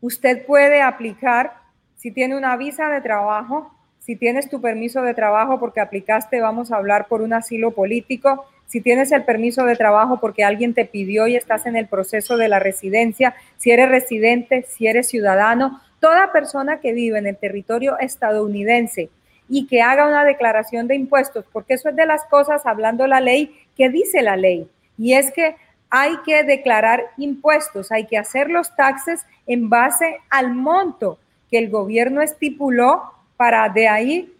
usted 0.00 0.44
puede 0.46 0.82
aplicar 0.82 1.54
si 1.96 2.10
tiene 2.10 2.36
una 2.36 2.56
visa 2.56 2.88
de 2.88 3.00
trabajo, 3.00 3.72
si 4.00 4.16
tienes 4.16 4.50
tu 4.50 4.60
permiso 4.60 5.02
de 5.02 5.14
trabajo 5.14 5.60
porque 5.60 5.80
aplicaste, 5.80 6.40
vamos 6.40 6.72
a 6.72 6.76
hablar 6.76 7.06
por 7.06 7.22
un 7.22 7.32
asilo 7.32 7.70
político, 7.70 8.46
si 8.66 8.80
tienes 8.80 9.12
el 9.12 9.24
permiso 9.24 9.64
de 9.64 9.76
trabajo 9.76 10.18
porque 10.18 10.44
alguien 10.44 10.74
te 10.74 10.84
pidió 10.84 11.28
y 11.28 11.36
estás 11.36 11.66
en 11.66 11.76
el 11.76 11.86
proceso 11.86 12.36
de 12.36 12.48
la 12.48 12.58
residencia, 12.58 13.34
si 13.58 13.70
eres 13.70 13.88
residente, 13.88 14.66
si 14.68 14.86
eres 14.86 15.08
ciudadano, 15.08 15.80
toda 16.00 16.32
persona 16.32 16.80
que 16.80 16.92
vive 16.92 17.18
en 17.18 17.26
el 17.26 17.36
territorio 17.36 17.98
estadounidense 17.98 19.10
y 19.48 19.66
que 19.66 19.82
haga 19.82 20.06
una 20.06 20.24
declaración 20.24 20.88
de 20.88 20.94
impuestos, 20.94 21.44
porque 21.52 21.74
eso 21.74 21.88
es 21.88 21.96
de 21.96 22.06
las 22.06 22.24
cosas, 22.26 22.64
hablando 22.64 23.06
la 23.06 23.20
ley, 23.20 23.54
que 23.76 23.88
dice 23.88 24.22
la 24.22 24.36
ley. 24.36 24.68
Y 24.98 25.14
es 25.14 25.32
que 25.32 25.56
hay 25.90 26.16
que 26.24 26.42
declarar 26.42 27.04
impuestos, 27.18 27.92
hay 27.92 28.06
que 28.06 28.16
hacer 28.16 28.48
los 28.48 28.74
taxes 28.76 29.26
en 29.46 29.68
base 29.68 30.18
al 30.30 30.54
monto 30.54 31.18
que 31.50 31.58
el 31.58 31.68
gobierno 31.68 32.22
estipuló 32.22 33.02
para 33.36 33.68
de 33.68 33.88
ahí 33.88 34.32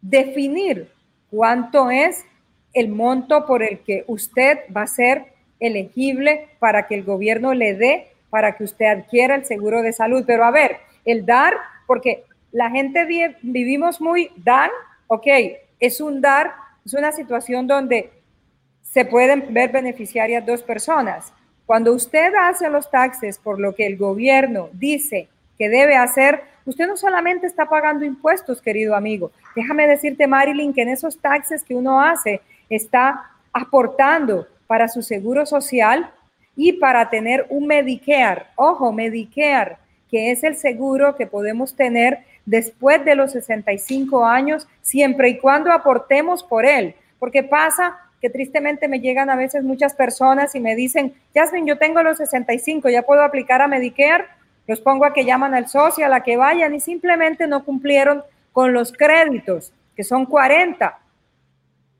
definir 0.00 0.90
cuánto 1.30 1.90
es 1.90 2.24
el 2.72 2.88
monto 2.88 3.46
por 3.46 3.62
el 3.62 3.80
que 3.80 4.04
usted 4.06 4.60
va 4.74 4.82
a 4.82 4.86
ser 4.86 5.26
elegible 5.60 6.48
para 6.58 6.86
que 6.86 6.94
el 6.94 7.04
gobierno 7.04 7.54
le 7.54 7.74
dé 7.74 8.10
para 8.30 8.56
que 8.56 8.64
usted 8.64 8.86
adquiera 8.86 9.36
el 9.36 9.44
seguro 9.44 9.80
de 9.80 9.92
salud. 9.92 10.24
Pero 10.26 10.44
a 10.44 10.50
ver, 10.50 10.78
el 11.04 11.24
dar, 11.24 11.54
porque 11.86 12.24
la 12.54 12.70
gente 12.70 13.04
vivimos 13.42 14.00
muy 14.00 14.30
dan, 14.36 14.70
ok, 15.08 15.26
es 15.80 16.00
un 16.00 16.20
dar, 16.20 16.52
es 16.86 16.94
una 16.94 17.10
situación 17.10 17.66
donde 17.66 18.12
se 18.80 19.04
pueden 19.04 19.52
ver 19.52 19.72
beneficiarias 19.72 20.46
dos 20.46 20.62
personas. 20.62 21.32
Cuando 21.66 21.92
usted 21.92 22.32
hace 22.40 22.70
los 22.70 22.90
taxes 22.90 23.38
por 23.38 23.58
lo 23.58 23.74
que 23.74 23.86
el 23.86 23.96
gobierno 23.96 24.70
dice 24.72 25.28
que 25.58 25.68
debe 25.68 25.96
hacer, 25.96 26.44
usted 26.64 26.86
no 26.86 26.96
solamente 26.96 27.48
está 27.48 27.68
pagando 27.68 28.04
impuestos, 28.04 28.62
querido 28.62 28.94
amigo. 28.94 29.32
Déjame 29.56 29.88
decirte, 29.88 30.26
Marilyn, 30.26 30.72
que 30.72 30.82
en 30.82 30.90
esos 30.90 31.18
taxes 31.18 31.64
que 31.64 31.74
uno 31.74 32.00
hace 32.00 32.40
está 32.70 33.32
aportando 33.52 34.46
para 34.68 34.86
su 34.88 35.02
seguro 35.02 35.44
social, 35.44 36.10
y 36.56 36.74
para 36.74 37.10
tener 37.10 37.46
un 37.48 37.66
Medicare, 37.66 38.44
ojo, 38.56 38.92
Medicare, 38.92 39.76
que 40.10 40.30
es 40.30 40.44
el 40.44 40.56
seguro 40.56 41.16
que 41.16 41.26
podemos 41.26 41.74
tener 41.74 42.20
después 42.46 43.04
de 43.04 43.14
los 43.14 43.32
65 43.32 44.24
años, 44.24 44.66
siempre 44.82 45.28
y 45.30 45.38
cuando 45.38 45.72
aportemos 45.72 46.42
por 46.42 46.66
él. 46.66 46.94
Porque 47.18 47.42
pasa 47.42 47.98
que 48.20 48.30
tristemente 48.30 48.88
me 48.88 49.00
llegan 49.00 49.30
a 49.30 49.36
veces 49.36 49.64
muchas 49.64 49.94
personas 49.94 50.54
y 50.54 50.60
me 50.60 50.74
dicen, 50.74 51.14
Jasmine, 51.34 51.68
yo 51.68 51.78
tengo 51.78 52.02
los 52.02 52.16
65, 52.18 52.88
ya 52.88 53.02
puedo 53.02 53.22
aplicar 53.22 53.60
a 53.60 53.68
Medicare, 53.68 54.24
los 54.66 54.80
pongo 54.80 55.04
a 55.04 55.12
que 55.12 55.24
llaman 55.24 55.54
al 55.54 55.68
socio, 55.68 56.06
a 56.06 56.08
la 56.08 56.22
que 56.22 56.36
vayan 56.36 56.74
y 56.74 56.80
simplemente 56.80 57.46
no 57.46 57.64
cumplieron 57.64 58.22
con 58.52 58.72
los 58.72 58.92
créditos, 58.92 59.72
que 59.94 60.04
son 60.04 60.24
40, 60.24 60.98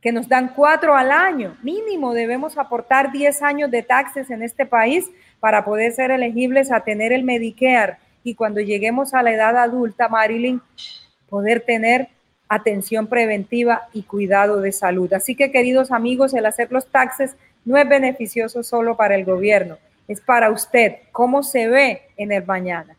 que 0.01 0.12
nos 0.12 0.28
dan 0.28 0.49
4 0.55 0.97
al 0.97 1.11
año. 1.11 1.57
Mínimo 1.62 2.14
debemos 2.14 2.57
aportar 2.57 3.12
10 3.12 3.42
años 3.42 3.70
de 3.70 3.82
taxes 3.82 4.30
en 4.30 4.42
este 4.42 4.64
país 4.64 5.11
para 5.40 5.64
poder 5.64 5.92
ser 5.92 6.11
elegibles 6.11 6.72
a 6.72 6.80
tener 6.80 7.12
el 7.12 7.24
Medicare 7.24 7.99
y 8.25 8.35
cuando 8.35 8.61
lleguemos 8.61 9.14
a 9.14 9.22
la 9.22 9.33
edad 9.33 9.57
adulta, 9.59 10.09
Marilyn, 10.09 10.61
poder 11.29 11.61
tener 11.61 12.09
atención 12.49 13.07
preventiva 13.07 13.83
y 13.93 14.03
cuidado 14.03 14.61
de 14.61 14.72
salud. 14.72 15.12
Así 15.12 15.35
que, 15.35 15.53
queridos 15.53 15.93
amigos, 15.93 16.35
el 16.35 16.47
hacer 16.47 16.72
los 16.72 16.87
taxes 16.87 17.37
no 17.64 17.77
es 17.77 17.89
beneficioso 17.89 18.62
solo 18.62 18.97
para 18.97 19.14
el 19.14 19.25
gobierno, 19.25 19.79
es 20.09 20.20
para 20.20 20.51
usted, 20.51 20.97
cómo 21.12 21.43
se 21.43 21.68
ve 21.68 22.03
en 22.16 22.33
el 22.33 22.45
mañana. 22.45 22.97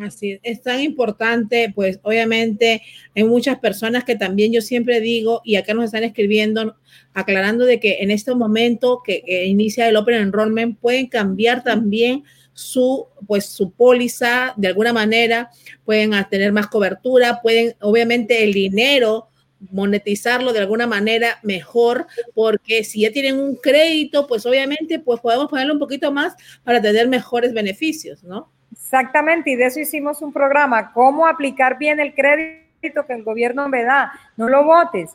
Así 0.00 0.40
es, 0.42 0.60
tan 0.60 0.80
importante, 0.80 1.72
pues 1.72 2.00
obviamente 2.02 2.82
hay 3.14 3.22
muchas 3.22 3.60
personas 3.60 4.02
que 4.02 4.16
también 4.16 4.52
yo 4.52 4.60
siempre 4.60 5.00
digo, 5.00 5.40
y 5.44 5.54
acá 5.54 5.72
nos 5.72 5.84
están 5.84 6.02
escribiendo, 6.02 6.74
aclarando 7.12 7.64
de 7.64 7.78
que 7.78 7.98
en 8.00 8.10
este 8.10 8.34
momento 8.34 9.02
que, 9.04 9.22
que 9.22 9.44
inicia 9.44 9.88
el 9.88 9.96
Open 9.96 10.16
Enrollment 10.16 10.78
pueden 10.80 11.06
cambiar 11.06 11.62
también 11.62 12.24
su, 12.54 13.08
pues, 13.26 13.46
su 13.46 13.72
póliza 13.72 14.54
de 14.56 14.68
alguna 14.68 14.92
manera, 14.92 15.50
pueden 15.84 16.12
tener 16.30 16.52
más 16.52 16.68
cobertura, 16.68 17.42
pueden, 17.42 17.74
obviamente, 17.80 18.42
el 18.42 18.54
dinero 18.54 19.28
monetizarlo 19.70 20.52
de 20.52 20.60
alguna 20.60 20.86
manera 20.86 21.38
mejor, 21.42 22.06
porque 22.34 22.84
si 22.84 23.00
ya 23.00 23.10
tienen 23.10 23.38
un 23.38 23.56
crédito, 23.56 24.26
pues 24.26 24.44
obviamente, 24.46 24.98
pues 24.98 25.20
podemos 25.20 25.48
ponerle 25.48 25.72
un 25.72 25.78
poquito 25.78 26.12
más 26.12 26.34
para 26.62 26.80
tener 26.80 27.08
mejores 27.08 27.52
beneficios, 27.52 28.22
¿no? 28.24 28.50
Exactamente, 28.72 29.50
y 29.50 29.56
de 29.56 29.66
eso 29.66 29.80
hicimos 29.80 30.20
un 30.22 30.32
programa, 30.32 30.92
cómo 30.92 31.26
aplicar 31.26 31.78
bien 31.78 32.00
el 32.00 32.14
crédito 32.14 33.06
que 33.06 33.14
el 33.14 33.22
gobierno 33.22 33.68
me 33.68 33.84
da. 33.84 34.12
No 34.36 34.48
lo 34.48 34.64
votes, 34.64 35.12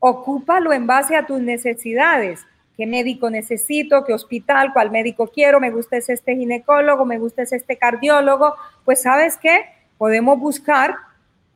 ocúpalo 0.00 0.72
en 0.72 0.86
base 0.86 1.14
a 1.14 1.26
tus 1.26 1.40
necesidades 1.40 2.44
qué 2.78 2.86
médico 2.86 3.28
necesito, 3.28 4.04
qué 4.04 4.14
hospital, 4.14 4.72
cuál 4.72 4.92
médico 4.92 5.26
quiero, 5.26 5.58
me 5.58 5.72
gusta 5.72 5.96
es 5.96 6.08
este 6.08 6.36
ginecólogo, 6.36 7.04
me 7.04 7.18
gusta 7.18 7.42
es 7.42 7.52
este 7.52 7.76
cardiólogo, 7.76 8.54
pues 8.84 9.02
sabes 9.02 9.36
qué, 9.36 9.64
podemos 9.98 10.38
buscar 10.38 10.94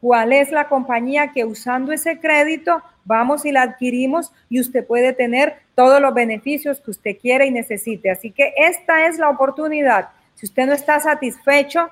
cuál 0.01 0.33
es 0.33 0.51
la 0.51 0.66
compañía 0.68 1.31
que 1.33 1.45
usando 1.45 1.93
ese 1.93 2.18
crédito 2.18 2.83
vamos 3.05 3.45
y 3.45 3.53
la 3.53 3.62
adquirimos 3.62 4.33
y 4.49 4.59
usted 4.59 4.85
puede 4.85 5.12
tener 5.12 5.59
todos 5.77 6.01
los 6.01 6.12
beneficios 6.12 6.81
que 6.81 6.91
usted 6.91 7.16
quiere 7.20 7.47
y 7.47 7.53
necesite. 7.53 8.11
Así 8.11 8.33
que 8.33 8.53
esta 8.57 9.07
es 9.07 9.16
la 9.18 9.31
oportunidad. 9.31 10.09
Si 10.35 10.47
usted 10.47 10.66
no 10.66 10.73
está 10.73 10.99
satisfecho, 10.99 11.89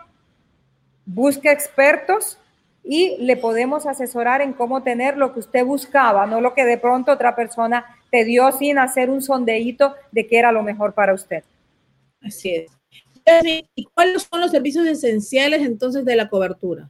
busque 1.07 1.53
expertos 1.53 2.37
y 2.83 3.17
le 3.21 3.37
podemos 3.37 3.87
asesorar 3.87 4.41
en 4.41 4.55
cómo 4.55 4.83
tener 4.83 5.17
lo 5.17 5.33
que 5.33 5.39
usted 5.39 5.65
buscaba, 5.65 6.27
no 6.27 6.41
lo 6.41 6.53
que 6.53 6.65
de 6.65 6.79
pronto 6.79 7.13
otra 7.13 7.37
persona 7.37 7.97
te 8.11 8.25
dio 8.25 8.51
sin 8.53 8.79
hacer 8.79 9.11
un 9.11 9.23
sondeíto 9.23 9.95
de 10.13 10.27
qué 10.27 10.39
era 10.39 10.53
lo 10.53 10.63
mejor 10.63 10.95
para 10.95 11.15
usted. 11.15 11.45
Así 12.23 12.55
es. 12.55 12.71
¿Y 13.75 13.85
cuáles 13.95 14.27
son 14.31 14.41
los 14.41 14.51
servicios 14.51 14.87
esenciales 14.87 15.63
entonces 15.63 16.05
de 16.05 16.17
la 16.17 16.29
cobertura? 16.29 16.89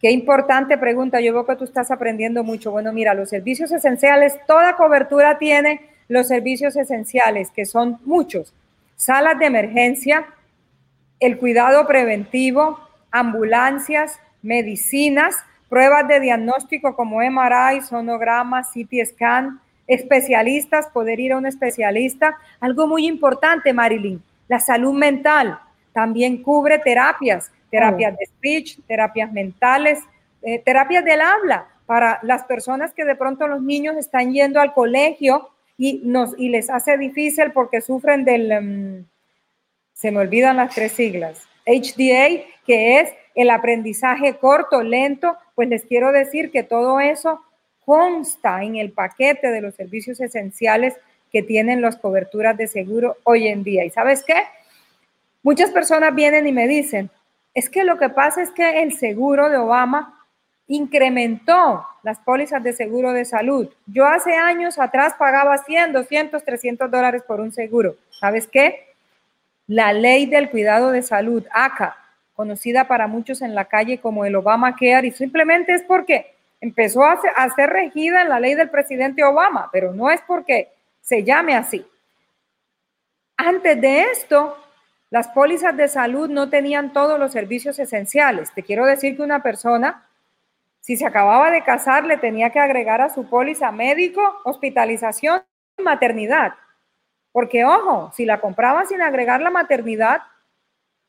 Qué 0.00 0.10
importante 0.10 0.78
pregunta. 0.78 1.20
Yo 1.20 1.32
veo 1.32 1.46
que 1.46 1.56
tú 1.56 1.64
estás 1.64 1.90
aprendiendo 1.90 2.44
mucho. 2.44 2.70
Bueno, 2.70 2.92
mira, 2.92 3.14
los 3.14 3.30
servicios 3.30 3.72
esenciales, 3.72 4.38
toda 4.46 4.76
cobertura 4.76 5.38
tiene 5.38 5.80
los 6.08 6.28
servicios 6.28 6.76
esenciales, 6.76 7.50
que 7.50 7.66
son 7.66 7.98
muchos. 8.04 8.54
Salas 8.96 9.38
de 9.38 9.46
emergencia, 9.46 10.26
el 11.20 11.38
cuidado 11.38 11.86
preventivo, 11.86 12.78
ambulancias, 13.10 14.20
medicinas, 14.42 15.36
pruebas 15.68 16.06
de 16.06 16.20
diagnóstico 16.20 16.94
como 16.94 17.20
MRI, 17.20 17.82
sonograma, 17.82 18.62
CT 18.62 19.04
scan, 19.04 19.60
especialistas, 19.88 20.86
poder 20.88 21.18
ir 21.18 21.32
a 21.32 21.38
un 21.38 21.46
especialista. 21.46 22.36
Algo 22.60 22.86
muy 22.86 23.08
importante, 23.08 23.72
Marilyn, 23.72 24.22
la 24.46 24.60
salud 24.60 24.92
mental 24.92 25.58
también 25.92 26.42
cubre 26.42 26.78
terapias, 26.78 27.50
terapias 27.70 28.16
de 28.16 28.26
speech, 28.26 28.78
terapias 28.86 29.32
mentales, 29.32 29.98
eh, 30.42 30.60
terapias 30.60 31.04
del 31.04 31.20
habla 31.20 31.66
para 31.86 32.20
las 32.22 32.44
personas 32.44 32.92
que 32.92 33.04
de 33.04 33.16
pronto 33.16 33.48
los 33.48 33.62
niños 33.62 33.96
están 33.96 34.32
yendo 34.32 34.60
al 34.60 34.74
colegio 34.74 35.48
y, 35.76 36.02
nos, 36.04 36.38
y 36.38 36.50
les 36.50 36.70
hace 36.70 36.96
difícil 36.98 37.50
porque 37.52 37.80
sufren 37.80 38.24
del, 38.24 38.52
em, 38.52 39.04
se 39.94 40.12
me 40.12 40.20
olvidan 40.20 40.58
las 40.58 40.74
tres 40.74 40.92
siglas, 40.92 41.48
HDA, 41.66 42.44
que 42.66 43.00
es 43.00 43.10
el 43.34 43.50
aprendizaje 43.50 44.36
corto, 44.36 44.82
lento, 44.82 45.36
pues 45.54 45.68
les 45.68 45.84
quiero 45.84 46.12
decir 46.12 46.50
que 46.50 46.62
todo 46.62 47.00
eso 47.00 47.40
consta 47.88 48.62
en 48.62 48.76
el 48.76 48.92
paquete 48.92 49.50
de 49.50 49.62
los 49.62 49.74
servicios 49.74 50.20
esenciales 50.20 50.94
que 51.32 51.42
tienen 51.42 51.80
las 51.80 51.96
coberturas 51.96 52.54
de 52.54 52.66
seguro 52.66 53.16
hoy 53.24 53.48
en 53.48 53.64
día. 53.64 53.82
¿Y 53.86 53.88
sabes 53.88 54.22
qué? 54.22 54.42
Muchas 55.42 55.70
personas 55.70 56.14
vienen 56.14 56.46
y 56.46 56.52
me 56.52 56.68
dicen, 56.68 57.08
es 57.54 57.70
que 57.70 57.84
lo 57.84 57.96
que 57.96 58.10
pasa 58.10 58.42
es 58.42 58.50
que 58.50 58.82
el 58.82 58.94
seguro 58.98 59.48
de 59.48 59.56
Obama 59.56 60.22
incrementó 60.66 61.82
las 62.02 62.18
pólizas 62.18 62.62
de 62.62 62.74
seguro 62.74 63.14
de 63.14 63.24
salud. 63.24 63.70
Yo 63.86 64.04
hace 64.04 64.34
años 64.34 64.78
atrás 64.78 65.14
pagaba 65.18 65.56
100, 65.56 65.94
200, 65.94 66.44
300 66.44 66.90
dólares 66.90 67.22
por 67.26 67.40
un 67.40 67.52
seguro. 67.52 67.96
¿Sabes 68.10 68.46
qué? 68.48 68.88
La 69.66 69.94
ley 69.94 70.26
del 70.26 70.50
cuidado 70.50 70.90
de 70.90 71.02
salud, 71.02 71.42
ACA, 71.50 71.96
conocida 72.34 72.86
para 72.86 73.06
muchos 73.06 73.40
en 73.40 73.54
la 73.54 73.64
calle 73.64 73.96
como 73.96 74.26
el 74.26 74.36
Obama 74.36 74.76
Care, 74.76 75.06
y 75.06 75.12
simplemente 75.12 75.72
es 75.72 75.82
porque 75.84 76.36
empezó 76.60 77.04
a 77.04 77.20
ser, 77.54 77.70
regida 77.70 78.22
en 78.22 78.28
la 78.28 78.40
ley 78.40 78.54
del 78.54 78.70
presidente 78.70 79.24
Obama, 79.24 79.68
pero 79.72 79.92
no 79.92 80.10
es 80.10 80.20
porque 80.22 80.68
se 81.00 81.24
llame 81.24 81.54
así. 81.54 81.86
Antes 83.36 83.80
de 83.80 84.02
esto, 84.02 84.56
las 85.10 85.28
pólizas 85.28 85.76
de 85.76 85.88
salud 85.88 86.28
no 86.28 86.50
tenían 86.50 86.92
todos 86.92 87.18
los 87.18 87.32
servicios 87.32 87.78
esenciales. 87.78 88.52
Te 88.52 88.62
quiero 88.62 88.84
decir 88.84 89.16
que 89.16 89.22
una 89.22 89.42
persona, 89.42 90.08
si 90.80 90.96
se 90.96 91.06
acababa 91.06 91.50
de 91.50 91.62
casar, 91.62 92.04
le 92.04 92.16
tenía 92.16 92.50
que 92.50 92.58
agregar 92.58 93.00
a 93.00 93.10
su 93.10 93.28
póliza 93.28 93.70
médico, 93.70 94.20
hospitalización 94.44 95.42
y 95.78 95.82
maternidad. 95.82 96.54
Porque, 97.30 97.64
ojo, 97.64 98.12
si 98.16 98.24
la 98.24 98.40
compraba 98.40 98.84
sin 98.86 99.00
agregar 99.00 99.40
la 99.40 99.50
maternidad, 99.50 100.22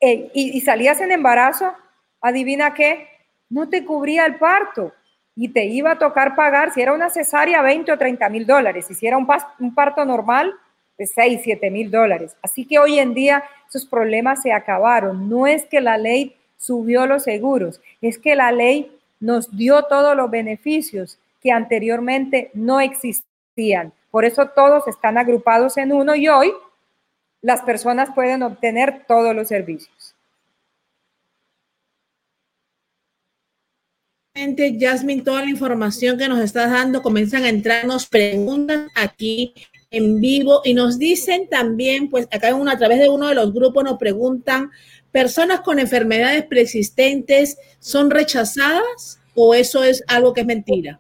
y, 0.01 0.29
y 0.33 0.61
salías 0.61 1.01
en 1.01 1.11
embarazo, 1.11 1.75
adivina 2.21 2.73
qué, 2.73 3.09
no 3.49 3.67
te 3.67 3.83
cubría 3.83 4.25
el 4.25 4.35
parto 4.35 4.93
y 5.41 5.47
te 5.47 5.63
iba 5.63 5.91
a 5.91 5.97
tocar 5.97 6.35
pagar, 6.35 6.73
si 6.73 6.81
era 6.81 6.91
una 6.91 7.09
cesárea, 7.09 7.61
20 7.61 7.93
o 7.93 7.97
30 7.97 8.27
mil 8.27 8.45
dólares, 8.45 8.87
si 8.87 9.07
era 9.07 9.17
un, 9.17 9.25
un 9.59 9.73
parto 9.73 10.03
normal, 10.03 10.53
de 10.97 11.07
6, 11.07 11.39
7 11.41 11.71
mil 11.71 11.89
dólares. 11.89 12.35
Así 12.41 12.65
que 12.65 12.77
hoy 12.77 12.99
en 12.99 13.13
día 13.13 13.45
esos 13.69 13.85
problemas 13.85 14.41
se 14.41 14.51
acabaron. 14.51 15.29
No 15.29 15.47
es 15.47 15.63
que 15.63 15.79
la 15.79 15.97
ley 15.97 16.35
subió 16.57 17.05
los 17.05 17.23
seguros, 17.23 17.79
es 18.01 18.19
que 18.19 18.35
la 18.35 18.51
ley 18.51 18.91
nos 19.21 19.55
dio 19.55 19.83
todos 19.83 20.13
los 20.13 20.29
beneficios 20.29 21.17
que 21.41 21.53
anteriormente 21.53 22.51
no 22.53 22.81
existían. 22.81 23.93
Por 24.11 24.25
eso 24.25 24.49
todos 24.49 24.89
están 24.89 25.17
agrupados 25.17 25.77
en 25.77 25.93
uno 25.93 26.15
y 26.15 26.27
hoy 26.27 26.51
las 27.41 27.61
personas 27.61 28.09
pueden 28.13 28.43
obtener 28.43 29.05
todos 29.07 29.33
los 29.33 29.47
servicios. 29.47 29.98
Jasmine, 34.79 35.23
toda 35.23 35.43
la 35.43 35.49
información 35.49 36.17
que 36.17 36.27
nos 36.27 36.39
estás 36.39 36.71
dando, 36.71 37.01
comienzan 37.01 37.43
a 37.43 37.49
entrarnos 37.49 38.07
preguntas 38.07 38.87
aquí 38.95 39.53
en 39.91 40.21
vivo 40.21 40.61
y 40.63 40.73
nos 40.73 40.99
dicen 40.99 41.47
también, 41.49 42.09
pues 42.09 42.27
acá 42.31 42.53
uno, 42.53 42.71
a 42.71 42.77
través 42.77 42.99
de 42.99 43.09
uno 43.09 43.27
de 43.27 43.35
los 43.35 43.53
grupos 43.53 43.83
nos 43.83 43.97
preguntan, 43.97 44.71
¿personas 45.11 45.61
con 45.61 45.79
enfermedades 45.79 46.45
preexistentes 46.45 47.57
son 47.79 48.11
rechazadas 48.11 49.19
o 49.35 49.53
eso 49.53 49.83
es 49.83 50.03
algo 50.07 50.33
que 50.33 50.41
es 50.41 50.47
mentira? 50.47 50.99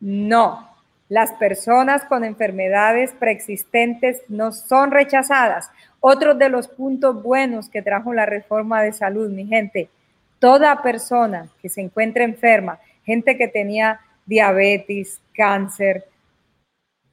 No, 0.00 0.68
las 1.08 1.32
personas 1.34 2.04
con 2.04 2.24
enfermedades 2.24 3.12
preexistentes 3.18 4.22
no 4.28 4.52
son 4.52 4.90
rechazadas. 4.90 5.70
Otro 6.00 6.34
de 6.34 6.48
los 6.48 6.68
puntos 6.68 7.22
buenos 7.22 7.68
que 7.68 7.82
trajo 7.82 8.12
la 8.12 8.26
reforma 8.26 8.82
de 8.82 8.92
salud, 8.92 9.30
mi 9.30 9.46
gente, 9.46 9.88
toda 10.40 10.82
persona 10.82 11.48
que 11.62 11.68
se 11.68 11.82
encuentre 11.82 12.24
enferma, 12.24 12.80
gente 13.04 13.36
que 13.36 13.46
tenía 13.46 14.00
diabetes, 14.26 15.20
cáncer, 15.34 16.06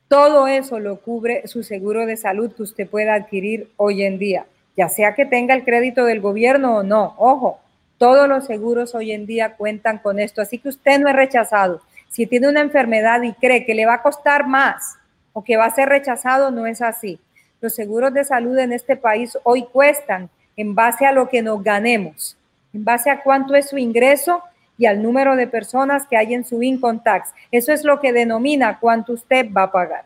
Todo 0.07 0.47
eso 0.47 0.80
lo 0.80 1.01
cubre 1.01 1.45
su 1.47 1.63
seguro 1.63 2.05
de 2.05 2.15
salud 2.15 2.53
que 2.53 2.63
usted 2.63 2.89
pueda 2.89 3.13
adquirir 3.13 3.69
hoy 3.75 4.03
en 4.03 4.17
día, 4.17 4.45
ya 4.78 4.88
sea 4.88 5.13
que 5.15 5.25
tenga 5.25 5.53
el 5.53 5.65
crédito 5.65 6.05
del 6.05 6.21
gobierno 6.21 6.78
o 6.78 6.84
no. 6.84 7.13
Ojo, 7.17 7.59
todos 7.97 8.30
los 8.30 8.45
seguros 8.45 8.95
hoy 8.95 9.11
en 9.11 9.25
día 9.25 9.55
cuentan 9.57 9.97
con 9.97 10.19
esto, 10.19 10.41
así 10.41 10.59
que 10.59 10.69
usted 10.69 10.99
no 10.99 11.09
es 11.09 11.15
rechazado. 11.15 11.82
Si 12.07 12.25
tiene 12.25 12.47
una 12.47 12.61
enfermedad 12.61 13.21
y 13.23 13.34
cree 13.34 13.65
que 13.65 13.75
le 13.75 13.86
va 13.86 13.95
a 13.95 14.01
costar 14.01 14.47
más 14.47 14.95
o 15.34 15.43
que 15.43 15.57
va 15.57 15.65
a 15.65 15.75
ser 15.75 15.89
rechazado, 15.89 16.51
no 16.51 16.65
es 16.65 16.82
así. 16.82 17.19
Los 17.59 17.75
seguros 17.75 18.13
de 18.13 18.23
salud 18.23 18.57
en 18.59 18.71
este 18.71 18.95
país 18.95 19.38
hoy 19.43 19.65
cuestan 19.65 20.30
en 20.55 20.73
base 20.73 21.05
a 21.05 21.11
lo 21.11 21.28
que 21.28 21.41
nos 21.41 21.61
ganemos, 21.61 22.36
en 22.78 22.84
base 22.84 23.09
a 23.09 23.23
cuánto 23.23 23.55
es 23.55 23.69
su 23.69 23.78
ingreso 23.80 24.43
y 24.78 24.86
al 24.86 25.01
número 25.01 25.36
de 25.36 25.47
personas 25.47 26.05
que 26.07 26.15
hay 26.15 26.36
en 26.36 26.45
su 26.45 26.61
income 26.61 27.01
tax. 27.03 27.30
Eso 27.51 27.73
es 27.73 27.84
lo 27.84 27.99
que 27.99 28.13
denomina 28.13 28.78
cuánto 28.80 29.13
usted 29.13 29.47
va 29.51 29.63
a 29.63 29.71
pagar. 29.71 30.05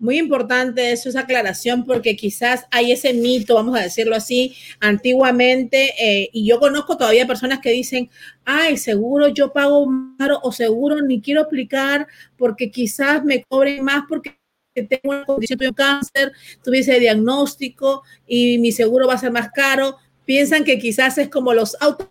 Muy 0.00 0.18
importante 0.18 0.90
eso, 0.90 1.08
esa 1.08 1.20
aclaración, 1.20 1.86
porque 1.86 2.16
quizás 2.16 2.66
hay 2.72 2.90
ese 2.90 3.14
mito, 3.14 3.54
vamos 3.54 3.78
a 3.78 3.82
decirlo 3.82 4.16
así, 4.16 4.56
antiguamente, 4.80 5.94
eh, 5.98 6.28
y 6.32 6.44
yo 6.44 6.58
conozco 6.58 6.96
todavía 6.96 7.28
personas 7.28 7.60
que 7.60 7.70
dicen, 7.70 8.10
ay, 8.44 8.76
seguro 8.76 9.28
yo 9.28 9.52
pago 9.52 9.86
caro 10.18 10.40
o 10.42 10.50
seguro 10.50 11.00
ni 11.00 11.22
quiero 11.22 11.42
aplicar 11.42 12.08
porque 12.36 12.72
quizás 12.72 13.24
me 13.24 13.44
cobren 13.44 13.84
más 13.84 14.02
porque 14.08 14.36
tengo 14.74 15.10
una 15.10 15.24
condición 15.24 15.60
de 15.60 15.72
cáncer, 15.72 16.32
tuviese 16.64 16.98
diagnóstico 16.98 18.02
y 18.26 18.58
mi 18.58 18.72
seguro 18.72 19.06
va 19.06 19.14
a 19.14 19.18
ser 19.18 19.30
más 19.30 19.50
caro 19.52 19.96
piensan 20.24 20.64
que 20.64 20.78
quizás 20.78 21.18
es 21.18 21.28
como 21.28 21.52
los 21.52 21.76
autos 21.80 22.08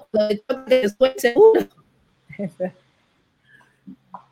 que 0.68 0.90
seguro. 1.18 1.62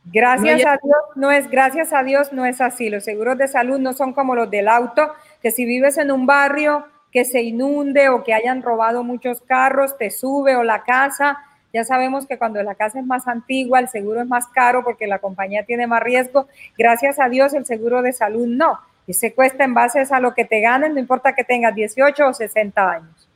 Gracias 0.06 0.66
a 0.66 0.78
Dios, 0.84 1.02
no 1.16 1.32
es, 1.32 1.50
gracias 1.50 1.94
a 1.94 2.04
Dios 2.04 2.34
no 2.34 2.46
es 2.46 2.60
así. 2.60 2.90
Los 2.90 3.04
seguros 3.04 3.38
de 3.38 3.48
salud 3.48 3.80
no 3.80 3.94
son 3.94 4.14
como 4.14 4.36
los 4.36 4.50
del 4.50 4.68
auto, 4.68 5.14
que 5.42 5.52
si 5.52 5.66
vives 5.66 5.98
en 5.98 6.12
un 6.12 6.26
barrio 6.26 6.86
que 7.12 7.24
se 7.26 7.42
inunde 7.42 8.10
o 8.10 8.24
que 8.24 8.34
hayan 8.34 8.62
robado 8.62 9.04
muchos 9.04 9.42
carros, 9.42 9.98
te 9.98 10.10
sube 10.10 10.56
o 10.56 10.64
la 10.64 10.84
casa. 10.84 11.38
Ya 11.74 11.86
sabemos 11.86 12.26
que 12.28 12.38
cuando 12.38 12.62
la 12.64 12.76
casa 12.76 13.00
es 13.00 13.06
más 13.06 13.28
antigua, 13.28 13.80
el 13.80 13.88
seguro 13.88 14.22
es 14.22 14.28
más 14.28 14.48
caro 14.48 14.84
porque 14.84 15.08
la 15.08 15.20
compañía 15.20 15.64
tiene 15.64 15.88
más 15.88 16.04
riesgo. 16.04 16.48
Gracias 16.78 17.20
a 17.20 17.30
Dios, 17.30 17.54
el 17.54 17.66
seguro 17.66 18.02
de 18.02 18.12
salud 18.12 18.48
no. 18.48 18.80
Y 19.08 19.14
se 19.14 19.34
cuesta 19.34 19.64
en 19.64 19.74
base 19.74 20.06
a 20.10 20.20
lo 20.20 20.34
que 20.34 20.46
te 20.46 20.60
ganen, 20.62 20.94
no 20.94 21.00
importa 21.00 21.34
que 21.34 21.44
tengas 21.44 21.74
18 21.74 22.28
o 22.28 22.34
60 22.34 22.92
años. 22.92 23.31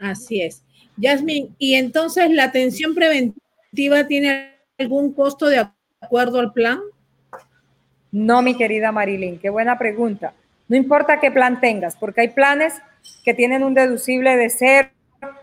Así 0.00 0.42
es. 0.42 0.62
Yasmin, 0.96 1.54
¿y 1.58 1.74
entonces 1.74 2.30
la 2.30 2.44
atención 2.44 2.94
preventiva 2.94 4.06
tiene 4.08 4.54
algún 4.78 5.12
costo 5.12 5.46
de 5.46 5.68
acuerdo 6.00 6.40
al 6.40 6.52
plan? 6.52 6.80
No, 8.10 8.42
mi 8.42 8.56
querida 8.56 8.90
Marilyn, 8.90 9.38
qué 9.38 9.50
buena 9.50 9.78
pregunta. 9.78 10.32
No 10.68 10.76
importa 10.76 11.20
qué 11.20 11.30
plan 11.30 11.60
tengas, 11.60 11.96
porque 11.96 12.22
hay 12.22 12.28
planes 12.28 12.74
que 13.24 13.34
tienen 13.34 13.62
un 13.62 13.74
deducible 13.74 14.36
de 14.36 14.50
cero 14.50 14.88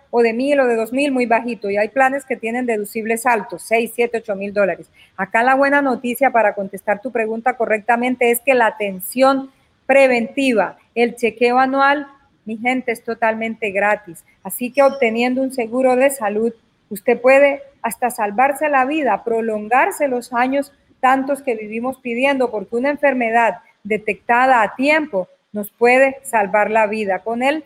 o 0.09 0.21
de 0.21 0.33
mil 0.33 0.59
o 0.59 0.65
de 0.65 0.75
dos 0.75 0.91
mil 0.91 1.11
muy 1.11 1.25
bajito 1.25 1.69
y 1.69 1.77
hay 1.77 1.89
planes 1.89 2.25
que 2.25 2.35
tienen 2.35 2.65
deducibles 2.65 3.25
altos, 3.25 3.63
seis, 3.63 3.91
siete, 3.93 4.17
ocho 4.17 4.35
mil 4.35 4.53
dólares. 4.53 4.87
Acá 5.15 5.43
la 5.43 5.55
buena 5.55 5.81
noticia 5.81 6.31
para 6.31 6.55
contestar 6.55 7.01
tu 7.01 7.11
pregunta 7.11 7.57
correctamente 7.57 8.31
es 8.31 8.39
que 8.39 8.53
la 8.53 8.67
atención 8.67 9.51
preventiva, 9.85 10.77
el 10.95 11.15
chequeo 11.15 11.59
anual 11.59 12.07
mi 12.47 12.57
gente, 12.57 12.93
es 12.93 13.03
totalmente 13.03 13.71
gratis. 13.71 14.23
Así 14.41 14.71
que 14.71 14.81
obteniendo 14.81 15.41
un 15.41 15.51
seguro 15.51 15.95
de 15.95 16.09
salud, 16.09 16.53
usted 16.89 17.19
puede 17.19 17.61
hasta 17.81 18.09
salvarse 18.09 18.69
la 18.69 18.85
vida, 18.85 19.23
prolongarse 19.23 20.07
los 20.07 20.33
años 20.33 20.73
tantos 20.99 21.43
que 21.43 21.55
vivimos 21.55 21.99
pidiendo, 21.99 22.49
porque 22.49 22.77
una 22.77 22.89
enfermedad 22.89 23.59
detectada 23.83 24.61
a 24.61 24.75
tiempo 24.75 25.27
nos 25.51 25.69
puede 25.71 26.17
salvar 26.23 26.71
la 26.71 26.87
vida 26.87 27.19
con 27.19 27.43
el 27.43 27.65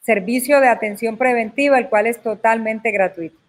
servicio 0.00 0.60
de 0.60 0.68
atención 0.68 1.16
preventiva, 1.16 1.78
el 1.78 1.88
cual 1.88 2.06
es 2.06 2.22
totalmente 2.22 2.90
gratuito. 2.90 3.41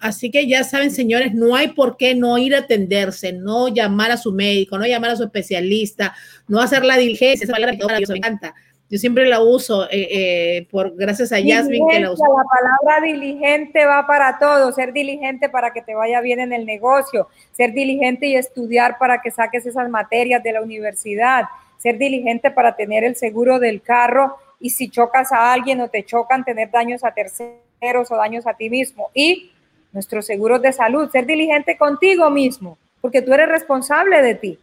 Así 0.00 0.30
que 0.30 0.48
ya 0.48 0.64
saben, 0.64 0.90
señores, 0.90 1.34
no 1.34 1.54
hay 1.54 1.68
por 1.68 1.96
qué 1.98 2.14
no 2.14 2.38
ir 2.38 2.54
a 2.54 2.60
atenderse, 2.60 3.32
no 3.32 3.68
llamar 3.68 4.10
a 4.10 4.16
su 4.16 4.32
médico, 4.32 4.78
no 4.78 4.86
llamar 4.86 5.10
a 5.10 5.16
su 5.16 5.24
especialista, 5.24 6.14
no 6.48 6.60
hacer 6.60 6.84
la 6.84 6.96
diligencia. 6.96 7.44
Esa 7.44 7.52
palabra 7.52 7.76
que 7.76 8.06
me 8.08 8.16
encanta. 8.16 8.54
Yo 8.90 8.98
siempre 8.98 9.24
la 9.26 9.40
uso, 9.40 9.84
eh, 9.84 10.08
eh, 10.10 10.66
por 10.68 10.96
gracias 10.96 11.30
a 11.30 11.38
Yasmin 11.38 11.86
que 11.88 12.00
la 12.00 12.10
uso. 12.10 12.24
La 12.24 12.42
palabra 12.42 13.06
diligente 13.06 13.84
va 13.84 14.04
para 14.04 14.36
todo, 14.40 14.72
ser 14.72 14.92
diligente 14.92 15.48
para 15.48 15.72
que 15.72 15.80
te 15.80 15.94
vaya 15.94 16.20
bien 16.20 16.40
en 16.40 16.52
el 16.52 16.66
negocio, 16.66 17.28
ser 17.52 17.72
diligente 17.72 18.26
y 18.26 18.34
estudiar 18.34 18.98
para 18.98 19.20
que 19.22 19.30
saques 19.30 19.64
esas 19.64 19.88
materias 19.90 20.42
de 20.42 20.52
la 20.52 20.62
universidad, 20.62 21.44
ser 21.76 21.98
diligente 21.98 22.50
para 22.50 22.74
tener 22.74 23.04
el 23.04 23.14
seguro 23.14 23.60
del 23.60 23.80
carro 23.80 24.36
y 24.58 24.70
si 24.70 24.90
chocas 24.90 25.30
a 25.30 25.52
alguien 25.52 25.80
o 25.80 25.88
te 25.88 26.04
chocan, 26.04 26.44
tener 26.44 26.72
daños 26.72 27.04
a 27.04 27.14
terceros 27.14 28.10
o 28.10 28.16
daños 28.16 28.44
a 28.48 28.54
ti 28.54 28.70
mismo. 28.70 29.10
Y 29.14 29.52
nuestros 29.92 30.26
seguros 30.26 30.62
de 30.62 30.72
salud, 30.72 31.10
ser 31.10 31.26
diligente 31.26 31.76
contigo 31.76 32.30
mismo, 32.30 32.78
porque 33.00 33.22
tú 33.22 33.32
eres 33.32 33.48
responsable 33.48 34.22
de 34.22 34.34
ti. 34.34 34.58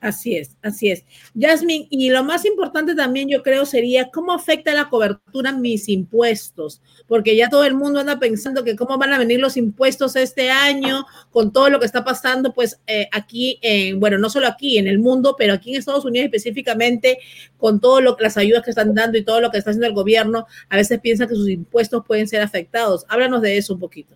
Así 0.00 0.34
es, 0.34 0.56
así 0.62 0.90
es. 0.90 1.04
Yasmin, 1.34 1.86
y 1.90 2.08
lo 2.08 2.24
más 2.24 2.46
importante 2.46 2.94
también 2.94 3.28
yo 3.28 3.42
creo 3.42 3.66
sería 3.66 4.10
cómo 4.10 4.32
afecta 4.32 4.72
la 4.72 4.88
cobertura 4.88 5.52
mis 5.52 5.90
impuestos, 5.90 6.80
porque 7.06 7.36
ya 7.36 7.50
todo 7.50 7.64
el 7.64 7.74
mundo 7.74 8.00
anda 8.00 8.18
pensando 8.18 8.64
que 8.64 8.76
cómo 8.76 8.96
van 8.96 9.12
a 9.12 9.18
venir 9.18 9.40
los 9.40 9.58
impuestos 9.58 10.16
este 10.16 10.50
año 10.50 11.04
con 11.30 11.52
todo 11.52 11.68
lo 11.68 11.78
que 11.78 11.84
está 11.84 12.02
pasando, 12.02 12.54
pues 12.54 12.80
eh, 12.86 13.08
aquí, 13.12 13.58
en, 13.60 14.00
bueno, 14.00 14.16
no 14.16 14.30
solo 14.30 14.46
aquí 14.46 14.78
en 14.78 14.88
el 14.88 14.98
mundo, 14.98 15.36
pero 15.36 15.52
aquí 15.52 15.72
en 15.72 15.76
Estados 15.76 16.06
Unidos 16.06 16.24
específicamente, 16.24 17.18
con 17.58 17.78
todo 17.78 18.00
lo 18.00 18.16
que 18.16 18.24
las 18.24 18.38
ayudas 18.38 18.62
que 18.64 18.70
están 18.70 18.94
dando 18.94 19.18
y 19.18 19.24
todo 19.24 19.42
lo 19.42 19.50
que 19.50 19.58
está 19.58 19.68
haciendo 19.68 19.86
el 19.86 19.92
gobierno, 19.92 20.46
a 20.70 20.76
veces 20.76 20.98
piensan 21.00 21.28
que 21.28 21.34
sus 21.34 21.50
impuestos 21.50 22.06
pueden 22.06 22.26
ser 22.26 22.40
afectados. 22.40 23.04
Háblanos 23.10 23.42
de 23.42 23.58
eso 23.58 23.74
un 23.74 23.80
poquito. 23.80 24.14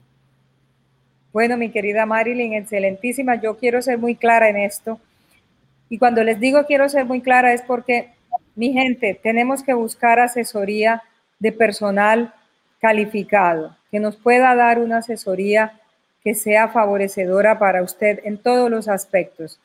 Bueno, 1.31 1.59
mi 1.59 1.71
querida 1.71 2.07
Marilyn, 2.07 2.55
excelentísima, 2.55 3.39
yo 3.39 3.59
quiero 3.59 3.83
ser 3.83 3.99
muy 3.99 4.15
clara 4.15 4.49
en 4.49 4.57
esto 4.57 4.99
y 5.89 5.99
cuando 5.99 6.25
les 6.25 6.41
digo 6.41 6.65
quiero 6.67 6.89
ser 6.89 7.05
muy 7.05 7.21
clara 7.21 7.53
es 7.53 7.63
porque, 7.63 8.11
mi 8.55 8.73
gente, 8.73 9.19
tenemos 9.23 9.63
que 9.63 9.75
buscar 9.75 10.21
asesoría 10.21 11.03
de 11.39 11.53
personal 11.53 12.33
calificado, 12.81 13.77
que 13.91 14.01
nos 14.01 14.17
pueda 14.17 14.55
dar 14.55 14.79
una 14.79 14.99
asesoría 14.99 15.81
que 16.23 16.35
sea 16.35 16.69
favorecedora 16.69 17.59
para 17.59 17.83
usted 17.83 18.21
en 18.25 18.39
todos 18.39 18.71
los 18.71 18.89
aspectos. 18.89 19.61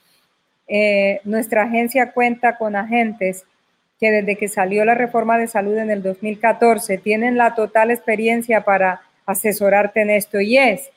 Eh, 0.68 1.22
nuestra 1.24 1.64
agencia 1.64 2.12
cuenta 2.12 2.58
con 2.58 2.76
agentes 2.76 3.46
que 4.00 4.12
desde 4.12 4.38
que 4.38 4.48
salió 4.48 4.86
la 4.86 4.96
reforma 4.96 5.38
de 5.38 5.48
salud 5.48 5.78
en 5.78 5.90
el 5.90 6.04
2014 6.04 6.98
tienen 6.98 7.38
la 7.38 7.56
total 7.56 7.92
experiencia 7.92 8.62
para 8.62 9.02
asesorarte 9.26 10.02
en 10.02 10.10
esto 10.12 10.40
y 10.40 10.58
es 10.58 10.90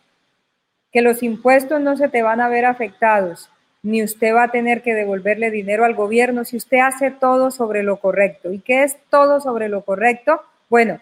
que 0.92 1.00
los 1.00 1.22
impuestos 1.22 1.80
no 1.80 1.96
se 1.96 2.08
te 2.08 2.22
van 2.22 2.40
a 2.40 2.48
ver 2.48 2.64
afectados 2.64 3.50
ni 3.82 4.02
usted 4.02 4.34
va 4.34 4.44
a 4.44 4.50
tener 4.50 4.82
que 4.82 4.94
devolverle 4.94 5.50
dinero 5.50 5.84
al 5.84 5.94
gobierno 5.94 6.44
si 6.44 6.56
usted 6.56 6.78
hace 6.78 7.10
todo 7.10 7.50
sobre 7.50 7.82
lo 7.82 7.98
correcto. 7.98 8.52
¿Y 8.52 8.60
qué 8.60 8.84
es 8.84 8.96
todo 9.10 9.40
sobre 9.40 9.68
lo 9.68 9.84
correcto? 9.84 10.40
Bueno, 10.68 11.00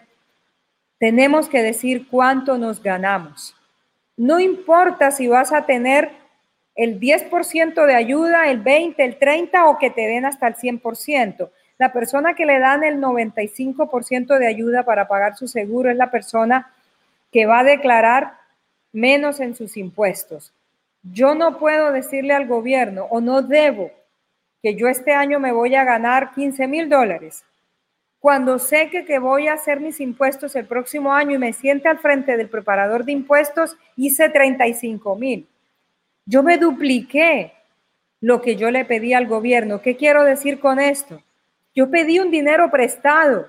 tenemos 0.97 1.47
que 1.47 1.61
decir 1.61 2.07
cuánto 2.09 2.57
nos 2.57 2.81
ganamos. 2.81 3.55
No 4.17 4.39
importa 4.39 5.11
si 5.11 5.27
vas 5.27 5.53
a 5.53 5.65
tener 5.65 6.11
el 6.75 6.99
10% 6.99 7.85
de 7.85 7.95
ayuda, 7.95 8.49
el 8.49 8.59
20, 8.59 9.03
el 9.03 9.17
30 9.17 9.65
o 9.65 9.77
que 9.77 9.91
te 9.91 10.07
den 10.07 10.25
hasta 10.25 10.47
el 10.47 10.55
100%. 10.55 11.49
La 11.77 11.93
persona 11.93 12.33
que 12.33 12.45
le 12.45 12.59
dan 12.59 12.83
el 12.83 12.99
95% 12.99 14.37
de 14.37 14.47
ayuda 14.47 14.83
para 14.83 15.07
pagar 15.07 15.35
su 15.35 15.47
seguro 15.47 15.89
es 15.89 15.97
la 15.97 16.11
persona 16.11 16.71
que 17.31 17.45
va 17.45 17.59
a 17.59 17.63
declarar 17.63 18.33
menos 18.91 19.39
en 19.39 19.55
sus 19.55 19.77
impuestos. 19.77 20.53
Yo 21.03 21.35
no 21.35 21.57
puedo 21.57 21.91
decirle 21.91 22.33
al 22.33 22.47
gobierno 22.47 23.07
o 23.09 23.21
no 23.21 23.41
debo 23.41 23.91
que 24.61 24.75
yo 24.75 24.87
este 24.87 25.13
año 25.13 25.39
me 25.39 25.51
voy 25.51 25.75
a 25.75 25.83
ganar 25.83 26.31
15 26.33 26.67
mil 26.67 26.89
dólares. 26.89 27.43
Cuando 28.19 28.59
sé 28.59 28.89
que, 28.91 29.03
que 29.03 29.17
voy 29.17 29.47
a 29.47 29.53
hacer 29.53 29.79
mis 29.79 29.99
impuestos 29.99 30.55
el 30.55 30.67
próximo 30.67 31.11
año 31.11 31.35
y 31.35 31.39
me 31.39 31.53
siente 31.53 31.87
al 31.89 31.97
frente 31.97 32.37
del 32.37 32.49
preparador 32.49 33.03
de 33.03 33.13
impuestos, 33.13 33.75
hice 33.95 34.29
35 34.29 35.15
mil. 35.15 35.47
Yo 36.25 36.43
me 36.43 36.59
dupliqué 36.59 37.53
lo 38.19 38.41
que 38.41 38.55
yo 38.55 38.69
le 38.69 38.85
pedí 38.85 39.13
al 39.13 39.25
gobierno. 39.25 39.81
¿Qué 39.81 39.97
quiero 39.97 40.23
decir 40.23 40.59
con 40.59 40.79
esto? 40.79 41.23
Yo 41.73 41.89
pedí 41.89 42.19
un 42.19 42.29
dinero 42.29 42.69
prestado. 42.69 43.47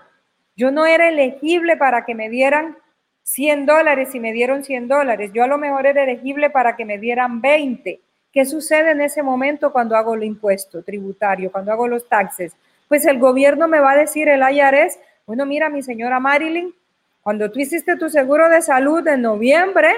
Yo 0.56 0.70
no 0.70 0.86
era 0.86 1.08
elegible 1.08 1.76
para 1.76 2.06
que 2.06 2.14
me 2.14 2.30
dieran 2.30 2.78
100 3.22 3.66
dólares 3.66 4.14
y 4.14 4.20
me 4.20 4.32
dieron 4.32 4.64
100 4.64 4.88
dólares. 4.88 5.30
Yo 5.32 5.44
a 5.44 5.46
lo 5.46 5.58
mejor 5.58 5.86
era 5.86 6.02
elegible 6.02 6.50
para 6.50 6.76
que 6.76 6.84
me 6.84 6.98
dieran 6.98 7.40
20. 7.40 8.00
¿Qué 8.32 8.44
sucede 8.46 8.92
en 8.92 9.00
ese 9.00 9.22
momento 9.22 9.72
cuando 9.72 9.96
hago 9.96 10.14
el 10.14 10.24
impuesto 10.24 10.82
tributario, 10.82 11.52
cuando 11.52 11.72
hago 11.72 11.86
los 11.86 12.08
taxes? 12.08 12.56
Pues 12.88 13.04
el 13.06 13.18
gobierno 13.18 13.68
me 13.68 13.80
va 13.80 13.92
a 13.92 13.96
decir, 13.96 14.28
el 14.28 14.42
IRS, 14.42 14.98
bueno, 15.26 15.46
mira, 15.46 15.68
mi 15.68 15.82
señora 15.82 16.18
Marilyn, 16.18 16.74
cuando 17.22 17.50
tú 17.50 17.60
hiciste 17.60 17.96
tu 17.96 18.08
seguro 18.10 18.48
de 18.48 18.62
salud 18.62 19.06
en 19.06 19.22
noviembre 19.22 19.92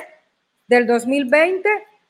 del 0.66 0.86
2020, 0.86 1.68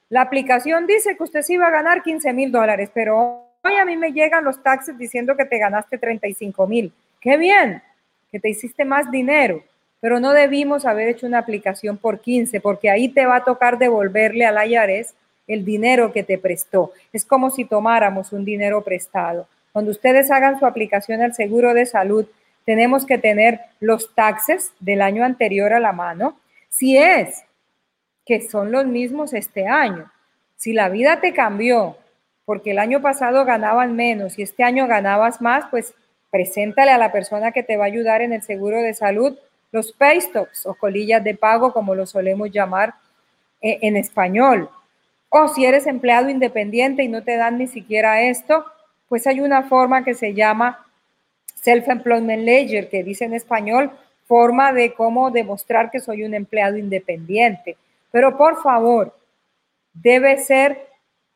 la 0.09 0.23
aplicación 0.23 0.87
dice 0.87 1.17
que 1.17 1.23
usted 1.23 1.43
sí 1.43 1.57
va 1.57 1.69
a 1.69 1.73
ganar 1.73 2.03
15 2.03 2.33
mil 2.33 2.51
dólares, 2.51 2.91
pero 2.93 3.47
hoy 3.63 3.75
a 3.77 3.85
mí 3.85 3.97
me 3.97 4.13
llegan 4.13 4.45
los 4.45 4.63
taxes 4.63 4.99
diciendo 4.99 5.37
que 5.37 5.45
te 5.45 5.59
ganaste 5.59 5.99
35 5.99 6.67
mil. 6.67 6.93
Qué 7.21 7.37
bien, 7.37 7.83
que 8.31 8.41
te 8.41 8.51
hiciste 8.51 8.85
más 8.85 9.11
dinero, 9.11 9.63
pero 10.05 10.21
no 10.21 10.35
debimos 10.35 10.85
haber 10.85 11.09
hecho 11.09 11.27
una 11.27 11.39
aplicación 11.39 11.97
por 11.97 12.21
15, 12.21 12.61
porque 12.61 12.91
ahí 12.91 13.09
te 13.09 13.25
va 13.25 13.37
a 13.37 13.45
tocar 13.45 13.79
devolverle 13.79 14.45
al 14.45 14.71
IRS 14.71 15.15
el 15.47 15.65
dinero 15.65 16.13
que 16.13 16.23
te 16.23 16.37
prestó. 16.37 16.93
Es 17.11 17.25
como 17.25 17.49
si 17.49 17.65
tomáramos 17.65 18.31
un 18.35 18.45
dinero 18.45 18.85
prestado. 18.85 19.49
Cuando 19.73 19.91
ustedes 19.91 20.31
hagan 20.31 20.59
su 20.59 20.67
aplicación 20.67 21.23
al 21.23 21.33
seguro 21.33 21.73
de 21.73 21.87
salud, 21.87 22.27
tenemos 22.67 23.07
que 23.07 23.17
tener 23.17 23.61
los 23.81 24.15
taxes 24.15 24.73
del 24.79 25.01
año 25.01 25.25
anterior 25.25 25.73
a 25.73 25.81
la 25.81 25.93
mano. 25.93 26.37
Si 26.69 26.99
es 26.99 27.43
que 28.27 28.43
son 28.43 28.73
los 28.73 28.85
mismos 28.85 29.33
este 29.33 29.67
año, 29.67 30.13
si 30.57 30.75
la 30.75 30.91
vida 30.91 31.23
te 31.23 31.33
cambió 31.33 31.97
porque 32.45 32.73
el 32.73 32.79
año 32.79 33.01
pasado 33.01 33.47
ganaban 33.47 33.97
menos 33.97 34.39
y 34.39 34.43
este 34.43 34.65
año 34.65 34.87
ganabas 34.87 35.41
más, 35.41 35.65
pues 35.71 35.95
preséntale 36.31 36.91
a 36.91 36.99
la 36.99 37.11
persona 37.11 37.53
que 37.53 37.63
te 37.63 37.79
va 37.79 37.85
a 37.85 37.87
ayudar 37.87 38.21
en 38.21 38.35
el 38.35 38.43
seguro 38.43 38.83
de 38.83 38.93
salud 38.93 39.39
los 39.75 39.91
pay 39.91 40.21
stocks 40.21 40.67
o 40.67 40.75
colillas 40.75 41.25
de 41.25 41.35
pago, 41.35 41.73
como 41.73 41.97
lo 41.97 42.07
solemos 42.07 42.49
llamar 42.53 42.95
eh, 43.61 43.81
en 43.83 43.97
español. 43.97 44.71
O 45.29 45.49
si 45.49 45.65
eres 45.65 45.89
empleado 45.89 46.29
independiente 46.29 47.03
y 47.03 47.09
no 47.09 47.25
te 47.25 47.37
dan 47.37 47.59
ni 47.59 47.67
siquiera 47.67 48.23
esto, 48.23 48.65
pues 49.09 49.27
hay 49.27 49.41
una 49.41 49.65
forma 49.65 50.05
que 50.05 50.15
se 50.15 50.33
llama 50.33 50.87
Self-Employment 51.57 52.45
Ledger, 52.45 52.89
que 52.89 53.03
dice 53.03 53.25
en 53.25 53.35
español, 53.35 53.91
forma 54.29 54.73
de 54.73 54.95
cómo 54.95 55.33
demostrar 55.33 55.91
que 55.91 55.99
soy 55.99 56.23
un 56.23 56.35
empleado 56.35 56.77
independiente. 56.77 57.77
Pero 58.13 58.37
por 58.37 58.63
favor, 58.63 59.13
debe 59.93 60.39
ser 60.39 60.87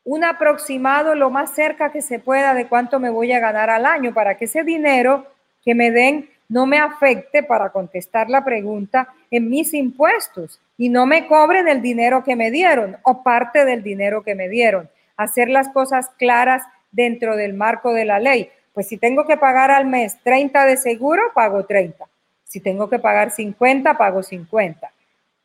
un 0.05 0.23
aproximado 0.23 1.13
lo 1.13 1.29
más 1.29 1.53
cerca 1.53 1.91
que 1.91 2.01
se 2.01 2.19
pueda 2.19 2.53
de 2.53 2.67
cuánto 2.67 3.01
me 3.01 3.09
voy 3.09 3.33
a 3.33 3.39
ganar 3.39 3.69
al 3.69 3.85
año 3.85 4.13
para 4.13 4.37
que 4.37 4.45
ese 4.45 4.63
dinero 4.63 5.27
que 5.61 5.75
me 5.75 5.91
den 5.91 6.29
no 6.49 6.65
me 6.65 6.79
afecte 6.79 7.43
para 7.43 7.69
contestar 7.69 8.29
la 8.29 8.43
pregunta 8.43 9.07
en 9.29 9.49
mis 9.49 9.73
impuestos 9.73 10.59
y 10.77 10.89
no 10.89 11.05
me 11.05 11.27
cobren 11.27 11.67
el 11.67 11.81
dinero 11.81 12.23
que 12.23 12.35
me 12.35 12.49
dieron 12.49 12.97
o 13.03 13.23
parte 13.23 13.65
del 13.65 13.83
dinero 13.83 14.23
que 14.23 14.35
me 14.35 14.49
dieron. 14.49 14.89
Hacer 15.15 15.49
las 15.49 15.69
cosas 15.69 16.09
claras 16.17 16.63
dentro 16.91 17.37
del 17.37 17.53
marco 17.53 17.93
de 17.93 18.05
la 18.05 18.19
ley. 18.19 18.49
Pues 18.73 18.87
si 18.87 18.97
tengo 18.97 19.27
que 19.27 19.37
pagar 19.37 19.69
al 19.69 19.85
mes 19.85 20.17
30 20.23 20.65
de 20.65 20.77
seguro, 20.77 21.21
pago 21.35 21.65
30. 21.65 22.05
Si 22.43 22.59
tengo 22.59 22.89
que 22.89 22.97
pagar 22.97 23.29
50, 23.29 23.95
pago 23.97 24.23
50. 24.23 24.91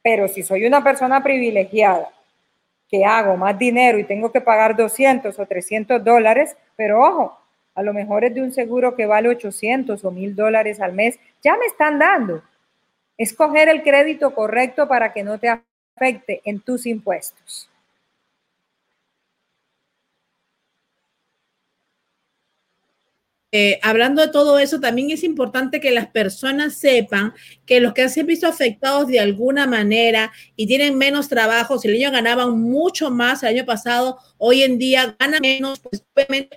Pero 0.03 0.27
si 0.29 0.43
soy 0.43 0.65
una 0.65 0.83
persona 0.83 1.23
privilegiada 1.23 2.09
que 2.89 3.05
hago 3.05 3.37
más 3.37 3.59
dinero 3.59 3.99
y 3.99 4.05
tengo 4.05 4.33
que 4.33 4.41
pagar 4.41 4.75
200 4.75 5.39
o 5.39 5.47
300 5.47 6.03
dólares, 6.03 6.57
pero 6.77 7.01
ojo, 7.03 7.39
a 7.75 7.83
lo 7.83 7.93
mejor 7.93 8.25
es 8.25 8.35
de 8.35 8.43
un 8.43 8.53
seguro 8.53 8.95
que 8.95 9.07
vale 9.07 9.29
800 9.29 10.05
o 10.05 10.11
1000 10.11 10.37
dólares 10.37 10.81
al 10.81 10.93
mes, 10.93 11.19
ya 11.43 11.57
me 11.57 11.67
están 11.67 11.99
dando. 11.99 12.43
Escoger 13.19 13.69
el 13.69 13.83
crédito 13.83 14.35
correcto 14.35 14.89
para 14.89 15.13
que 15.13 15.23
no 15.23 15.39
te 15.39 15.49
afecte 15.49 16.41
en 16.45 16.61
tus 16.61 16.87
impuestos. 16.87 17.69
Eh, 23.57 23.79
hablando 23.85 24.21
de 24.21 24.33
todo 24.33 24.59
eso, 24.59 24.81
también 24.81 25.13
es 25.13 25.23
importante 25.23 25.79
que 25.79 25.93
las 25.93 26.09
personas 26.09 26.75
sepan 26.75 27.35
que 27.67 27.79
los 27.79 27.93
que 27.93 28.03
han 28.03 28.27
visto 28.27 28.49
afectados 28.49 29.07
de 29.07 29.21
alguna 29.21 29.69
manera 29.69 30.33
y 30.57 30.67
tienen 30.67 30.99
menos 30.99 31.29
trabajo, 31.29 31.79
si 31.79 31.87
el 31.87 31.95
año 31.95 32.11
ganaban 32.11 32.59
mucho 32.59 33.13
más 33.13 33.45
el 33.45 33.51
año 33.51 33.65
pasado, 33.65 34.19
hoy 34.39 34.63
en 34.65 34.77
día 34.77 35.17
ganan 35.21 35.41
menos, 35.41 35.79
pues 35.79 36.05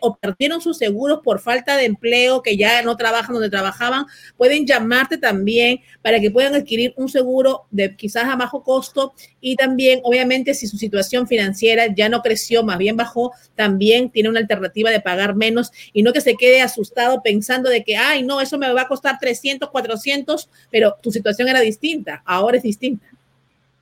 o 0.02 0.18
perdieron 0.18 0.60
sus 0.60 0.78
seguros 0.80 1.20
por 1.24 1.40
falta 1.40 1.78
de 1.78 1.86
empleo, 1.86 2.42
que 2.42 2.58
ya 2.58 2.82
no 2.82 2.98
trabajan 2.98 3.34
donde 3.34 3.52
trabajaban, 3.52 4.06
pueden 4.36 4.66
llamarte 4.66 5.20
también 5.20 5.82
para 6.02 6.20
que 6.20 6.32
puedan 6.32 6.56
adquirir 6.56 6.94
un 6.98 7.10
seguro 7.10 7.68
de 7.70 7.96
quizás 7.96 8.26
a 8.26 8.36
bajo 8.36 8.64
costo 8.64 9.14
y 9.40 9.56
también, 9.56 10.02
obviamente, 10.04 10.56
si 10.56 10.68
su 10.68 10.78
situación 10.78 11.28
financiera 11.28 11.88
ya 11.94 12.10
no 12.10 12.22
creció, 12.22 12.64
más 12.64 12.80
bien 12.80 12.98
bajó, 12.98 13.34
también 13.56 14.10
tiene 14.10 14.30
una 14.30 14.40
alternativa 14.40 14.90
de 14.90 15.00
pagar 15.00 15.36
menos 15.36 15.72
y 15.94 16.04
no 16.04 16.12
que 16.12 16.22
se 16.22 16.36
quede 16.36 16.62
asustado 16.88 17.22
pensando 17.22 17.70
de 17.70 17.84
que, 17.84 17.98
ay, 17.98 18.24
no, 18.24 18.40
eso 18.40 18.58
me 18.58 18.72
va 18.72 18.82
a 18.82 18.88
costar 18.88 19.20
300, 19.20 19.70
400, 19.70 20.50
pero 20.72 20.96
tu 21.02 21.12
situación 21.12 21.48
era 21.50 21.60
distinta, 21.60 22.22
ahora 22.26 22.58
es 22.58 22.64
distinta. 22.64 23.06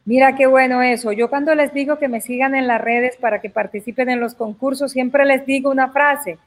Mira 0.06 0.36
qué 0.36 0.46
bueno 0.46 0.82
eso. 0.82 1.12
Yo 1.12 1.30
cuando 1.30 1.56
les 1.56 1.74
digo 1.74 1.98
que 1.98 2.08
me 2.08 2.22
sigan 2.22 2.54
en 2.56 2.68
las 2.68 2.82
redes 2.82 3.16
para 3.18 3.42
que 3.42 3.50
participen 3.50 4.10
en 4.10 4.20
los 4.20 4.36
concursos, 4.36 4.92
siempre 4.92 5.26
les 5.26 5.46
digo 5.46 5.72
una 5.72 5.90
frase. 5.90 6.38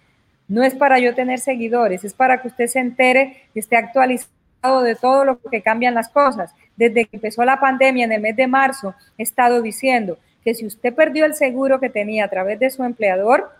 No 0.46 0.62
es 0.62 0.74
para 0.74 0.98
yo 0.98 1.14
tener 1.14 1.40
seguidores, 1.40 2.04
es 2.04 2.14
para 2.14 2.40
que 2.40 2.48
usted 2.48 2.66
se 2.66 2.78
entere 2.78 3.42
y 3.54 3.58
esté 3.58 3.76
actualizado 3.76 4.82
de 4.82 4.94
todo 4.94 5.24
lo 5.24 5.40
que 5.40 5.62
cambian 5.62 5.94
las 5.94 6.08
cosas. 6.08 6.52
Desde 6.76 7.04
que 7.04 7.16
empezó 7.16 7.44
la 7.44 7.60
pandemia 7.60 8.04
en 8.04 8.12
el 8.12 8.20
mes 8.20 8.36
de 8.36 8.46
marzo, 8.46 8.94
he 9.18 9.24
estado 9.24 9.60
diciendo 9.60 10.18
que 10.44 10.54
si 10.54 10.64
usted 10.64 10.94
perdió 10.94 11.24
el 11.24 11.34
seguro 11.34 11.80
que 11.80 11.90
tenía 11.90 12.24
a 12.24 12.30
través 12.30 12.60
de 12.60 12.70
su 12.70 12.84
empleador 12.84 13.50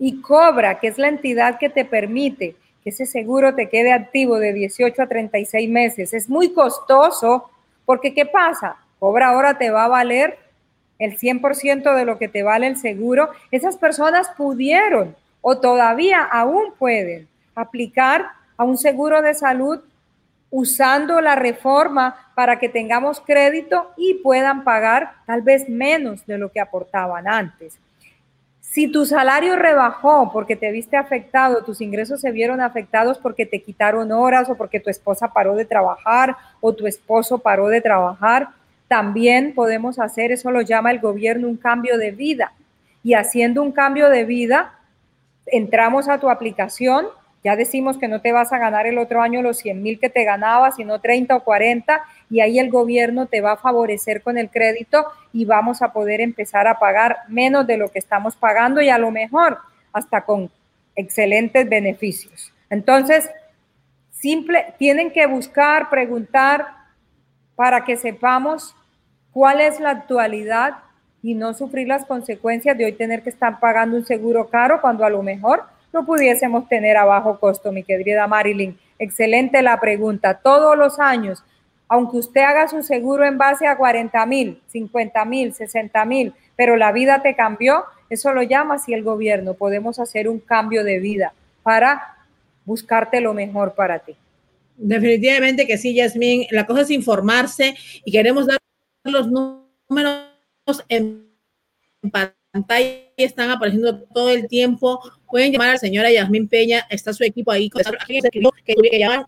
y 0.00 0.22
cobra, 0.22 0.80
que 0.80 0.88
es 0.88 0.98
la 0.98 1.08
entidad 1.08 1.58
que 1.58 1.68
te 1.68 1.84
permite 1.84 2.56
que 2.82 2.88
ese 2.88 3.04
seguro 3.04 3.54
te 3.54 3.68
quede 3.68 3.92
activo 3.92 4.38
de 4.38 4.54
18 4.54 5.02
a 5.02 5.06
36 5.06 5.68
meses, 5.68 6.14
es 6.14 6.28
muy 6.28 6.54
costoso 6.54 7.50
porque 7.84 8.14
¿qué 8.14 8.24
pasa? 8.24 8.76
Cobra 8.98 9.28
ahora 9.28 9.58
te 9.58 9.70
va 9.70 9.84
a 9.84 9.88
valer 9.88 10.38
el 10.98 11.18
100% 11.18 11.94
de 11.94 12.04
lo 12.06 12.18
que 12.18 12.28
te 12.28 12.42
vale 12.42 12.66
el 12.66 12.78
seguro. 12.78 13.28
Esas 13.50 13.76
personas 13.76 14.30
pudieron 14.30 15.14
o 15.42 15.58
todavía 15.58 16.22
aún 16.22 16.72
pueden 16.78 17.28
aplicar 17.54 18.26
a 18.56 18.64
un 18.64 18.78
seguro 18.78 19.20
de 19.20 19.34
salud 19.34 19.80
usando 20.50 21.20
la 21.20 21.36
reforma 21.36 22.32
para 22.34 22.58
que 22.58 22.70
tengamos 22.70 23.20
crédito 23.20 23.90
y 23.98 24.14
puedan 24.14 24.64
pagar 24.64 25.12
tal 25.26 25.42
vez 25.42 25.68
menos 25.68 26.24
de 26.26 26.38
lo 26.38 26.50
que 26.50 26.60
aportaban 26.60 27.28
antes. 27.28 27.78
Si 28.70 28.86
tu 28.86 29.04
salario 29.04 29.56
rebajó 29.56 30.30
porque 30.32 30.54
te 30.54 30.70
viste 30.70 30.96
afectado, 30.96 31.64
tus 31.64 31.80
ingresos 31.80 32.20
se 32.20 32.30
vieron 32.30 32.60
afectados 32.60 33.18
porque 33.18 33.44
te 33.44 33.60
quitaron 33.60 34.12
horas 34.12 34.48
o 34.48 34.54
porque 34.54 34.78
tu 34.78 34.88
esposa 34.88 35.32
paró 35.32 35.56
de 35.56 35.64
trabajar 35.64 36.36
o 36.60 36.72
tu 36.72 36.86
esposo 36.86 37.38
paró 37.38 37.66
de 37.66 37.80
trabajar, 37.80 38.50
también 38.86 39.54
podemos 39.56 39.98
hacer, 39.98 40.30
eso 40.30 40.52
lo 40.52 40.60
llama 40.60 40.92
el 40.92 41.00
gobierno, 41.00 41.48
un 41.48 41.56
cambio 41.56 41.98
de 41.98 42.12
vida. 42.12 42.52
Y 43.02 43.14
haciendo 43.14 43.60
un 43.60 43.72
cambio 43.72 44.08
de 44.08 44.24
vida, 44.24 44.78
entramos 45.46 46.08
a 46.08 46.20
tu 46.20 46.30
aplicación, 46.30 47.06
ya 47.42 47.56
decimos 47.56 47.98
que 47.98 48.06
no 48.06 48.20
te 48.20 48.30
vas 48.30 48.52
a 48.52 48.58
ganar 48.58 48.86
el 48.86 48.98
otro 48.98 49.20
año 49.20 49.42
los 49.42 49.56
100 49.58 49.82
mil 49.82 49.98
que 49.98 50.10
te 50.10 50.22
ganabas, 50.22 50.76
sino 50.76 51.00
30 51.00 51.34
o 51.34 51.42
40, 51.42 52.04
y 52.30 52.40
ahí 52.40 52.58
el 52.58 52.70
gobierno 52.70 53.26
te 53.26 53.40
va 53.40 53.52
a 53.52 53.56
favorecer 53.56 54.22
con 54.22 54.38
el 54.38 54.48
crédito 54.50 55.04
y 55.32 55.44
vamos 55.44 55.82
a 55.82 55.92
poder 55.92 56.20
empezar 56.20 56.68
a 56.68 56.78
pagar 56.78 57.18
menos 57.28 57.66
de 57.66 57.76
lo 57.76 57.88
que 57.90 57.98
estamos 57.98 58.36
pagando 58.36 58.80
y 58.80 58.88
a 58.88 58.98
lo 58.98 59.10
mejor 59.10 59.58
hasta 59.92 60.22
con 60.22 60.50
excelentes 60.94 61.68
beneficios. 61.68 62.52
Entonces, 62.70 63.28
simple, 64.12 64.74
tienen 64.78 65.10
que 65.10 65.26
buscar, 65.26 65.90
preguntar 65.90 66.66
para 67.56 67.84
que 67.84 67.96
sepamos 67.96 68.76
cuál 69.32 69.60
es 69.60 69.80
la 69.80 69.90
actualidad 69.90 70.74
y 71.22 71.34
no 71.34 71.52
sufrir 71.52 71.88
las 71.88 72.04
consecuencias 72.04 72.78
de 72.78 72.84
hoy 72.86 72.92
tener 72.92 73.22
que 73.22 73.30
estar 73.30 73.60
pagando 73.60 73.96
un 73.96 74.06
seguro 74.06 74.48
caro 74.48 74.80
cuando 74.80 75.04
a 75.04 75.10
lo 75.10 75.22
mejor 75.22 75.64
no 75.92 76.06
pudiésemos 76.06 76.68
tener 76.68 76.96
a 76.96 77.04
bajo 77.04 77.38
costo, 77.40 77.72
mi 77.72 77.82
querida 77.82 78.26
Marilyn. 78.26 78.78
Excelente 78.98 79.60
la 79.62 79.80
pregunta. 79.80 80.34
Todos 80.34 80.76
los 80.78 80.98
años, 81.00 81.42
aunque 81.90 82.18
usted 82.18 82.42
haga 82.42 82.68
su 82.68 82.84
seguro 82.84 83.26
en 83.26 83.36
base 83.36 83.66
a 83.66 83.76
40 83.76 84.24
mil, 84.26 84.62
50 84.68 85.24
mil, 85.24 85.52
60 85.52 86.04
mil, 86.04 86.32
pero 86.54 86.76
la 86.76 86.92
vida 86.92 87.20
te 87.20 87.34
cambió, 87.34 87.82
eso 88.08 88.32
lo 88.32 88.44
llama 88.44 88.76
así 88.76 88.94
el 88.94 89.02
gobierno. 89.02 89.54
Podemos 89.54 89.98
hacer 89.98 90.28
un 90.28 90.38
cambio 90.38 90.84
de 90.84 91.00
vida 91.00 91.34
para 91.64 92.16
buscarte 92.64 93.20
lo 93.20 93.34
mejor 93.34 93.74
para 93.74 93.98
ti. 93.98 94.14
Definitivamente 94.76 95.66
que 95.66 95.78
sí, 95.78 95.92
Yasmín. 95.92 96.46
La 96.52 96.64
cosa 96.64 96.82
es 96.82 96.90
informarse 96.90 97.74
y 98.04 98.12
queremos 98.12 98.46
dar 98.46 98.58
los 99.02 99.26
números 99.28 100.28
en 100.88 101.26
pantalla 102.52 103.00
están 103.16 103.50
apareciendo 103.50 104.00
todo 104.04 104.30
el 104.30 104.46
tiempo. 104.46 105.00
Pueden 105.30 105.52
llamar 105.52 105.70
a 105.70 105.72
la 105.74 105.78
señora 105.78 106.10
Yasmín 106.10 106.48
Peña, 106.48 106.86
está 106.90 107.12
su 107.12 107.22
equipo 107.22 107.52
ahí, 107.52 107.70
que, 107.70 107.82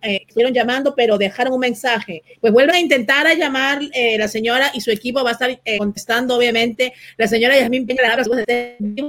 eh, 0.03 0.23
estuvieron 0.27 0.53
llamando, 0.53 0.95
pero 0.95 1.17
dejaron 1.17 1.55
un 1.55 1.61
mensaje. 1.61 2.23
Pues 2.41 2.53
vuelven 2.53 2.75
a 2.75 2.81
intentar 2.81 3.27
a 3.27 3.35
llamar 3.35 3.81
eh, 3.95 4.19
la 4.19 4.27
señora 4.27 4.71
y 4.75 4.81
su 4.81 4.91
equipo 4.91 5.23
va 5.23 5.31
a 5.31 5.33
estar 5.35 5.51
eh, 5.65 5.79
contestando, 5.79 6.37
obviamente. 6.37 6.93
La 7.17 7.29
señora 7.29 7.57
Yasmín 7.57 7.87
Peña 7.87 8.03
la 8.03 8.13
habla 8.15 8.45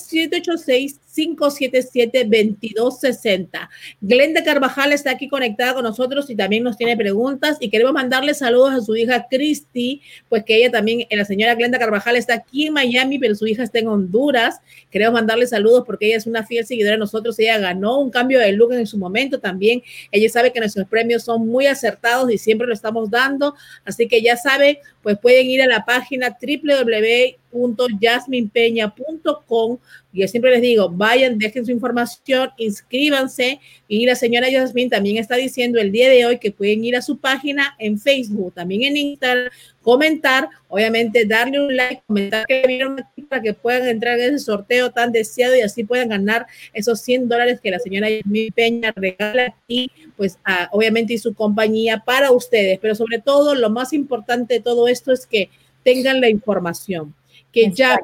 786-577-2260. 1.20 3.68
Glenda 4.00 4.42
Carvajal 4.44 4.92
está 4.92 5.10
aquí 5.12 5.28
conectada 5.28 5.74
con 5.74 5.84
nosotros 5.84 6.28
y 6.30 6.36
también 6.36 6.64
nos 6.64 6.76
tiene 6.76 6.96
preguntas 6.96 7.56
y 7.60 7.70
queremos 7.70 7.92
mandarle 7.92 8.34
saludos 8.34 8.74
a 8.74 8.80
su 8.80 8.96
hija 8.96 9.26
Cristi, 9.28 10.02
pues 10.28 10.44
que 10.44 10.56
ella 10.56 10.70
también, 10.70 11.06
la 11.10 11.24
señora 11.24 11.54
Glenda 11.54 11.78
Carvajal 11.78 12.16
está 12.16 12.34
aquí 12.34 12.66
en 12.66 12.74
Miami, 12.74 13.18
pero 13.18 13.34
su 13.34 13.46
hija 13.46 13.62
está 13.62 13.78
en 13.78 13.88
Honduras. 13.88 14.60
Queremos 14.90 15.14
mandarle 15.14 15.46
saludos 15.46 15.84
porque 15.86 16.06
ella 16.06 16.16
es 16.16 16.26
una 16.26 16.44
fiel 16.44 16.66
seguidora 16.66 16.92
de 16.92 16.98
nosotros. 16.98 17.38
Ella 17.38 17.58
ganó 17.58 18.00
un 18.00 18.10
cambio 18.10 18.38
de 18.38 18.52
look 18.52 18.72
en 18.72 18.86
su 18.86 18.98
momento 18.98 19.40
también. 19.40 19.82
Ella 20.10 20.28
sabe 20.28 20.52
que 20.52 20.60
nuestros 20.60 20.86
premios 20.88 21.24
son 21.24 21.46
muy 21.46 21.66
acertados 21.66 22.30
y 22.32 22.38
siempre 22.38 22.66
lo 22.66 22.74
estamos 22.74 23.10
dando. 23.10 23.54
Así 23.84 24.08
que 24.08 24.22
ya 24.22 24.36
sabe, 24.36 24.80
pues 25.02 25.18
pueden 25.18 25.46
ir 25.46 25.62
a 25.62 25.66
la 25.66 25.84
página 25.84 26.36
www.jasminepeña.com. 27.52 29.78
Yo 30.12 30.26
siempre 30.26 30.50
les 30.50 30.62
digo, 30.62 30.90
vayan, 30.90 31.38
dejen 31.38 31.64
su 31.64 31.70
información, 31.70 32.50
inscríbanse. 32.58 33.60
Y 33.86 34.06
la 34.06 34.16
señora 34.16 34.48
Jasmine 34.50 34.90
también 34.90 35.18
está 35.18 35.36
diciendo 35.36 35.78
el 35.78 35.92
día 35.92 36.08
de 36.08 36.26
hoy 36.26 36.38
que 36.38 36.50
pueden 36.50 36.84
ir 36.84 36.96
a 36.96 37.02
su 37.02 37.18
página 37.18 37.76
en 37.78 37.96
Facebook, 37.98 38.54
también 38.54 38.82
en 38.82 38.96
Instagram, 38.96 39.50
comentar, 39.82 40.48
obviamente 40.68 41.26
darle 41.26 41.60
un 41.60 41.76
like, 41.76 42.02
comentar 42.06 42.46
que 42.46 42.64
vieron 42.66 42.96
para 43.28 43.42
que 43.42 43.52
puedan 43.54 43.86
entrar 43.86 44.18
en 44.18 44.34
ese 44.34 44.46
sorteo 44.46 44.90
tan 44.90 45.12
deseado 45.12 45.54
y 45.54 45.60
así 45.60 45.84
puedan 45.84 46.08
ganar 46.08 46.46
esos 46.72 47.00
100 47.00 47.28
dólares 47.28 47.60
que 47.60 47.70
la 47.70 47.78
señora 47.78 48.08
Jasmine 48.08 48.50
Peña 48.52 48.92
regala 48.96 49.54
aquí, 49.62 49.92
pues 50.16 50.38
obviamente 50.72 51.12
y 51.14 51.18
su 51.18 51.34
compañía 51.34 52.02
para 52.04 52.32
ustedes. 52.32 52.80
Pero 52.80 52.96
sobre 52.96 53.20
todo, 53.20 53.54
lo 53.54 53.70
más 53.70 53.92
importante 53.92 54.54
de 54.54 54.60
todo 54.60 54.88
esto 54.88 55.12
es 55.12 55.26
que 55.26 55.50
tengan 55.84 56.20
la 56.20 56.28
información, 56.28 57.14
que 57.52 57.70
ya 57.70 57.98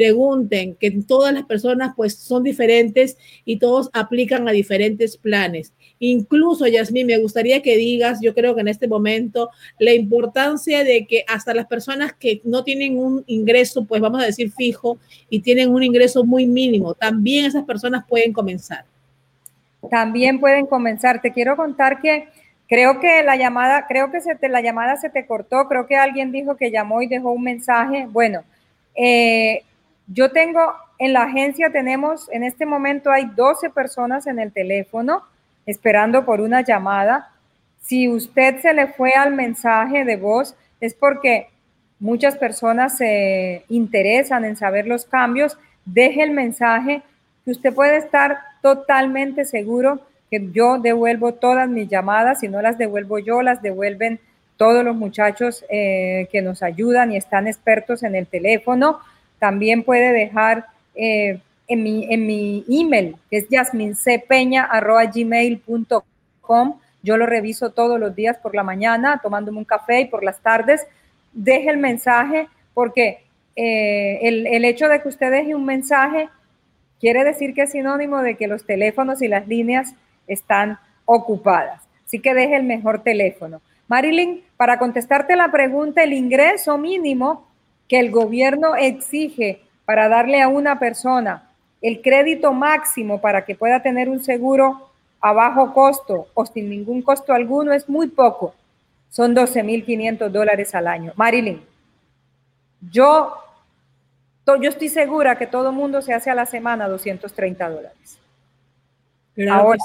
pregunten, 0.00 0.76
que 0.76 0.90
todas 0.90 1.34
las 1.34 1.44
personas 1.44 1.92
pues 1.94 2.16
son 2.16 2.42
diferentes 2.42 3.18
y 3.44 3.58
todos 3.58 3.90
aplican 3.92 4.48
a 4.48 4.52
diferentes 4.52 5.18
planes. 5.18 5.74
Incluso, 5.98 6.66
Yasmín, 6.66 7.06
me 7.06 7.18
gustaría 7.18 7.60
que 7.60 7.76
digas, 7.76 8.20
yo 8.22 8.32
creo 8.34 8.54
que 8.54 8.62
en 8.62 8.68
este 8.68 8.88
momento, 8.88 9.50
la 9.78 9.92
importancia 9.92 10.84
de 10.84 11.06
que 11.06 11.24
hasta 11.28 11.52
las 11.52 11.66
personas 11.66 12.14
que 12.14 12.40
no 12.44 12.64
tienen 12.64 12.96
un 12.98 13.22
ingreso, 13.26 13.84
pues 13.84 14.00
vamos 14.00 14.22
a 14.22 14.26
decir 14.26 14.50
fijo, 14.50 14.98
y 15.28 15.40
tienen 15.40 15.68
un 15.68 15.82
ingreso 15.82 16.24
muy 16.24 16.46
mínimo, 16.46 16.94
también 16.94 17.44
esas 17.44 17.64
personas 17.64 18.06
pueden 18.08 18.32
comenzar. 18.32 18.86
También 19.90 20.40
pueden 20.40 20.64
comenzar. 20.64 21.20
Te 21.20 21.32
quiero 21.32 21.56
contar 21.56 22.00
que 22.00 22.28
creo 22.68 23.00
que 23.00 23.22
la 23.22 23.36
llamada, 23.36 23.86
creo 23.86 24.10
que 24.10 24.22
se 24.22 24.34
te, 24.34 24.48
la 24.48 24.62
llamada 24.62 24.96
se 24.96 25.10
te 25.10 25.26
cortó, 25.26 25.68
creo 25.68 25.86
que 25.86 25.96
alguien 25.96 26.32
dijo 26.32 26.56
que 26.56 26.70
llamó 26.70 27.02
y 27.02 27.06
dejó 27.06 27.32
un 27.32 27.42
mensaje. 27.42 28.06
Bueno, 28.10 28.44
eh, 29.02 29.64
yo 30.08 30.30
tengo, 30.30 30.60
en 30.98 31.14
la 31.14 31.22
agencia 31.22 31.70
tenemos, 31.72 32.28
en 32.30 32.44
este 32.44 32.66
momento 32.66 33.10
hay 33.10 33.30
12 33.34 33.70
personas 33.70 34.26
en 34.26 34.38
el 34.38 34.52
teléfono 34.52 35.22
esperando 35.64 36.26
por 36.26 36.42
una 36.42 36.60
llamada. 36.60 37.30
Si 37.80 38.08
usted 38.08 38.60
se 38.60 38.74
le 38.74 38.88
fue 38.88 39.12
al 39.12 39.32
mensaje 39.32 40.04
de 40.04 40.16
voz, 40.16 40.54
es 40.80 40.92
porque 40.92 41.48
muchas 41.98 42.36
personas 42.36 42.98
se 42.98 43.64
interesan 43.68 44.44
en 44.44 44.56
saber 44.56 44.86
los 44.86 45.06
cambios. 45.06 45.56
Deje 45.86 46.22
el 46.22 46.32
mensaje 46.32 47.02
que 47.46 47.52
usted 47.52 47.74
puede 47.74 47.96
estar 47.96 48.38
totalmente 48.60 49.46
seguro 49.46 50.00
que 50.30 50.50
yo 50.52 50.78
devuelvo 50.78 51.32
todas 51.32 51.70
mis 51.70 51.88
llamadas. 51.88 52.40
Si 52.40 52.48
no 52.48 52.60
las 52.60 52.76
devuelvo 52.76 53.18
yo, 53.18 53.40
las 53.40 53.62
devuelven 53.62 54.20
todos 54.60 54.84
los 54.84 54.94
muchachos 54.94 55.64
eh, 55.70 56.28
que 56.30 56.42
nos 56.42 56.62
ayudan 56.62 57.12
y 57.12 57.16
están 57.16 57.46
expertos 57.46 58.02
en 58.02 58.14
el 58.14 58.26
teléfono. 58.26 59.00
También 59.38 59.84
puede 59.84 60.12
dejar 60.12 60.66
eh, 60.94 61.40
en, 61.66 61.82
mi, 61.82 62.12
en 62.12 62.26
mi 62.26 62.66
email, 62.68 63.16
que 63.30 63.38
es 63.38 63.48
gmail.com 65.14 66.78
Yo 67.02 67.16
lo 67.16 67.24
reviso 67.24 67.70
todos 67.70 67.98
los 67.98 68.14
días 68.14 68.36
por 68.36 68.54
la 68.54 68.62
mañana, 68.62 69.18
tomándome 69.22 69.56
un 69.56 69.64
café 69.64 70.02
y 70.02 70.04
por 70.04 70.22
las 70.22 70.40
tardes. 70.40 70.86
Deje 71.32 71.70
el 71.70 71.78
mensaje 71.78 72.46
porque 72.74 73.24
eh, 73.56 74.18
el, 74.20 74.46
el 74.46 74.66
hecho 74.66 74.88
de 74.88 75.00
que 75.00 75.08
usted 75.08 75.30
deje 75.30 75.54
un 75.54 75.64
mensaje 75.64 76.28
quiere 77.00 77.24
decir 77.24 77.54
que 77.54 77.62
es 77.62 77.70
sinónimo 77.70 78.20
de 78.20 78.34
que 78.34 78.46
los 78.46 78.66
teléfonos 78.66 79.22
y 79.22 79.28
las 79.28 79.48
líneas 79.48 79.94
están 80.26 80.78
ocupadas. 81.06 81.80
Así 82.04 82.18
que 82.18 82.34
deje 82.34 82.56
el 82.56 82.64
mejor 82.64 83.02
teléfono. 83.02 83.62
Marilyn, 83.90 84.44
para 84.56 84.78
contestarte 84.78 85.34
la 85.34 85.50
pregunta, 85.50 86.04
el 86.04 86.12
ingreso 86.12 86.78
mínimo 86.78 87.48
que 87.88 87.98
el 87.98 88.12
gobierno 88.12 88.76
exige 88.76 89.62
para 89.84 90.08
darle 90.08 90.40
a 90.40 90.46
una 90.46 90.78
persona 90.78 91.50
el 91.82 92.00
crédito 92.00 92.52
máximo 92.52 93.20
para 93.20 93.44
que 93.44 93.56
pueda 93.56 93.82
tener 93.82 94.08
un 94.08 94.22
seguro 94.22 94.90
a 95.20 95.32
bajo 95.32 95.74
costo 95.74 96.28
o 96.34 96.46
sin 96.46 96.70
ningún 96.70 97.02
costo 97.02 97.32
alguno 97.32 97.72
es 97.72 97.88
muy 97.88 98.06
poco. 98.06 98.54
Son 99.08 99.34
12.500 99.34 100.28
dólares 100.28 100.72
al 100.76 100.86
año. 100.86 101.12
Marilyn, 101.16 101.60
yo, 102.92 103.34
yo 104.46 104.68
estoy 104.68 104.88
segura 104.88 105.36
que 105.36 105.48
todo 105.48 105.72
mundo 105.72 106.00
se 106.00 106.14
hace 106.14 106.30
a 106.30 106.36
la 106.36 106.46
semana 106.46 106.86
230 106.86 107.68
dólares. 107.68 108.20
Ahora, 109.50 109.82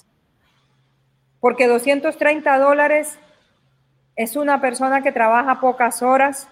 porque 1.39 1.65
230 1.65 2.59
dólares 2.59 3.17
es 4.15 4.35
una 4.35 4.61
persona 4.61 5.01
que 5.01 5.11
trabaja 5.11 5.59
pocas 5.59 6.01
horas, 6.01 6.47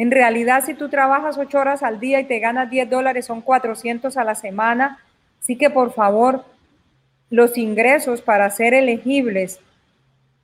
en 0.00 0.10
realidad, 0.10 0.64
si 0.64 0.72
tú 0.72 0.88
trabajas 0.88 1.36
ocho 1.36 1.58
horas 1.58 1.82
al 1.82 2.00
día 2.00 2.20
y 2.20 2.24
te 2.24 2.38
ganas 2.38 2.70
10 2.70 2.88
dólares, 2.88 3.26
son 3.26 3.42
400 3.42 4.16
a 4.16 4.24
la 4.24 4.34
semana. 4.34 4.98
Así 5.38 5.56
que, 5.56 5.68
por 5.68 5.92
favor, 5.92 6.46
los 7.28 7.58
ingresos 7.58 8.22
para 8.22 8.48
ser 8.48 8.72
elegibles 8.72 9.60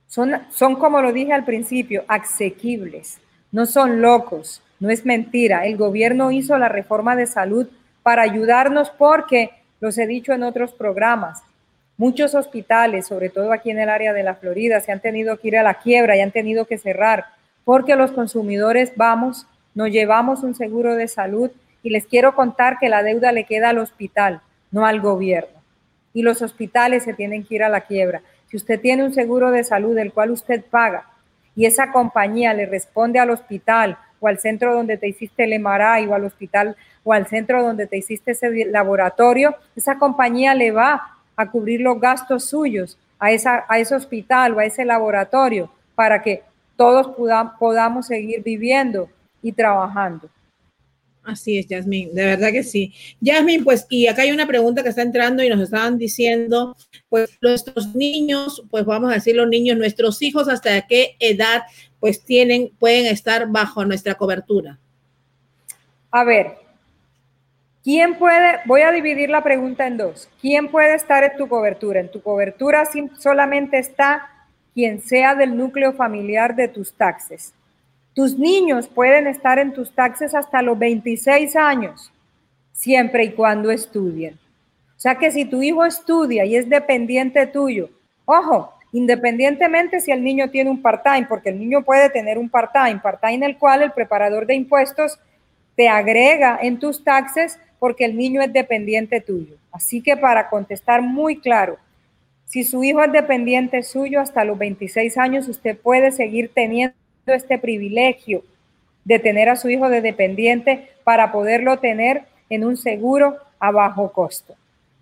son, 0.05 0.43
son, 0.51 0.75
como 0.75 1.01
lo 1.01 1.11
dije 1.11 1.33
al 1.33 1.43
principio, 1.43 2.05
asequibles. 2.07 3.19
No 3.51 3.65
son 3.65 3.99
locos, 3.99 4.61
no 4.79 4.91
es 4.91 5.07
mentira. 5.07 5.65
El 5.65 5.75
gobierno 5.75 6.29
hizo 6.29 6.55
la 6.59 6.69
reforma 6.69 7.15
de 7.15 7.25
salud 7.25 7.67
para 8.03 8.21
ayudarnos 8.21 8.91
porque, 8.91 9.49
los 9.79 9.97
he 9.97 10.05
dicho 10.05 10.33
en 10.33 10.43
otros 10.43 10.71
programas, 10.71 11.41
muchos 11.97 12.35
hospitales, 12.35 13.07
sobre 13.07 13.29
todo 13.29 13.51
aquí 13.51 13.71
en 13.71 13.79
el 13.79 13.89
área 13.89 14.13
de 14.13 14.23
la 14.23 14.35
Florida, 14.35 14.79
se 14.79 14.91
han 14.91 15.01
tenido 15.01 15.37
que 15.37 15.49
ir 15.49 15.57
a 15.57 15.63
la 15.63 15.75
quiebra 15.75 16.15
y 16.15 16.21
han 16.21 16.31
tenido 16.31 16.65
que 16.65 16.77
cerrar 16.77 17.25
porque 17.65 17.95
los 17.97 18.11
consumidores 18.11 18.93
vamos, 18.95 19.45
nos 19.75 19.89
llevamos 19.89 20.43
un 20.43 20.55
seguro 20.55 20.95
de 20.95 21.09
salud 21.09 21.51
y 21.83 21.89
les 21.89 22.05
quiero 22.05 22.33
contar 22.33 22.77
que 22.79 22.87
la 22.87 23.03
deuda 23.03 23.31
le 23.31 23.43
queda 23.43 23.69
al 23.69 23.79
hospital, 23.79 24.41
no 24.71 24.85
al 24.85 25.01
gobierno. 25.01 25.61
Y 26.13 26.21
los 26.21 26.41
hospitales 26.41 27.03
se 27.03 27.13
tienen 27.13 27.43
que 27.43 27.55
ir 27.55 27.63
a 27.63 27.69
la 27.69 27.81
quiebra. 27.81 28.21
Si 28.49 28.55
usted 28.55 28.79
tiene 28.79 29.03
un 29.03 29.13
seguro 29.13 29.51
de 29.51 29.63
salud 29.65 29.95
del 29.95 30.13
cual 30.13 30.31
usted 30.31 30.63
paga 30.63 31.09
y 31.55 31.65
esa 31.65 31.91
compañía 31.91 32.53
le 32.53 32.65
responde 32.65 33.19
al 33.19 33.31
hospital 33.31 33.97
o 34.19 34.27
al 34.27 34.39
centro 34.39 34.73
donde 34.73 34.97
te 34.97 35.09
hiciste 35.09 35.43
el 35.43 35.59
MRI 35.59 36.07
o 36.07 36.13
al 36.13 36.23
hospital 36.23 36.75
o 37.03 37.11
al 37.11 37.27
centro 37.27 37.61
donde 37.63 37.87
te 37.87 37.97
hiciste 37.97 38.31
ese 38.31 38.65
laboratorio, 38.65 39.55
esa 39.75 39.97
compañía 39.97 40.55
le 40.55 40.71
va 40.71 41.16
a 41.37 41.49
cubrir 41.49 41.79
los 41.79 42.01
gastos 42.01 42.45
suyos 42.45 42.97
a, 43.19 43.31
esa, 43.31 43.63
a 43.69 43.79
ese 43.79 43.95
hospital 43.95 44.53
o 44.53 44.59
a 44.59 44.65
ese 44.65 44.83
laboratorio 44.83 45.71
para 45.95 46.21
que 46.21 46.43
todos 46.75 47.15
podamos 47.59 48.07
seguir 48.07 48.43
viviendo 48.43 49.09
y 49.41 49.51
trabajando. 49.51 50.29
Así 51.23 51.57
es, 51.57 51.67
Yasmin, 51.67 52.15
de 52.15 52.23
verdad 52.23 52.51
que 52.53 52.63
sí. 52.63 52.93
Yasmin, 53.19 53.65
pues, 53.65 53.85
y 53.89 54.07
acá 54.07 54.21
hay 54.21 54.31
una 54.31 54.47
pregunta 54.47 54.81
que 54.81 54.89
está 54.89 55.01
entrando 55.01 55.43
y 55.43 55.49
nos 55.49 55.59
estaban 55.59 55.97
diciendo, 55.97 56.75
pues, 57.09 57.37
nuestros 57.41 57.93
niños, 57.93 58.63
pues 58.69 58.85
vamos 58.85 59.11
a 59.11 59.15
decir 59.15 59.35
los 59.35 59.49
niños, 59.49 59.77
nuestros 59.77 60.21
hijos, 60.21 60.47
¿hasta 60.47 60.87
qué 60.87 61.17
edad, 61.19 61.63
pues, 61.99 62.23
tienen, 62.23 62.71
pueden 62.79 63.07
estar 63.07 63.51
bajo 63.51 63.83
nuestra 63.83 64.15
cobertura? 64.15 64.79
A 66.11 66.23
ver, 66.23 66.55
¿quién 67.87 68.15
puede, 68.15 68.59
voy 68.65 68.81
a 68.81 68.91
dividir 68.91 69.29
la 69.29 69.41
pregunta 69.41 69.87
en 69.87 69.95
dos, 69.95 70.29
¿quién 70.41 70.67
puede 70.67 70.93
estar 70.93 71.23
en 71.23 71.37
tu 71.37 71.47
cobertura? 71.47 72.01
En 72.01 72.11
tu 72.11 72.21
cobertura 72.21 72.83
solamente 73.17 73.77
está 73.77 74.29
quien 74.73 74.99
sea 74.99 75.35
del 75.35 75.55
núcleo 75.55 75.93
familiar 75.93 76.53
de 76.53 76.67
tus 76.67 76.93
taxes. 76.93 77.53
Tus 78.13 78.37
niños 78.37 78.89
pueden 78.89 79.25
estar 79.25 79.57
en 79.57 79.71
tus 79.71 79.95
taxes 79.95 80.35
hasta 80.35 80.61
los 80.61 80.77
26 80.77 81.55
años, 81.55 82.11
siempre 82.73 83.23
y 83.23 83.31
cuando 83.31 83.71
estudien. 83.71 84.33
O 84.33 84.99
sea 84.99 85.15
que 85.15 85.31
si 85.31 85.45
tu 85.45 85.63
hijo 85.63 85.85
estudia 85.85 86.43
y 86.43 86.57
es 86.57 86.67
dependiente 86.67 87.47
tuyo, 87.47 87.89
ojo, 88.25 88.73
independientemente 88.91 90.01
si 90.01 90.11
el 90.11 90.25
niño 90.25 90.49
tiene 90.49 90.69
un 90.69 90.81
part-time, 90.81 91.27
porque 91.29 91.51
el 91.51 91.59
niño 91.59 91.83
puede 91.83 92.09
tener 92.09 92.37
un 92.37 92.49
part-time, 92.49 92.99
part-time 92.99 93.35
en 93.35 93.43
el 93.43 93.57
cual 93.57 93.81
el 93.81 93.93
preparador 93.93 94.45
de 94.45 94.55
impuestos 94.55 95.17
te 95.77 95.87
agrega 95.87 96.59
en 96.61 96.79
tus 96.79 97.05
taxes 97.05 97.57
porque 97.79 98.05
el 98.05 98.17
niño 98.17 98.41
es 98.41 98.51
dependiente 98.51 99.21
tuyo. 99.21 99.55
Así 99.71 100.01
que 100.01 100.17
para 100.17 100.49
contestar 100.49 101.01
muy 101.01 101.37
claro, 101.37 101.77
si 102.45 102.63
su 102.63 102.83
hijo 102.83 103.03
es 103.03 103.11
dependiente 103.11 103.83
suyo 103.83 104.21
hasta 104.21 104.45
los 104.45 104.57
26 104.57 105.17
años, 105.17 105.47
usted 105.49 105.77
puede 105.77 106.11
seguir 106.11 106.51
teniendo 106.53 106.95
este 107.25 107.57
privilegio 107.57 108.43
de 109.03 109.19
tener 109.19 109.49
a 109.49 109.55
su 109.55 109.69
hijo 109.69 109.89
de 109.89 110.01
dependiente 110.01 110.89
para 111.03 111.31
poderlo 111.31 111.77
tener 111.79 112.23
en 112.49 112.65
un 112.65 112.77
seguro 112.77 113.37
a 113.59 113.71
bajo 113.71 114.11
costo. 114.11 114.55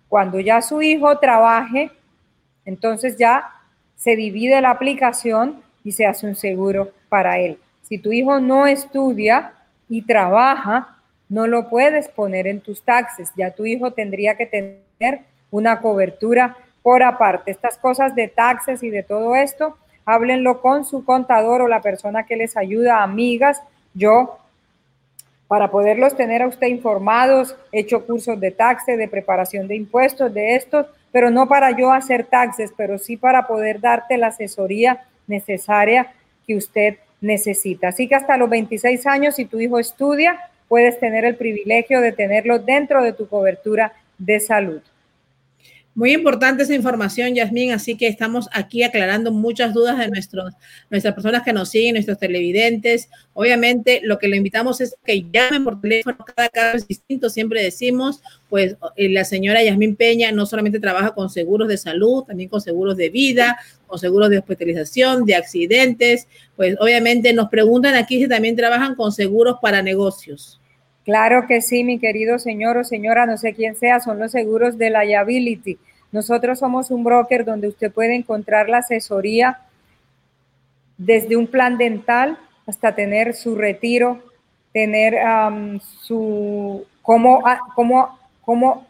Cuando 0.08 0.40
ya 0.40 0.62
su 0.62 0.82
hijo 0.82 1.18
trabaje, 1.18 1.90
entonces 2.64 3.16
ya 3.16 3.50
se 3.96 4.16
divide 4.16 4.60
la 4.60 4.70
aplicación 4.70 5.62
y 5.84 5.92
se 5.92 6.06
hace 6.06 6.26
un 6.26 6.34
seguro 6.34 6.92
para 7.08 7.38
él. 7.38 7.58
Si 7.82 7.98
tu 7.98 8.12
hijo 8.12 8.40
no 8.40 8.66
estudia 8.66 9.52
y 9.88 10.02
trabaja, 10.02 10.95
no 11.28 11.46
lo 11.46 11.68
puedes 11.68 12.08
poner 12.08 12.46
en 12.46 12.60
tus 12.60 12.82
taxes. 12.82 13.32
Ya 13.36 13.50
tu 13.50 13.66
hijo 13.66 13.92
tendría 13.92 14.36
que 14.36 14.46
tener 14.46 15.20
una 15.50 15.80
cobertura 15.80 16.56
por 16.82 17.02
aparte. 17.02 17.50
Estas 17.50 17.78
cosas 17.78 18.14
de 18.14 18.28
taxes 18.28 18.82
y 18.82 18.90
de 18.90 19.02
todo 19.02 19.34
esto, 19.34 19.76
háblenlo 20.04 20.60
con 20.60 20.84
su 20.84 21.04
contador 21.04 21.62
o 21.62 21.68
la 21.68 21.82
persona 21.82 22.26
que 22.26 22.36
les 22.36 22.56
ayuda, 22.56 23.02
amigas. 23.02 23.60
Yo, 23.94 24.38
para 25.48 25.70
poderlos 25.70 26.16
tener 26.16 26.42
a 26.42 26.46
usted 26.46 26.68
informados, 26.68 27.56
he 27.72 27.80
hecho 27.80 28.06
cursos 28.06 28.38
de 28.38 28.52
taxes, 28.52 28.98
de 28.98 29.08
preparación 29.08 29.66
de 29.66 29.76
impuestos, 29.76 30.32
de 30.32 30.54
estos, 30.54 30.86
pero 31.10 31.30
no 31.30 31.48
para 31.48 31.76
yo 31.76 31.92
hacer 31.92 32.26
taxes, 32.26 32.72
pero 32.76 32.98
sí 32.98 33.16
para 33.16 33.46
poder 33.46 33.80
darte 33.80 34.16
la 34.16 34.28
asesoría 34.28 35.04
necesaria 35.26 36.12
que 36.46 36.56
usted 36.56 36.98
necesita. 37.20 37.88
Así 37.88 38.06
que 38.06 38.14
hasta 38.14 38.36
los 38.36 38.50
26 38.50 39.06
años, 39.06 39.34
si 39.34 39.46
tu 39.46 39.58
hijo 39.58 39.78
estudia, 39.78 40.38
puedes 40.68 40.98
tener 40.98 41.24
el 41.24 41.36
privilegio 41.36 42.00
de 42.00 42.12
tenerlo 42.12 42.58
dentro 42.58 43.02
de 43.02 43.12
tu 43.12 43.28
cobertura 43.28 43.92
de 44.18 44.40
salud. 44.40 44.82
Muy 45.96 46.12
importante 46.12 46.62
esa 46.62 46.74
información, 46.74 47.34
Yasmín, 47.34 47.72
así 47.72 47.96
que 47.96 48.06
estamos 48.06 48.50
aquí 48.52 48.82
aclarando 48.82 49.32
muchas 49.32 49.72
dudas 49.72 49.96
de 49.96 50.08
nuestros, 50.08 50.52
nuestras 50.90 51.14
personas 51.14 51.42
que 51.42 51.54
nos 51.54 51.70
siguen, 51.70 51.94
nuestros 51.94 52.18
televidentes. 52.18 53.08
Obviamente, 53.32 54.02
lo 54.04 54.18
que 54.18 54.28
le 54.28 54.36
invitamos 54.36 54.82
es 54.82 54.94
que 55.06 55.24
llamen 55.32 55.64
por 55.64 55.80
teléfono, 55.80 56.18
cada 56.36 56.50
caso 56.50 56.76
es 56.76 56.86
distinto, 56.86 57.30
siempre 57.30 57.62
decimos, 57.62 58.20
pues 58.50 58.76
eh, 58.96 59.08
la 59.08 59.24
señora 59.24 59.64
Yasmín 59.64 59.96
Peña 59.96 60.30
no 60.32 60.44
solamente 60.44 60.80
trabaja 60.80 61.14
con 61.14 61.30
seguros 61.30 61.66
de 61.66 61.78
salud, 61.78 62.24
también 62.24 62.50
con 62.50 62.60
seguros 62.60 62.98
de 62.98 63.08
vida, 63.08 63.56
con 63.86 63.98
seguros 63.98 64.28
de 64.28 64.36
hospitalización, 64.36 65.24
de 65.24 65.36
accidentes, 65.36 66.28
pues 66.56 66.76
obviamente 66.78 67.32
nos 67.32 67.48
preguntan 67.48 67.94
aquí 67.94 68.20
si 68.20 68.28
también 68.28 68.54
trabajan 68.54 68.96
con 68.96 69.12
seguros 69.12 69.56
para 69.62 69.80
negocios. 69.80 70.60
Claro 71.06 71.46
que 71.46 71.62
sí, 71.62 71.84
mi 71.84 72.00
querido 72.00 72.40
señor 72.40 72.76
o 72.78 72.82
señora, 72.84 73.26
no 73.26 73.38
sé 73.38 73.54
quién 73.54 73.76
sea, 73.76 74.00
son 74.00 74.18
los 74.18 74.32
seguros 74.32 74.76
de 74.76 74.90
liability. 74.90 75.78
Nosotros 76.10 76.58
somos 76.58 76.90
un 76.90 77.04
broker 77.04 77.44
donde 77.44 77.68
usted 77.68 77.92
puede 77.92 78.16
encontrar 78.16 78.68
la 78.68 78.78
asesoría 78.78 79.60
desde 80.98 81.36
un 81.36 81.46
plan 81.46 81.78
dental 81.78 82.36
hasta 82.66 82.96
tener 82.96 83.34
su 83.34 83.54
retiro, 83.54 84.20
tener 84.72 85.14
su, 85.80 86.84
cómo, 87.02 87.44
cómo, 87.76 88.18
cómo 88.40 88.84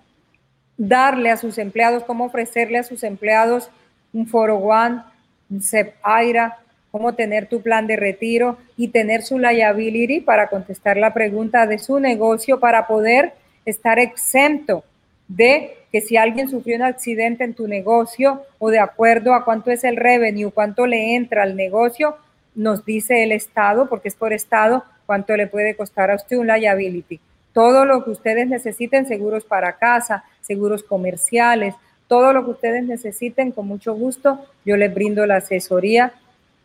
darle 0.79 1.31
a 1.31 1.37
sus 1.37 1.59
empleados, 1.59 2.03
cómo 2.05 2.25
ofrecerle 2.25 2.79
a 2.79 2.83
sus 2.83 3.03
empleados 3.03 3.71
un 4.15 4.27
foro 4.27 4.57
one, 4.57 5.03
un 5.51 5.61
CEP 5.61 5.95
AIRA, 6.03 6.61
cómo 6.91 7.15
tener 7.15 7.47
tu 7.47 7.63
plan 7.63 7.87
de 7.87 7.97
retiro 7.97 8.59
y 8.77 8.89
tener 8.89 9.23
su 9.23 9.39
liability 9.39 10.21
para 10.21 10.49
contestar 10.49 10.97
la 10.97 11.13
pregunta 11.13 11.67
de 11.67 11.79
su 11.79 12.01
negocio 12.01 12.61
para 12.61 12.87
poder 12.87 13.35
estar 13.65 13.99
exento 13.99 14.85
de 15.29 15.75
que 15.91 16.01
si 16.01 16.17
alguien 16.17 16.49
sufrió 16.49 16.77
un 16.77 16.83
accidente 16.83 17.45
en 17.45 17.55
tu 17.55 17.67
negocio 17.69 18.43
o 18.59 18.71
de 18.71 18.79
acuerdo 18.79 19.35
a 19.35 19.45
cuánto 19.45 19.71
es 19.71 19.85
el 19.85 19.97
revenue, 19.97 20.51
cuánto 20.51 20.87
le 20.87 21.15
entra 21.15 21.43
al 21.43 21.57
negocio, 21.57 22.17
nos 22.55 22.85
dice 22.85 23.23
el 23.23 23.33
Estado, 23.33 23.89
porque 23.89 24.09
es 24.09 24.15
por 24.15 24.33
Estado, 24.33 24.85
cuánto 25.05 25.37
le 25.37 25.47
puede 25.47 25.77
costar 25.77 26.11
a 26.11 26.17
usted 26.17 26.39
un 26.39 26.47
liability. 26.47 27.21
Todo 27.53 27.85
lo 27.85 28.05
que 28.05 28.11
ustedes 28.11 28.49
necesiten, 28.49 29.07
seguros 29.07 29.45
para 29.45 29.79
casa, 29.79 30.25
seguros 30.41 30.83
comerciales, 30.83 31.75
todo 32.09 32.33
lo 32.33 32.45
que 32.45 32.53
ustedes 32.53 32.85
necesiten, 32.85 33.53
con 33.53 33.67
mucho 33.67 33.95
gusto, 33.95 34.47
yo 34.65 34.77
les 34.77 34.93
brindo 34.95 35.27
la 35.27 35.37
asesoría 35.37 36.13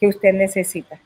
que 0.01 0.07
usted 0.07 0.33
necesita. 0.33 0.99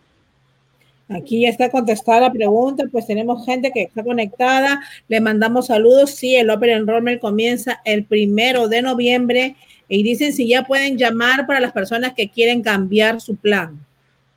Aquí 1.10 1.41
ya 1.41 1.50
está 1.50 1.70
contestada 1.70 2.22
la 2.22 2.32
pregunta, 2.32 2.86
pues 2.91 3.06
tenemos 3.06 3.46
gente 3.46 3.70
que 3.72 3.84
está 3.84 4.04
conectada, 4.04 4.82
le 5.08 5.22
mandamos 5.22 5.68
saludos, 5.68 6.12
sí, 6.12 6.36
el 6.36 6.50
Open 6.50 6.72
Enrollment 6.72 7.22
comienza 7.22 7.80
el 7.86 8.06
primero 8.06 8.68
de 8.68 8.82
noviembre 8.82 9.56
y 9.88 10.02
dicen 10.02 10.34
si 10.34 10.48
ya 10.48 10.64
pueden 10.64 10.98
llamar 10.98 11.46
para 11.46 11.60
las 11.60 11.74
personas 11.74 12.14
que 12.14 12.30
quieren 12.30 12.64
cambiar 12.64 13.22
su 13.22 13.36
plan. 13.36 13.86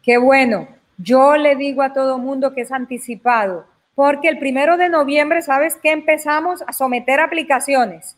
Qué 0.02 0.18
bueno, 0.18 0.68
yo 0.98 1.36
le 1.36 1.56
digo 1.56 1.80
a 1.80 1.94
todo 1.94 2.18
mundo 2.18 2.52
que 2.52 2.62
es 2.62 2.72
anticipado, 2.72 3.64
porque 3.94 4.28
el 4.28 4.38
primero 4.38 4.76
de 4.76 4.90
noviembre, 4.90 5.40
¿sabes 5.40 5.76
que 5.76 5.90
Empezamos 5.90 6.62
a 6.66 6.74
someter 6.74 7.20
aplicaciones, 7.20 8.16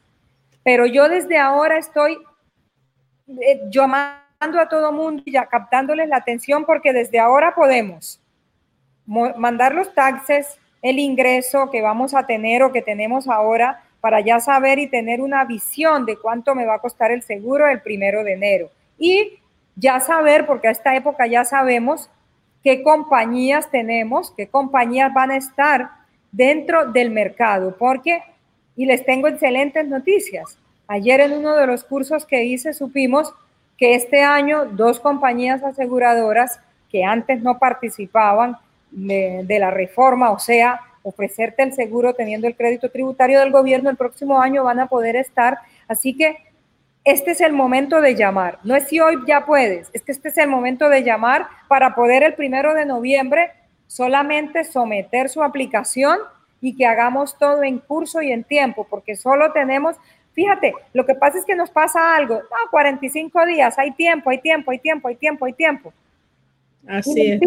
pero 0.64 0.86
yo 0.86 1.08
desde 1.08 1.38
ahora 1.38 1.78
estoy 1.78 2.18
eh, 3.28 3.60
llamando 3.70 4.19
a 4.40 4.68
todo 4.70 4.90
mundo 4.90 5.22
y 5.26 5.32
ya 5.32 5.44
captándoles 5.46 6.08
la 6.08 6.16
atención 6.16 6.64
porque 6.64 6.94
desde 6.94 7.18
ahora 7.18 7.54
podemos 7.54 8.20
mandar 9.36 9.74
los 9.74 9.92
taxes, 9.92 10.56
el 10.80 10.98
ingreso 10.98 11.70
que 11.70 11.82
vamos 11.82 12.14
a 12.14 12.26
tener 12.26 12.62
o 12.62 12.72
que 12.72 12.80
tenemos 12.80 13.28
ahora 13.28 13.84
para 14.00 14.20
ya 14.20 14.40
saber 14.40 14.78
y 14.78 14.86
tener 14.86 15.20
una 15.20 15.44
visión 15.44 16.06
de 16.06 16.16
cuánto 16.16 16.54
me 16.54 16.64
va 16.64 16.76
a 16.76 16.78
costar 16.78 17.10
el 17.10 17.22
seguro 17.22 17.66
el 17.66 17.82
primero 17.82 18.24
de 18.24 18.32
enero. 18.32 18.70
Y 18.98 19.38
ya 19.76 20.00
saber, 20.00 20.46
porque 20.46 20.68
a 20.68 20.70
esta 20.70 20.96
época 20.96 21.26
ya 21.26 21.44
sabemos 21.44 22.08
qué 22.64 22.82
compañías 22.82 23.70
tenemos, 23.70 24.32
qué 24.34 24.46
compañías 24.46 25.12
van 25.12 25.32
a 25.32 25.36
estar 25.36 25.90
dentro 26.32 26.90
del 26.90 27.10
mercado, 27.10 27.76
porque, 27.78 28.22
y 28.74 28.86
les 28.86 29.04
tengo 29.04 29.28
excelentes 29.28 29.86
noticias. 29.86 30.56
Ayer 30.86 31.20
en 31.20 31.32
uno 31.32 31.56
de 31.56 31.66
los 31.66 31.84
cursos 31.84 32.24
que 32.24 32.44
hice 32.44 32.72
supimos 32.72 33.34
que 33.80 33.94
este 33.94 34.22
año 34.22 34.66
dos 34.66 35.00
compañías 35.00 35.62
aseguradoras 35.64 36.60
que 36.90 37.02
antes 37.02 37.42
no 37.42 37.58
participaban 37.58 38.58
de, 38.90 39.56
la 39.58 39.70
reforma, 39.70 40.30
o 40.32 40.38
sea, 40.38 40.80
ofrecerte 41.02 41.62
el 41.62 41.72
seguro 41.72 42.12
teniendo 42.12 42.46
el 42.46 42.56
crédito 42.56 42.90
tributario 42.90 43.40
del 43.40 43.50
gobierno 43.50 43.88
el 43.88 43.96
próximo 43.96 44.38
año 44.38 44.64
van 44.64 44.80
a 44.80 44.86
poder 44.86 45.16
estar. 45.16 45.58
Así 45.88 46.14
que 46.14 46.36
este 47.04 47.30
es 47.30 47.40
el 47.40 47.54
momento 47.54 48.02
de 48.02 48.14
llamar. 48.14 48.58
No 48.64 48.76
es 48.76 48.86
si 48.86 49.00
hoy 49.00 49.16
ya 49.26 49.46
puedes, 49.46 49.88
es 49.94 50.02
que 50.02 50.12
este 50.12 50.28
es 50.28 50.36
el 50.36 50.48
momento 50.48 50.90
de 50.90 51.02
llamar 51.02 51.46
para 51.66 51.94
poder 51.94 52.22
el 52.22 52.34
primero 52.34 52.74
de 52.74 52.84
noviembre 52.84 53.50
solamente 53.86 54.64
someter 54.64 55.30
su 55.30 55.42
aplicación 55.42 56.18
y 56.60 56.76
que 56.76 56.84
hagamos 56.84 57.38
todo 57.38 57.62
en 57.62 57.78
curso 57.78 58.20
y 58.20 58.30
en 58.30 58.44
tiempo, 58.44 58.86
porque 58.90 59.16
solo 59.16 59.52
tenemos, 59.52 59.96
fíjate, 60.32 60.74
lo 60.92 61.04
que 61.04 61.14
pasa 61.14 61.38
es 61.38 61.44
que 61.44 61.54
nos 61.54 61.70
pasa 61.70 62.14
algo, 62.14 62.36
no, 62.36 62.70
45 62.70 63.46
días, 63.46 63.78
hay 63.78 63.92
tiempo, 63.92 64.30
hay 64.30 64.38
tiempo, 64.38 64.70
hay 64.70 64.78
tiempo, 64.78 65.08
hay 65.08 65.16
tiempo, 65.16 65.46
hay 65.46 65.52
tiempo. 65.52 65.92
Así 66.86 67.32
es. 67.32 67.40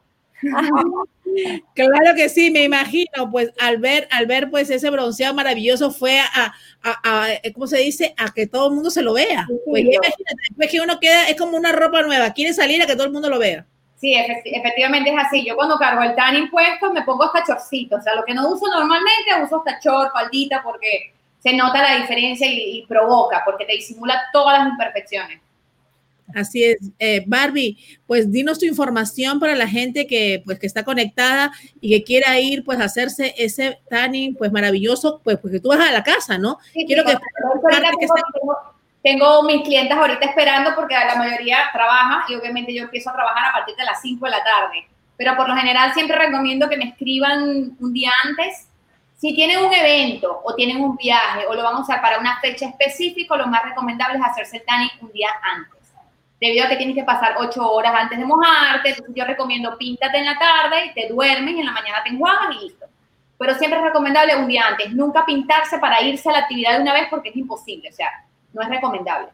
claro 1.74 2.14
que 2.16 2.28
sí, 2.28 2.50
me 2.50 2.64
imagino, 2.64 3.30
pues 3.30 3.52
al 3.60 3.78
ver, 3.78 4.08
al 4.10 4.26
ver 4.26 4.50
pues 4.50 4.70
ese 4.70 4.90
bronceado 4.90 5.34
maravilloso 5.34 5.90
fue 5.90 6.18
a, 6.18 6.54
a, 6.82 6.98
a 7.02 7.26
¿cómo 7.52 7.66
se 7.66 7.78
dice? 7.78 8.14
A 8.16 8.32
que 8.32 8.46
todo 8.46 8.68
el 8.68 8.74
mundo 8.74 8.90
se 8.90 9.02
lo 9.02 9.12
vea. 9.12 9.46
Pues 9.66 9.82
imagínate, 9.82 10.34
pues 10.56 10.70
que 10.70 10.80
uno 10.80 10.98
queda, 10.98 11.28
es 11.28 11.36
como 11.36 11.56
una 11.56 11.72
ropa 11.72 12.02
nueva, 12.02 12.32
quiere 12.32 12.52
salir 12.52 12.82
a 12.82 12.86
que 12.86 12.94
todo 12.94 13.06
el 13.06 13.12
mundo 13.12 13.28
lo 13.28 13.38
vea. 13.38 13.66
Sí, 13.96 14.14
efectivamente 14.14 15.10
es 15.10 15.16
así. 15.18 15.46
Yo 15.46 15.56
cuando 15.56 15.78
cargo 15.78 16.02
el 16.02 16.14
tan 16.14 16.36
impuesto 16.36 16.92
me 16.92 17.02
pongo 17.02 17.24
hasta 17.24 17.44
chorcito. 17.44 17.96
O 17.96 18.02
sea, 18.02 18.14
lo 18.14 18.24
que 18.24 18.34
no 18.34 18.50
uso 18.50 18.66
normalmente, 18.66 19.30
uso 19.42 19.62
hasta 19.64 19.80
chor, 19.80 20.10
faldita, 20.12 20.62
porque 20.62 21.13
se 21.44 21.52
nota 21.52 21.82
la 21.82 22.00
diferencia 22.00 22.46
y, 22.50 22.86
provoca, 22.88 23.42
porque 23.44 23.66
te 23.66 23.74
disimula 23.74 24.18
todas 24.32 24.58
las 24.58 24.68
imperfecciones. 24.68 25.40
Así 26.34 26.64
es, 26.64 26.78
eh, 26.98 27.22
Barbie, 27.26 27.76
pues 28.06 28.32
dinos 28.32 28.58
tu 28.58 28.64
información 28.64 29.38
para 29.38 29.54
la 29.54 29.68
gente 29.68 30.06
que 30.06 30.40
pues 30.42 30.58
que 30.58 30.66
está 30.66 30.82
conectada 30.82 31.52
y 31.82 31.90
que 31.90 32.02
quiera 32.02 32.40
ir 32.40 32.64
pues 32.64 32.80
a 32.80 32.84
hacerse 32.84 33.34
ese 33.36 33.78
tanning 33.90 34.34
pues 34.34 34.50
maravilloso, 34.50 35.20
pues 35.22 35.36
porque 35.36 35.60
tú 35.60 35.68
vas 35.68 35.86
a 35.86 35.92
la 35.92 36.02
casa, 36.02 36.38
¿no? 36.38 36.58
Quiero 36.72 37.04
que, 37.04 37.14
tengo 39.02 39.42
mis 39.42 39.60
clientes 39.64 39.94
ahorita 39.94 40.24
esperando 40.24 40.74
porque 40.74 40.94
la 40.94 41.16
mayoría 41.16 41.58
trabaja 41.74 42.24
y 42.26 42.36
obviamente 42.36 42.72
yo 42.72 42.84
empiezo 42.84 43.10
a 43.10 43.12
trabajar 43.12 43.50
a 43.50 43.52
partir 43.52 43.76
de 43.76 43.84
las 43.84 44.00
5 44.00 44.24
de 44.24 44.30
la 44.30 44.42
tarde. 44.42 44.88
Pero 45.18 45.36
por 45.36 45.46
lo 45.46 45.54
general 45.54 45.92
siempre 45.92 46.16
recomiendo 46.16 46.70
que 46.70 46.78
me 46.78 46.88
escriban 46.88 47.76
un 47.78 47.92
día 47.92 48.10
antes. 48.24 48.70
Si 49.16 49.34
tienen 49.34 49.64
un 49.64 49.72
evento 49.72 50.40
o 50.44 50.54
tienen 50.54 50.82
un 50.82 50.96
viaje 50.96 51.46
o 51.46 51.54
lo 51.54 51.62
van 51.62 51.76
a 51.76 51.80
usar 51.80 52.00
para 52.00 52.18
una 52.18 52.38
fecha 52.40 52.66
específica, 52.66 53.36
lo 53.36 53.46
más 53.46 53.62
recomendable 53.62 54.18
es 54.18 54.24
hacerse 54.24 54.58
el 54.58 54.64
tanning 54.64 54.90
un 55.00 55.12
día 55.12 55.28
antes. 55.42 55.92
Debido 56.40 56.66
a 56.66 56.68
que 56.68 56.76
tienes 56.76 56.96
que 56.96 57.04
pasar 57.04 57.36
8 57.38 57.72
horas 57.72 57.94
antes 57.94 58.18
de 58.18 58.24
mojarte, 58.24 58.90
entonces 58.90 59.14
yo 59.14 59.24
recomiendo 59.24 59.78
píntate 59.78 60.18
en 60.18 60.26
la 60.26 60.38
tarde 60.38 60.86
y 60.86 60.94
te 60.94 61.08
duermes 61.08 61.54
y 61.54 61.60
en 61.60 61.66
la 61.66 61.72
mañana 61.72 62.02
te 62.02 62.10
enjuagas 62.10 62.56
y 62.56 62.64
listo. 62.64 62.86
Pero 63.38 63.54
siempre 63.54 63.78
es 63.78 63.84
recomendable 63.84 64.36
un 64.36 64.46
día 64.46 64.66
antes. 64.66 64.92
Nunca 64.92 65.24
pintarse 65.24 65.78
para 65.78 66.02
irse 66.02 66.28
a 66.28 66.32
la 66.32 66.38
actividad 66.40 66.76
de 66.76 66.82
una 66.82 66.92
vez 66.92 67.06
porque 67.08 67.30
es 67.30 67.36
imposible. 67.36 67.88
O 67.88 67.92
sea, 67.92 68.10
no 68.52 68.62
es 68.62 68.68
recomendable. 68.68 69.28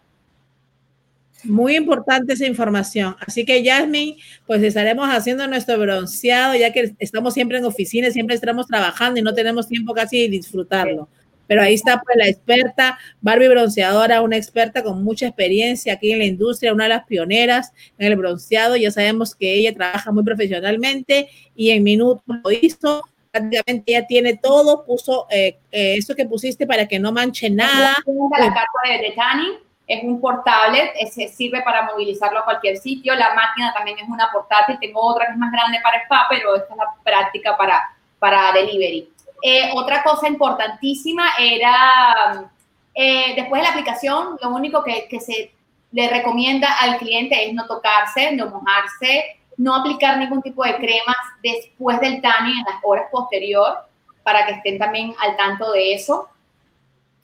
Muy 1.45 1.77
importante 1.77 2.33
esa 2.33 2.47
información. 2.47 3.17
Así 3.27 3.45
que, 3.45 3.65
Jasmine, 3.65 4.17
pues 4.47 4.63
estaremos 4.63 5.09
haciendo 5.09 5.47
nuestro 5.47 5.79
bronceado, 5.79 6.55
ya 6.55 6.73
que 6.73 6.95
estamos 6.99 7.35
siempre 7.35 7.59
en 7.59 7.65
oficina, 7.65 8.11
siempre 8.11 8.35
estamos 8.35 8.67
trabajando 8.67 9.21
y 9.21 9.23
no 9.23 9.35
tenemos 9.35 9.69
tiempo 9.69 9.95
casi 9.95 10.23
de 10.23 10.29
disfrutarlo. 10.29 11.09
Pero 11.47 11.63
ahí 11.63 11.75
está 11.75 12.01
pues 12.01 12.17
la 12.17 12.29
experta, 12.29 12.99
Barbie 13.21 13.49
bronceadora, 13.49 14.23
una 14.23 14.37
experta 14.37 14.85
con 14.85 15.03
mucha 15.03 15.27
experiencia 15.27 15.95
aquí 15.95 16.13
en 16.13 16.21
la 16.21 16.25
industria, 16.25 16.73
una 16.73 16.85
de 16.85 16.91
las 16.91 17.07
pioneras 17.07 17.73
en 17.99 18.07
el 18.07 18.17
bronceado. 18.17 18.77
Ya 18.77 18.93
sabemos 18.93 19.35
que 19.35 19.55
ella 19.55 19.75
trabaja 19.75 20.13
muy 20.13 20.23
profesionalmente 20.23 21.29
y 21.57 21.71
en 21.71 21.83
minutos 21.83 22.23
lo 22.27 22.53
hizo 22.53 23.03
prácticamente 23.31 23.93
ya 23.93 24.07
tiene 24.07 24.37
todo, 24.37 24.85
puso 24.85 25.27
eh, 25.31 25.59
eh, 25.71 25.97
eso 25.97 26.15
que 26.15 26.27
pusiste 26.27 26.67
para 26.67 26.87
que 26.87 26.99
no 26.99 27.13
manche 27.13 27.49
nada. 27.51 27.97
La 28.07 28.55
carta 28.55 29.03
de, 29.03 29.13
tanning 29.17 29.70
es 29.91 30.05
un 30.05 30.21
portable, 30.21 30.93
se 31.11 31.27
sirve 31.27 31.63
para 31.63 31.83
movilizarlo 31.83 32.39
a 32.39 32.45
cualquier 32.45 32.77
sitio. 32.77 33.15
La 33.17 33.35
máquina 33.35 33.75
también 33.75 33.99
es 33.99 34.09
una 34.09 34.31
portátil, 34.31 34.79
tengo 34.81 35.01
otra 35.01 35.27
que 35.27 35.33
es 35.33 35.39
más 35.39 35.51
grande 35.51 35.81
para 35.83 35.99
spa, 36.05 36.27
pero 36.29 36.55
esta 36.55 36.73
es 36.73 36.77
la 36.77 36.95
práctica 37.03 37.57
para, 37.57 37.91
para 38.21 38.53
delivery. 38.53 39.09
Eh, 39.43 39.71
otra 39.75 40.05
cosa 40.05 40.29
importantísima 40.29 41.31
era, 41.41 42.49
después 42.95 43.61
de 43.61 43.63
la 43.65 43.71
aplicación, 43.71 44.39
lo 44.41 44.51
único 44.51 44.85
que, 44.85 45.09
que 45.09 45.19
se 45.19 45.53
le 45.91 46.09
recomienda 46.09 46.69
al 46.81 46.99
cliente 46.99 47.49
es 47.49 47.53
no 47.53 47.67
tocarse, 47.67 48.31
no 48.33 48.47
mojarse, 48.47 49.41
no 49.57 49.75
aplicar 49.75 50.19
ningún 50.19 50.41
tipo 50.41 50.65
de 50.65 50.77
cremas 50.77 51.17
después 51.43 52.01
del 52.01 52.23
tanning 52.23 52.59
en 52.59 52.65
las 52.65 52.81
horas 52.85 53.07
posterior 53.11 53.79
para 54.23 54.47
que 54.47 54.53
estén 54.53 54.79
también 54.79 55.15
al 55.21 55.37
tanto 55.37 55.73
de 55.73 55.95
eso. 55.95 56.29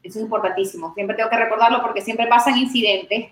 Eso 0.07 0.19
es 0.19 0.25
importantísimo. 0.25 0.95
Siempre 0.95 1.17
tengo 1.17 1.31
que 1.31 1.37
recordarlo 1.37 1.83
porque 1.83 2.01
siempre 2.01 2.27
pasan 2.27 2.57
incidentes 2.57 3.31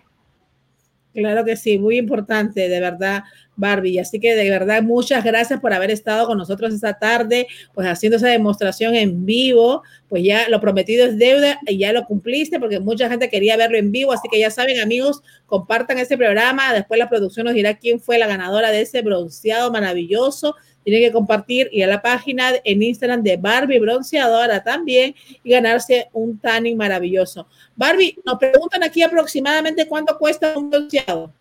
Claro 1.15 1.45
que 1.45 1.55
sí, 1.55 1.79
muy 1.79 1.97
importante, 1.97 2.69
de 2.69 2.81
verdad, 2.81 3.23
Barbie. 3.55 4.01
Así 4.01 4.19
que 4.19 4.35
de 4.35 4.51
verdad, 4.51 4.83
muchas 4.83 5.23
gracias 5.23 5.61
por 5.61 5.73
haber 5.73 5.93
estado 5.93 6.27
con 6.27 6.37
nosotros 6.37 6.75
esta 6.75 6.99
tarde, 6.99 7.47
pues 7.73 7.87
haciendo 7.87 8.17
esa 8.17 8.27
demostración 8.29 8.97
en 8.97 9.25
vivo. 9.25 9.85
Pues 10.09 10.25
ya 10.25 10.49
lo 10.49 10.61
prometido 10.61 11.07
es 11.07 11.17
deuda 11.17 11.61
y 11.69 11.79
ya 11.79 11.93
lo 11.93 12.05
cumpliste 12.05 12.59
porque 12.59 12.81
mucha 12.81 13.09
gente 13.09 13.31
quería 13.31 13.57
verlo 13.57 13.79
en 13.79 13.93
vivo. 13.93 14.13
Así 14.13 14.29
que 14.29 14.41
ya 14.41 14.51
saben, 14.51 14.81
amigos, 14.81 15.23
compartan 15.47 15.99
este 15.99 16.19
programa. 16.19 16.75
Después 16.75 16.99
la 16.99 17.09
producción 17.09 17.47
nos 17.47 17.55
dirá 17.55 17.75
quién 17.75 18.01
fue 18.01 18.19
la 18.19 18.27
ganadora 18.27 18.73
de 18.73 18.81
ese 18.81 19.01
bronceado 19.03 19.71
maravilloso 19.71 20.57
tienen 20.85 21.03
que 21.03 21.13
compartir 21.13 21.69
y 21.73 21.83
a 21.83 21.87
la 21.87 22.01
página 22.01 22.53
en 22.63 22.83
Instagram 22.83 23.23
de 23.23 23.37
Barbie 23.37 23.81
Bronceadora 23.81 24.63
también 24.63 25.15
y 25.43 25.51
ganarse 25.51 26.09
un 26.13 26.39
tanning 26.39 26.77
maravilloso. 26.77 27.47
Barbie, 27.75 28.17
nos 28.25 28.39
preguntan 28.39 28.83
aquí 28.83 29.03
aproximadamente 29.03 29.89
cuánto 29.89 30.17
cuesta 30.19 30.57
un 30.57 30.71
bronceado. 30.71 31.33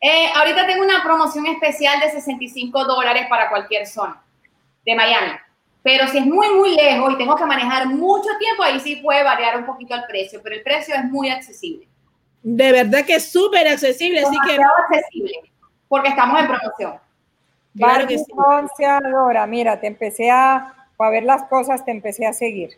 Eh, 0.00 0.26
ahorita 0.34 0.66
tengo 0.66 0.82
una 0.82 1.02
promoción 1.02 1.46
especial 1.46 2.00
de 2.00 2.10
65 2.10 2.84
dólares 2.84 3.26
para 3.30 3.48
cualquier 3.48 3.86
zona 3.86 4.20
de 4.84 4.94
Miami. 4.96 5.32
Pero 5.82 6.08
si 6.08 6.18
es 6.18 6.26
muy, 6.26 6.48
muy 6.54 6.74
lejos 6.74 7.12
y 7.12 7.18
tengo 7.18 7.36
que 7.36 7.44
manejar 7.44 7.86
mucho 7.86 8.28
tiempo, 8.38 8.62
ahí 8.62 8.80
sí 8.80 8.96
puede 8.96 9.22
variar 9.22 9.56
un 9.58 9.66
poquito 9.66 9.94
el 9.94 10.04
precio, 10.08 10.40
pero 10.42 10.56
el 10.56 10.62
precio 10.62 10.94
es 10.94 11.04
muy 11.04 11.28
accesible. 11.28 11.88
De 12.42 12.72
verdad 12.72 13.04
que 13.04 13.14
es 13.14 13.30
súper 13.30 13.68
accesible, 13.68 14.20
así 14.20 14.36
que... 14.46 14.58
accesible, 14.62 15.52
porque 15.88 16.08
estamos 16.08 16.40
en 16.40 16.46
promoción. 16.48 16.94
Claro 17.76 18.06
que 18.06 18.18
mira, 19.46 19.80
te 19.80 19.86
empecé 19.86 20.30
a, 20.30 20.74
a 20.98 21.10
ver 21.10 21.24
las 21.24 21.44
cosas, 21.44 21.84
te 21.84 21.90
empecé 21.90 22.26
a 22.26 22.32
seguir. 22.32 22.70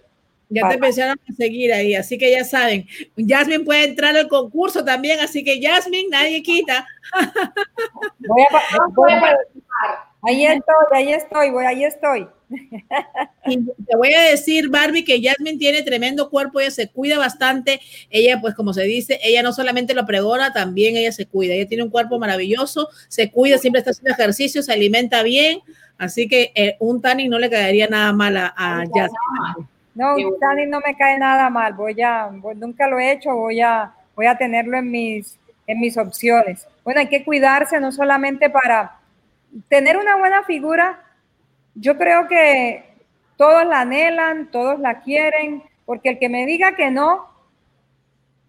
Ya 0.48 0.68
te 0.68 0.74
empezaron 0.74 1.16
a 1.28 1.32
seguir 1.32 1.72
ahí, 1.72 1.94
así 1.94 2.18
que 2.18 2.30
ya 2.30 2.44
saben. 2.44 2.86
Jasmine 3.16 3.64
puede 3.64 3.84
entrar 3.84 4.16
al 4.16 4.28
concurso 4.28 4.84
también, 4.84 5.18
así 5.20 5.42
que 5.42 5.60
Jasmine, 5.60 6.10
nadie 6.10 6.42
quita. 6.42 6.86
Voy 8.18 8.42
a, 8.42 10.03
ahí 10.26 10.46
estoy, 10.46 10.74
ahí 10.92 11.12
estoy, 11.12 11.50
voy, 11.50 11.64
ahí 11.64 11.84
estoy. 11.84 12.28
Y 13.46 13.58
te 13.58 13.96
voy 13.96 14.12
a 14.14 14.22
decir, 14.22 14.70
Barbie, 14.70 15.04
que 15.04 15.20
Jasmine 15.22 15.58
tiene 15.58 15.82
tremendo 15.82 16.30
cuerpo, 16.30 16.60
ella 16.60 16.70
se 16.70 16.88
cuida 16.88 17.18
bastante. 17.18 17.80
Ella, 18.10 18.40
pues 18.40 18.54
como 18.54 18.72
se 18.72 18.82
dice, 18.82 19.18
ella 19.22 19.42
no 19.42 19.52
solamente 19.52 19.94
lo 19.94 20.06
pregona, 20.06 20.52
también 20.52 20.96
ella 20.96 21.12
se 21.12 21.26
cuida. 21.26 21.54
Ella 21.54 21.68
tiene 21.68 21.82
un 21.82 21.90
cuerpo 21.90 22.18
maravilloso, 22.18 22.88
se 23.08 23.30
cuida, 23.30 23.58
siempre 23.58 23.80
está 23.80 23.90
haciendo 23.90 24.12
ejercicio, 24.12 24.62
se 24.62 24.72
alimenta 24.72 25.22
bien. 25.22 25.60
Así 25.98 26.28
que 26.28 26.52
eh, 26.54 26.76
un 26.80 27.00
tanning 27.00 27.30
no 27.30 27.38
le 27.38 27.50
caería 27.50 27.86
nada 27.88 28.12
mal 28.12 28.36
a, 28.36 28.54
Jasmine. 28.56 29.68
No, 29.94 30.16
un 30.16 30.38
tanning 30.40 30.70
no 30.70 30.80
me 30.80 30.96
cae 30.96 31.18
nada 31.18 31.50
mal. 31.50 31.74
Voy 31.74 32.00
a, 32.02 32.30
nunca 32.56 32.88
lo 32.88 32.98
he 32.98 33.12
hecho, 33.12 33.34
voy 33.34 33.60
a, 33.60 33.92
voy 34.16 34.26
a 34.26 34.36
tenerlo 34.36 34.76
en 34.78 34.90
mis, 34.90 35.38
en 35.66 35.80
mis 35.80 35.96
opciones. 35.96 36.66
Bueno, 36.82 37.00
hay 37.00 37.08
que 37.08 37.24
cuidarse 37.24 37.78
no 37.80 37.92
solamente 37.92 38.50
para 38.50 38.98
tener 39.68 39.96
una 39.96 40.16
buena 40.16 40.42
figura, 40.44 41.02
yo 41.74 41.96
creo 41.96 42.28
que 42.28 42.84
todos 43.36 43.66
la 43.66 43.80
anhelan, 43.80 44.50
todos 44.50 44.78
la 44.78 45.00
quieren, 45.00 45.62
porque 45.84 46.10
el 46.10 46.18
que 46.18 46.28
me 46.28 46.46
diga 46.46 46.76
que 46.76 46.90
no. 46.90 47.26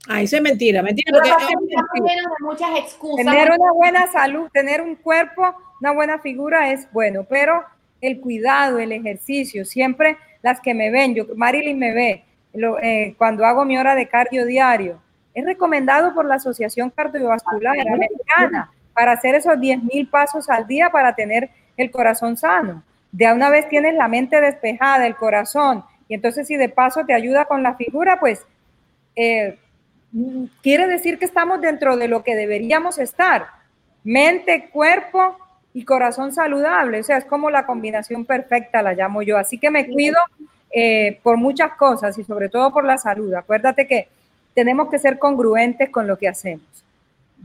Ah, 0.07 0.21
eso 0.21 0.37
es 0.37 0.41
mentira, 0.41 0.83
mentira. 0.83 1.11
Porque 1.11 1.31
muchas 2.39 2.77
excusas. 2.77 3.25
Tener 3.25 3.51
una 3.51 3.71
buena 3.71 4.11
salud, 4.11 4.49
tener 4.53 4.81
un 4.81 4.95
cuerpo, 4.95 5.55
una 5.81 5.91
buena 5.91 6.19
figura 6.19 6.71
es 6.71 6.91
bueno, 6.91 7.25
pero 7.27 7.63
el 8.01 8.19
cuidado, 8.19 8.77
el 8.77 8.91
ejercicio, 8.91 9.65
siempre 9.65 10.17
las 10.43 10.61
que 10.61 10.75
me 10.75 10.91
ven, 10.91 11.15
yo, 11.15 11.25
Marilyn 11.35 11.79
me 11.79 11.91
ve, 11.93 12.23
eh, 12.83 13.15
cuando 13.17 13.45
hago 13.45 13.65
mi 13.65 13.77
hora 13.77 13.95
de 13.95 14.07
cardio 14.07 14.45
diario, 14.45 15.01
es 15.33 15.43
recomendado 15.43 16.13
por 16.13 16.25
la 16.25 16.35
Asociación 16.35 16.91
Cardiovascular 16.91 17.75
Americana 17.79 18.71
para 18.95 19.11
hacer 19.11 19.35
esos 19.35 19.59
10 19.59 19.83
mil 19.83 20.07
pasos 20.07 20.49
al 20.49 20.65
día 20.65 20.89
para 20.89 21.13
tener 21.13 21.51
el 21.77 21.91
corazón 21.91 22.35
sano 22.37 22.81
de 23.15 23.31
una 23.31 23.49
vez 23.49 23.69
tienes 23.69 23.93
la 23.93 24.09
mente 24.09 24.41
despejada, 24.41 25.07
el 25.07 25.15
corazón, 25.15 25.85
y 26.09 26.15
entonces 26.15 26.47
si 26.47 26.57
de 26.57 26.67
paso 26.67 27.05
te 27.05 27.13
ayuda 27.13 27.45
con 27.45 27.63
la 27.63 27.75
figura, 27.75 28.19
pues 28.19 28.45
eh, 29.15 29.57
quiere 30.61 30.87
decir 30.87 31.17
que 31.17 31.23
estamos 31.23 31.61
dentro 31.61 31.95
de 31.95 32.09
lo 32.09 32.23
que 32.23 32.35
deberíamos 32.35 32.97
estar. 32.99 33.47
mente, 34.03 34.69
cuerpo 34.69 35.37
y 35.73 35.85
corazón 35.85 36.33
saludable. 36.33 36.99
O 36.99 37.03
sea, 37.03 37.17
es 37.17 37.25
como 37.25 37.49
la 37.49 37.65
combinación 37.65 38.25
perfecta, 38.25 38.83
la 38.83 38.93
llamo 38.93 39.21
yo. 39.23 39.37
Así 39.37 39.57
que 39.57 39.71
me 39.71 39.87
cuido 39.87 40.17
eh, 40.71 41.19
por 41.23 41.37
muchas 41.37 41.71
cosas 41.73 42.17
y 42.19 42.23
sobre 42.23 42.49
todo 42.49 42.71
por 42.71 42.83
la 42.83 42.97
salud. 42.97 43.33
Acuérdate 43.33 43.87
que 43.87 44.09
tenemos 44.53 44.89
que 44.89 44.99
ser 44.99 45.17
congruentes 45.17 45.89
con 45.89 46.05
lo 46.05 46.17
que 46.17 46.27
hacemos. 46.27 46.84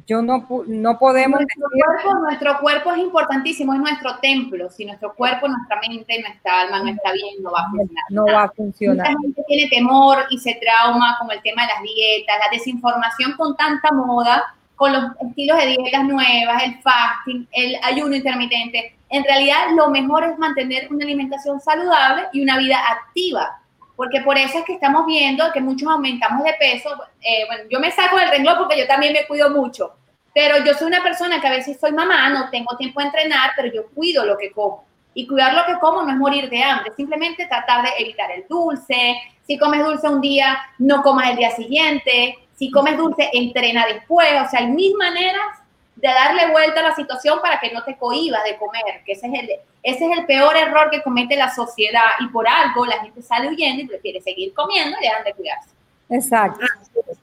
Yo 0.07 0.23
no, 0.23 0.47
no 0.67 0.99
podemos... 0.99 1.41
Nuestro, 1.41 1.69
cuerpo, 1.71 2.19
nuestro 2.19 2.59
cuerpo 2.61 2.93
es 2.93 2.99
importantísimo, 2.99 3.75
es 3.75 3.81
nuestro 3.81 4.19
templo. 4.19 4.69
Si 4.71 4.85
nuestro 4.85 5.15
cuerpo, 5.15 5.47
nuestra 5.47 5.81
mente, 5.87 6.21
nuestra 6.21 6.63
alma 6.63 6.83
no 6.83 6.91
está 6.91 7.13
bien, 7.13 7.43
no 7.43 7.53
va 7.53 7.61
a 7.61 7.71
funcionar. 7.71 8.05
No 8.09 8.25
va 8.27 8.43
a 8.43 8.51
funcionar. 8.51 9.07
Mucha 9.07 9.21
gente 9.21 9.43
tiene 9.47 9.71
temor 9.71 10.19
y 10.31 10.39
se 10.39 10.59
trauma 10.61 11.17
con 11.21 11.31
el 11.31 11.41
tema 11.43 11.63
de 11.63 11.69
las 11.69 11.83
dietas, 11.83 12.37
la 12.45 12.51
desinformación 12.51 13.33
con 13.37 13.57
tanta 13.57 13.93
moda, 13.93 14.55
con 14.75 14.93
los 14.93 15.05
estilos 15.21 15.59
de 15.59 15.77
dietas 15.77 16.05
nuevas, 16.05 16.63
el 16.65 16.81
fasting, 16.81 17.47
el 17.53 17.77
ayuno 17.83 18.17
intermitente. 18.17 18.97
En 19.11 19.23
realidad, 19.25 19.71
lo 19.77 19.91
mejor 19.91 20.25
es 20.25 20.39
mantener 20.39 20.89
una 20.91 21.05
alimentación 21.05 21.61
saludable 21.61 22.25
y 22.33 22.43
una 22.43 22.59
vida 22.59 22.79
activa 22.91 23.60
porque 24.01 24.23
por 24.23 24.39
eso 24.39 24.57
es 24.57 24.65
que 24.65 24.73
estamos 24.73 25.05
viendo 25.05 25.53
que 25.53 25.61
muchos 25.61 25.87
aumentamos 25.87 26.43
de 26.43 26.55
peso. 26.55 26.89
Eh, 27.21 27.45
bueno, 27.47 27.65
yo 27.69 27.79
me 27.81 27.91
saco 27.91 28.17
del 28.17 28.31
renglón 28.31 28.57
porque 28.57 28.79
yo 28.79 28.87
también 28.87 29.13
me 29.13 29.27
cuido 29.27 29.51
mucho, 29.51 29.93
pero 30.35 30.65
yo 30.65 30.73
soy 30.73 30.87
una 30.87 31.03
persona 31.03 31.39
que 31.39 31.47
a 31.47 31.51
veces 31.51 31.79
soy 31.79 31.93
mamá, 31.93 32.31
no 32.31 32.49
tengo 32.49 32.75
tiempo 32.79 32.99
de 33.01 33.09
entrenar, 33.09 33.51
pero 33.55 33.71
yo 33.71 33.91
cuido 33.91 34.25
lo 34.25 34.39
que 34.39 34.53
como. 34.53 34.87
Y 35.13 35.27
cuidar 35.27 35.53
lo 35.53 35.67
que 35.67 35.79
como 35.81 36.01
no 36.03 36.13
es 36.13 36.17
morir 36.17 36.49
de 36.49 36.63
hambre, 36.63 36.95
simplemente 36.97 37.45
tratar 37.45 37.83
de 37.83 37.91
evitar 37.99 38.31
el 38.31 38.47
dulce. 38.49 39.21
Si 39.47 39.59
comes 39.59 39.85
dulce 39.85 40.09
un 40.09 40.23
día, 40.23 40.59
no 40.79 41.03
comas 41.03 41.29
el 41.29 41.37
día 41.37 41.51
siguiente. 41.51 42.39
Si 42.55 42.71
comes 42.71 42.97
dulce, 42.97 43.29
entrena 43.35 43.85
después. 43.85 44.29
O 44.47 44.49
sea, 44.49 44.61
hay 44.61 44.69
mil 44.69 44.95
maneras 44.97 45.60
de 46.01 46.09
darle 46.09 46.51
vuelta 46.51 46.81
a 46.81 46.85
la 46.85 46.95
situación 46.95 47.41
para 47.41 47.61
que 47.61 47.73
no 47.73 47.85
te 47.85 47.97
cohibas 47.97 48.43
de 48.45 48.57
comer, 48.57 49.03
que 49.05 49.13
ese 49.13 49.27
es 49.27 49.35
el, 49.35 49.51
ese 49.83 50.11
es 50.11 50.19
el 50.19 50.27
peor 50.27 50.57
error 50.57 50.91
que 50.91 51.03
comete 51.03 51.37
la 51.37 51.55
sociedad 51.55 52.13
y 52.21 52.29
por 52.29 52.49
algo 52.49 52.87
la 52.87 53.01
gente 53.01 53.21
sale 53.23 53.49
huyendo 53.49 53.83
y 53.83 53.87
prefiere 53.87 54.21
seguir 54.21 54.55
comiendo 54.55 54.97
y 54.99 55.05
dejan 55.05 55.25
de 55.25 55.35
cuidarse. 55.35 55.80
Exacto. 56.11 56.67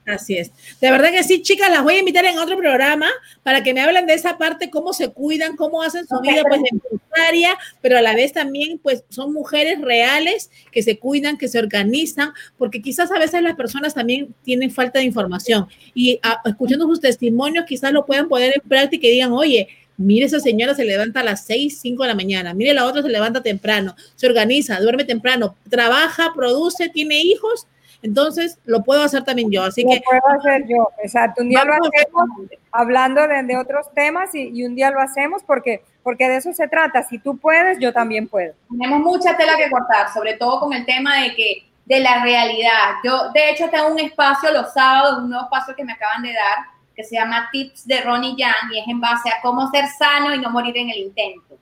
Así 0.05 0.37
es. 0.37 0.51
De 0.79 0.89
verdad 0.89 1.11
que 1.11 1.23
sí, 1.23 1.41
chicas, 1.41 1.69
las 1.69 1.83
voy 1.83 1.95
a 1.95 1.99
invitar 1.99 2.23
en 2.23 2.39
otro 2.39 2.57
programa 2.57 3.07
para 3.43 3.61
que 3.61 3.73
me 3.73 3.81
hablen 3.81 4.05
de 4.05 4.13
esa 4.13 4.37
parte, 4.37 4.69
cómo 4.69 4.93
se 4.93 5.09
cuidan, 5.09 5.57
cómo 5.57 5.81
hacen 5.81 6.07
su 6.07 6.19
vida 6.21 6.43
pues 6.47 6.61
empresaria, 6.71 7.57
pero 7.81 7.97
a 7.97 8.01
la 8.01 8.15
vez 8.15 8.31
también 8.31 8.79
pues 8.79 9.03
son 9.09 9.33
mujeres 9.33 9.81
reales 9.81 10.49
que 10.71 10.81
se 10.81 10.97
cuidan, 10.97 11.37
que 11.37 11.49
se 11.49 11.59
organizan, 11.59 12.31
porque 12.57 12.81
quizás 12.81 13.11
a 13.11 13.19
veces 13.19 13.41
las 13.41 13.55
personas 13.55 13.93
también 13.93 14.33
tienen 14.43 14.71
falta 14.71 14.99
de 14.99 15.05
información 15.05 15.67
y 15.93 16.19
ah, 16.23 16.41
escuchando 16.45 16.85
sus 16.85 17.01
testimonios 17.01 17.65
quizás 17.65 17.91
lo 17.91 18.05
puedan 18.05 18.29
poner 18.29 18.53
en 18.55 18.67
práctica 18.67 19.07
y 19.07 19.11
digan, 19.11 19.33
oye, 19.33 19.67
Mire, 19.99 20.27
esa 20.27 20.39
señora 20.39 20.75
se 20.75 20.85
levanta 20.85 21.21
a 21.21 21.23
las 21.23 21.43
6, 21.45 21.79
5 21.81 22.03
de 22.03 22.09
la 22.09 22.13
mañana. 22.13 22.53
Mire, 22.53 22.71
la 22.75 22.85
otra 22.85 23.01
se 23.01 23.09
levanta 23.09 23.41
temprano, 23.41 23.95
se 24.15 24.27
organiza, 24.27 24.79
duerme 24.79 25.05
temprano, 25.05 25.55
trabaja, 25.71 26.33
produce, 26.35 26.89
tiene 26.89 27.19
hijos 27.19 27.65
entonces, 28.01 28.59
lo 28.65 28.83
puedo 28.83 29.03
hacer 29.03 29.23
también 29.23 29.51
yo. 29.51 29.63
Así 29.63 29.83
lo 29.83 29.91
que. 29.91 30.01
puedo 30.01 30.21
hacer 30.27 30.67
yo, 30.67 30.89
exacto. 31.03 31.41
Un 31.41 31.49
día 31.49 31.63
lo 31.63 31.73
hacemos 31.73 32.29
hablando 32.71 33.27
de, 33.27 33.57
otros 33.57 33.91
temas 33.93 34.33
y, 34.35 34.63
un 34.63 34.75
día 34.75 34.91
lo 34.91 34.99
hacemos 34.99 35.43
porque, 35.43 35.83
porque 36.03 36.27
de 36.29 36.37
eso 36.37 36.53
se 36.53 36.67
trata. 36.67 37.03
Si 37.03 37.17
tú 37.19 37.37
puedes, 37.37 37.79
yo 37.79 37.91
también 37.91 38.27
puedo. 38.27 38.53
Tenemos 38.69 38.99
mucha 38.99 39.35
tela 39.35 39.57
que 39.57 39.69
cortar, 39.69 40.13
sobre 40.13 40.35
todo 40.35 40.59
con 40.59 40.73
el 40.73 40.85
tema 40.85 41.21
de 41.21 41.35
que 41.35 41.63
de 41.85 41.99
la 42.01 42.21
realidad. 42.21 42.95
Yo, 43.03 43.31
de 43.31 43.49
hecho, 43.49 43.69
tengo 43.69 43.87
un 43.87 43.99
espacio 43.99 44.51
los 44.51 44.73
sábados, 44.73 45.19
un 45.23 45.29
nuevo 45.29 45.45
espacio 45.45 45.75
que 45.75 45.85
me 45.85 45.93
acaban 45.93 46.21
de 46.21 46.33
dar, 46.33 46.65
que 46.95 47.03
se 47.03 47.15
llama 47.15 47.49
Tips 47.51 47.87
de 47.87 48.01
Ronnie 48.01 48.35
Young 48.37 48.73
y 48.73 48.79
es 48.79 48.87
en 48.87 48.99
base 48.99 49.29
a 49.29 49.41
cómo 49.41 49.69
ser 49.71 49.85
sano 49.87 50.35
y 50.35 50.39
no 50.39 50.49
morir 50.49 50.77
en 50.77 50.89
el 50.89 50.97
intento. 50.97 51.57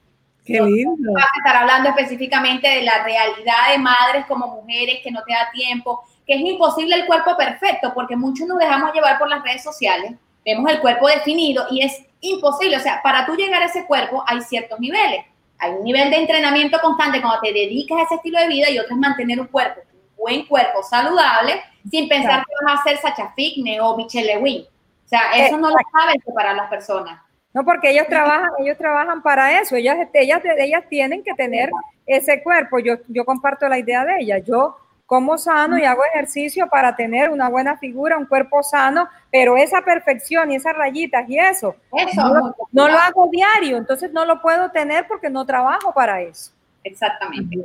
Qué 0.45 0.61
lindo. 0.61 1.13
Vas 1.13 1.25
a 1.25 1.39
estar 1.39 1.55
hablando 1.61 1.89
específicamente 1.89 2.67
de 2.67 2.83
la 2.83 3.03
realidad 3.03 3.71
de 3.71 3.79
madres 3.79 4.25
como 4.27 4.47
mujeres 4.47 4.99
que 5.03 5.11
no 5.11 5.23
te 5.23 5.33
da 5.33 5.49
tiempo, 5.51 6.03
que 6.25 6.35
es 6.35 6.41
imposible 6.41 6.95
el 6.95 7.05
cuerpo 7.05 7.37
perfecto, 7.37 7.93
porque 7.93 8.15
muchos 8.15 8.47
nos 8.47 8.57
dejamos 8.57 8.93
llevar 8.93 9.17
por 9.19 9.29
las 9.29 9.43
redes 9.43 9.63
sociales, 9.63 10.13
vemos 10.43 10.71
el 10.71 10.79
cuerpo 10.79 11.07
definido 11.07 11.65
y 11.69 11.83
es 11.83 12.03
imposible. 12.21 12.77
O 12.77 12.79
sea, 12.79 13.01
para 13.01 13.25
tú 13.25 13.35
llegar 13.35 13.61
a 13.61 13.65
ese 13.65 13.85
cuerpo 13.85 14.23
hay 14.27 14.41
ciertos 14.41 14.79
niveles. 14.79 15.25
Hay 15.57 15.71
un 15.71 15.83
nivel 15.83 16.09
de 16.09 16.17
entrenamiento 16.17 16.79
constante 16.81 17.21
cuando 17.21 17.39
te 17.41 17.53
dedicas 17.53 17.97
a 17.97 18.03
ese 18.03 18.15
estilo 18.15 18.39
de 18.39 18.47
vida 18.47 18.69
y 18.69 18.77
otro 18.77 18.93
es 18.93 18.99
mantener 18.99 19.39
un 19.39 19.47
cuerpo, 19.47 19.81
un 19.91 20.15
buen 20.17 20.45
cuerpo 20.45 20.83
saludable, 20.83 21.61
sin 21.89 22.09
pensar 22.09 22.43
que 22.45 22.65
vas 22.65 22.77
a 22.77 22.81
hacer 22.81 22.97
Sacha 22.97 23.31
Fitness 23.35 23.79
o 23.81 23.95
Michelle 23.95 24.35
Lewin. 24.35 24.63
O 24.63 25.07
sea, 25.07 25.31
eso 25.35 25.57
no 25.57 25.69
lo 25.69 25.77
saben 25.91 26.21
para 26.33 26.53
las 26.53 26.69
personas. 26.69 27.21
No, 27.53 27.63
porque 27.63 27.91
ellos 27.91 28.07
trabajan, 28.09 28.49
ellos 28.59 28.77
trabajan 28.77 29.21
para 29.21 29.61
eso. 29.61 29.77
Ellas, 29.77 29.95
ellas, 30.13 30.41
ellas 30.57 30.83
tienen 30.89 31.23
que 31.23 31.33
tener 31.35 31.69
ese 32.05 32.43
cuerpo. 32.43 32.79
Yo, 32.79 32.95
yo 33.07 33.23
comparto 33.23 33.69
la 33.69 33.79
idea 33.79 34.03
de 34.03 34.19
ella. 34.19 34.39
Yo 34.39 34.75
como 35.05 35.37
sano 35.37 35.77
y 35.77 35.85
hago 35.85 36.01
ejercicio 36.03 36.67
para 36.67 36.95
tener 36.95 37.29
una 37.29 37.47
buena 37.49 37.77
figura, 37.77 38.17
un 38.17 38.25
cuerpo 38.25 38.63
sano, 38.63 39.07
pero 39.31 39.55
esa 39.55 39.81
perfección 39.83 40.51
y 40.51 40.55
esas 40.55 40.75
rayitas 40.75 41.29
y 41.29 41.37
eso, 41.37 41.75
eso 41.95 42.53
no, 42.71 42.87
lo 42.87 42.97
hago 42.97 43.29
diario, 43.31 43.77
entonces 43.77 44.11
no 44.11 44.25
lo 44.25 44.41
puedo 44.41 44.71
tener 44.71 45.07
porque 45.07 45.29
no 45.29 45.45
trabajo 45.45 45.93
para 45.93 46.21
eso. 46.21 46.51
Exactamente. 46.83 47.57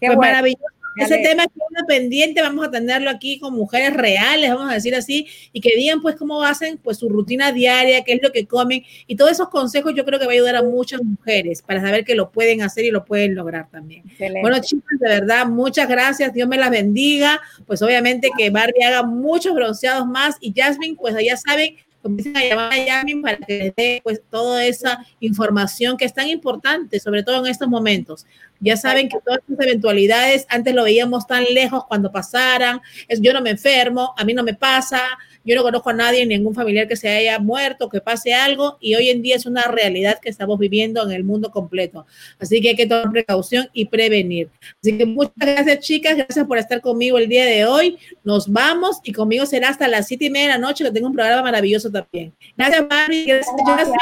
Qué 0.00 0.06
pues 0.06 0.18
maravilloso 0.18 0.79
ese 1.02 1.18
tema 1.18 1.46
que 1.46 1.52
una 1.70 1.86
pendiente, 1.86 2.42
vamos 2.42 2.66
a 2.66 2.70
tenerlo 2.70 3.10
aquí 3.10 3.38
con 3.38 3.54
mujeres 3.54 3.94
reales, 3.94 4.50
vamos 4.50 4.70
a 4.70 4.74
decir 4.74 4.94
así, 4.94 5.26
y 5.52 5.60
que 5.60 5.76
digan 5.76 6.00
pues 6.00 6.16
cómo 6.16 6.42
hacen 6.42 6.78
pues 6.78 6.98
su 6.98 7.08
rutina 7.08 7.52
diaria, 7.52 8.02
qué 8.04 8.14
es 8.14 8.22
lo 8.22 8.32
que 8.32 8.46
comen, 8.46 8.84
y 9.06 9.16
todos 9.16 9.32
esos 9.32 9.48
consejos 9.48 9.92
yo 9.94 10.04
creo 10.04 10.18
que 10.18 10.26
va 10.26 10.32
a 10.32 10.34
ayudar 10.34 10.56
a 10.56 10.62
muchas 10.62 11.02
mujeres 11.02 11.62
para 11.62 11.80
saber 11.80 12.04
que 12.04 12.14
lo 12.14 12.30
pueden 12.30 12.62
hacer 12.62 12.84
y 12.84 12.90
lo 12.90 13.04
pueden 13.04 13.34
lograr 13.34 13.68
también. 13.70 14.04
Bueno, 14.40 14.58
chicos, 14.60 14.98
de 14.98 15.08
verdad, 15.08 15.46
muchas 15.46 15.88
gracias, 15.88 16.32
Dios 16.32 16.48
me 16.48 16.56
las 16.56 16.70
bendiga, 16.70 17.40
pues 17.66 17.82
obviamente 17.82 18.30
que 18.36 18.50
Barbie 18.50 18.84
haga 18.84 19.02
muchos 19.02 19.54
bronceados 19.54 20.06
más, 20.06 20.36
y 20.40 20.52
Jasmine, 20.54 20.96
pues 20.96 21.14
ya 21.24 21.36
saben, 21.36 21.76
comiencen 22.02 22.36
a 22.36 22.44
llamar 22.44 22.72
a 22.72 22.84
Yamin 22.84 23.22
para 23.22 23.36
que 23.36 23.58
les 23.58 23.76
dé 23.76 24.00
pues 24.02 24.20
toda 24.30 24.64
esa 24.64 25.04
información 25.20 25.96
que 25.96 26.04
es 26.04 26.14
tan 26.14 26.28
importante, 26.28 27.00
sobre 27.00 27.22
todo 27.22 27.44
en 27.44 27.50
estos 27.50 27.68
momentos. 27.68 28.26
Ya 28.60 28.76
saben 28.76 29.08
que 29.08 29.18
todas 29.24 29.40
estas 29.40 29.66
eventualidades 29.66 30.46
antes 30.48 30.74
lo 30.74 30.84
veíamos 30.84 31.26
tan 31.26 31.44
lejos 31.44 31.84
cuando 31.86 32.12
pasaran, 32.12 32.80
es 33.08 33.20
yo 33.20 33.32
no 33.32 33.40
me 33.40 33.50
enfermo, 33.50 34.14
a 34.16 34.24
mí 34.24 34.34
no 34.34 34.42
me 34.42 34.54
pasa, 34.54 35.00
yo 35.44 35.56
no 35.56 35.62
conozco 35.62 35.90
a 35.90 35.92
nadie, 35.92 36.26
ningún 36.26 36.54
familiar 36.54 36.86
que 36.86 36.96
se 36.96 37.08
haya 37.08 37.38
muerto, 37.38 37.88
que 37.88 38.00
pase 38.00 38.34
algo, 38.34 38.76
y 38.80 38.94
hoy 38.94 39.08
en 39.08 39.22
día 39.22 39.36
es 39.36 39.46
una 39.46 39.62
realidad 39.62 40.18
que 40.20 40.28
estamos 40.28 40.58
viviendo 40.58 41.02
en 41.02 41.12
el 41.12 41.24
mundo 41.24 41.50
completo. 41.50 42.06
Así 42.38 42.60
que 42.60 42.70
hay 42.70 42.76
que 42.76 42.86
tomar 42.86 43.10
precaución 43.10 43.68
y 43.72 43.86
prevenir. 43.86 44.50
Así 44.80 44.96
que 44.96 45.06
muchas 45.06 45.34
gracias, 45.36 45.80
chicas, 45.80 46.16
gracias 46.16 46.46
por 46.46 46.58
estar 46.58 46.80
conmigo 46.80 47.18
el 47.18 47.28
día 47.28 47.44
de 47.44 47.64
hoy. 47.64 47.98
Nos 48.24 48.50
vamos 48.50 49.00
y 49.02 49.12
conmigo 49.12 49.46
será 49.46 49.70
hasta 49.70 49.88
las 49.88 50.06
siete 50.06 50.26
y 50.26 50.30
media 50.30 50.48
de 50.48 50.52
la 50.54 50.58
noche, 50.58 50.84
que 50.84 50.90
tengo 50.90 51.06
un 51.06 51.14
programa 51.14 51.42
maravilloso 51.42 51.90
también. 51.90 52.32
Gracias, 52.56 52.86
Mari, 52.88 53.24
gracias, 53.24 53.54
gracias. 53.66 53.96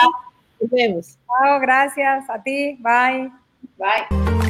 Nos 0.60 0.70
vemos. 0.70 1.18
Chao, 1.26 1.60
gracias 1.60 2.24
a 2.28 2.42
ti. 2.42 2.76
Bye. 2.80 3.30
Bye. 3.76 4.47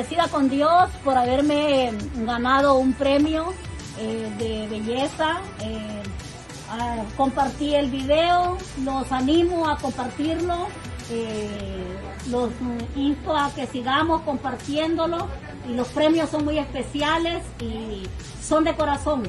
Agradecida 0.00 0.28
con 0.28 0.48
Dios 0.48 0.88
por 1.04 1.18
haberme 1.18 1.92
ganado 2.24 2.76
un 2.76 2.94
premio 2.94 3.52
eh, 3.98 4.32
de 4.38 4.66
belleza. 4.68 5.40
Eh, 5.60 6.02
compartí 7.18 7.74
el 7.74 7.90
video, 7.90 8.56
los 8.82 9.12
animo 9.12 9.68
a 9.68 9.76
compartirlo, 9.76 10.68
eh, 11.10 11.98
los 12.30 12.50
insto 12.96 13.36
a 13.36 13.52
que 13.54 13.66
sigamos 13.66 14.22
compartiéndolo 14.22 15.26
y 15.68 15.74
los 15.74 15.88
premios 15.88 16.30
son 16.30 16.46
muy 16.46 16.58
especiales 16.58 17.42
y 17.60 18.04
son 18.42 18.64
de 18.64 18.74
corazón. 18.74 19.24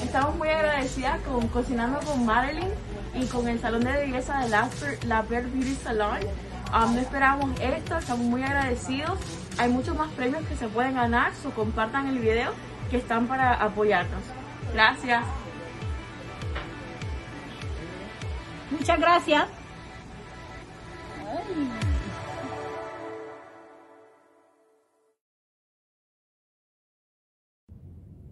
Estamos 0.00 0.36
muy 0.36 0.48
agradecidas 0.48 1.18
con 1.22 1.48
Cocinando 1.48 1.98
con 2.06 2.24
Madeline 2.24 2.70
y 3.14 3.26
con 3.26 3.48
el 3.48 3.60
Salón 3.60 3.82
de 3.82 3.92
Belleza 3.92 4.38
de 4.40 4.48
La, 4.48 4.68
La 5.06 5.22
Beauty 5.22 5.74
Salon 5.82 6.20
Ah, 6.74 6.90
no 6.90 7.00
esperábamos 7.00 7.60
esto, 7.60 7.98
estamos 7.98 8.24
muy 8.24 8.42
agradecidos. 8.42 9.18
Hay 9.58 9.68
muchos 9.68 9.94
más 9.94 10.10
premios 10.12 10.42
que 10.46 10.56
se 10.56 10.68
pueden 10.68 10.94
ganar, 10.94 11.34
so 11.34 11.50
compartan 11.50 12.06
el 12.08 12.18
video 12.18 12.52
que 12.90 12.96
están 12.96 13.26
para 13.26 13.52
apoyarnos. 13.52 14.22
Gracias. 14.72 15.22
Muchas 18.70 18.98
gracias. 18.98 19.48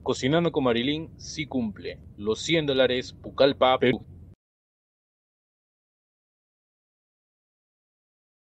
Cocinando 0.03 0.51
con 0.51 0.65
Marilyn 0.65 1.11
sí 1.19 1.45
cumple. 1.45 1.99
Los 2.17 2.41
100 2.41 2.65
dólares, 2.65 3.13
Pucallpa, 3.13 3.79
Perú. 3.79 4.03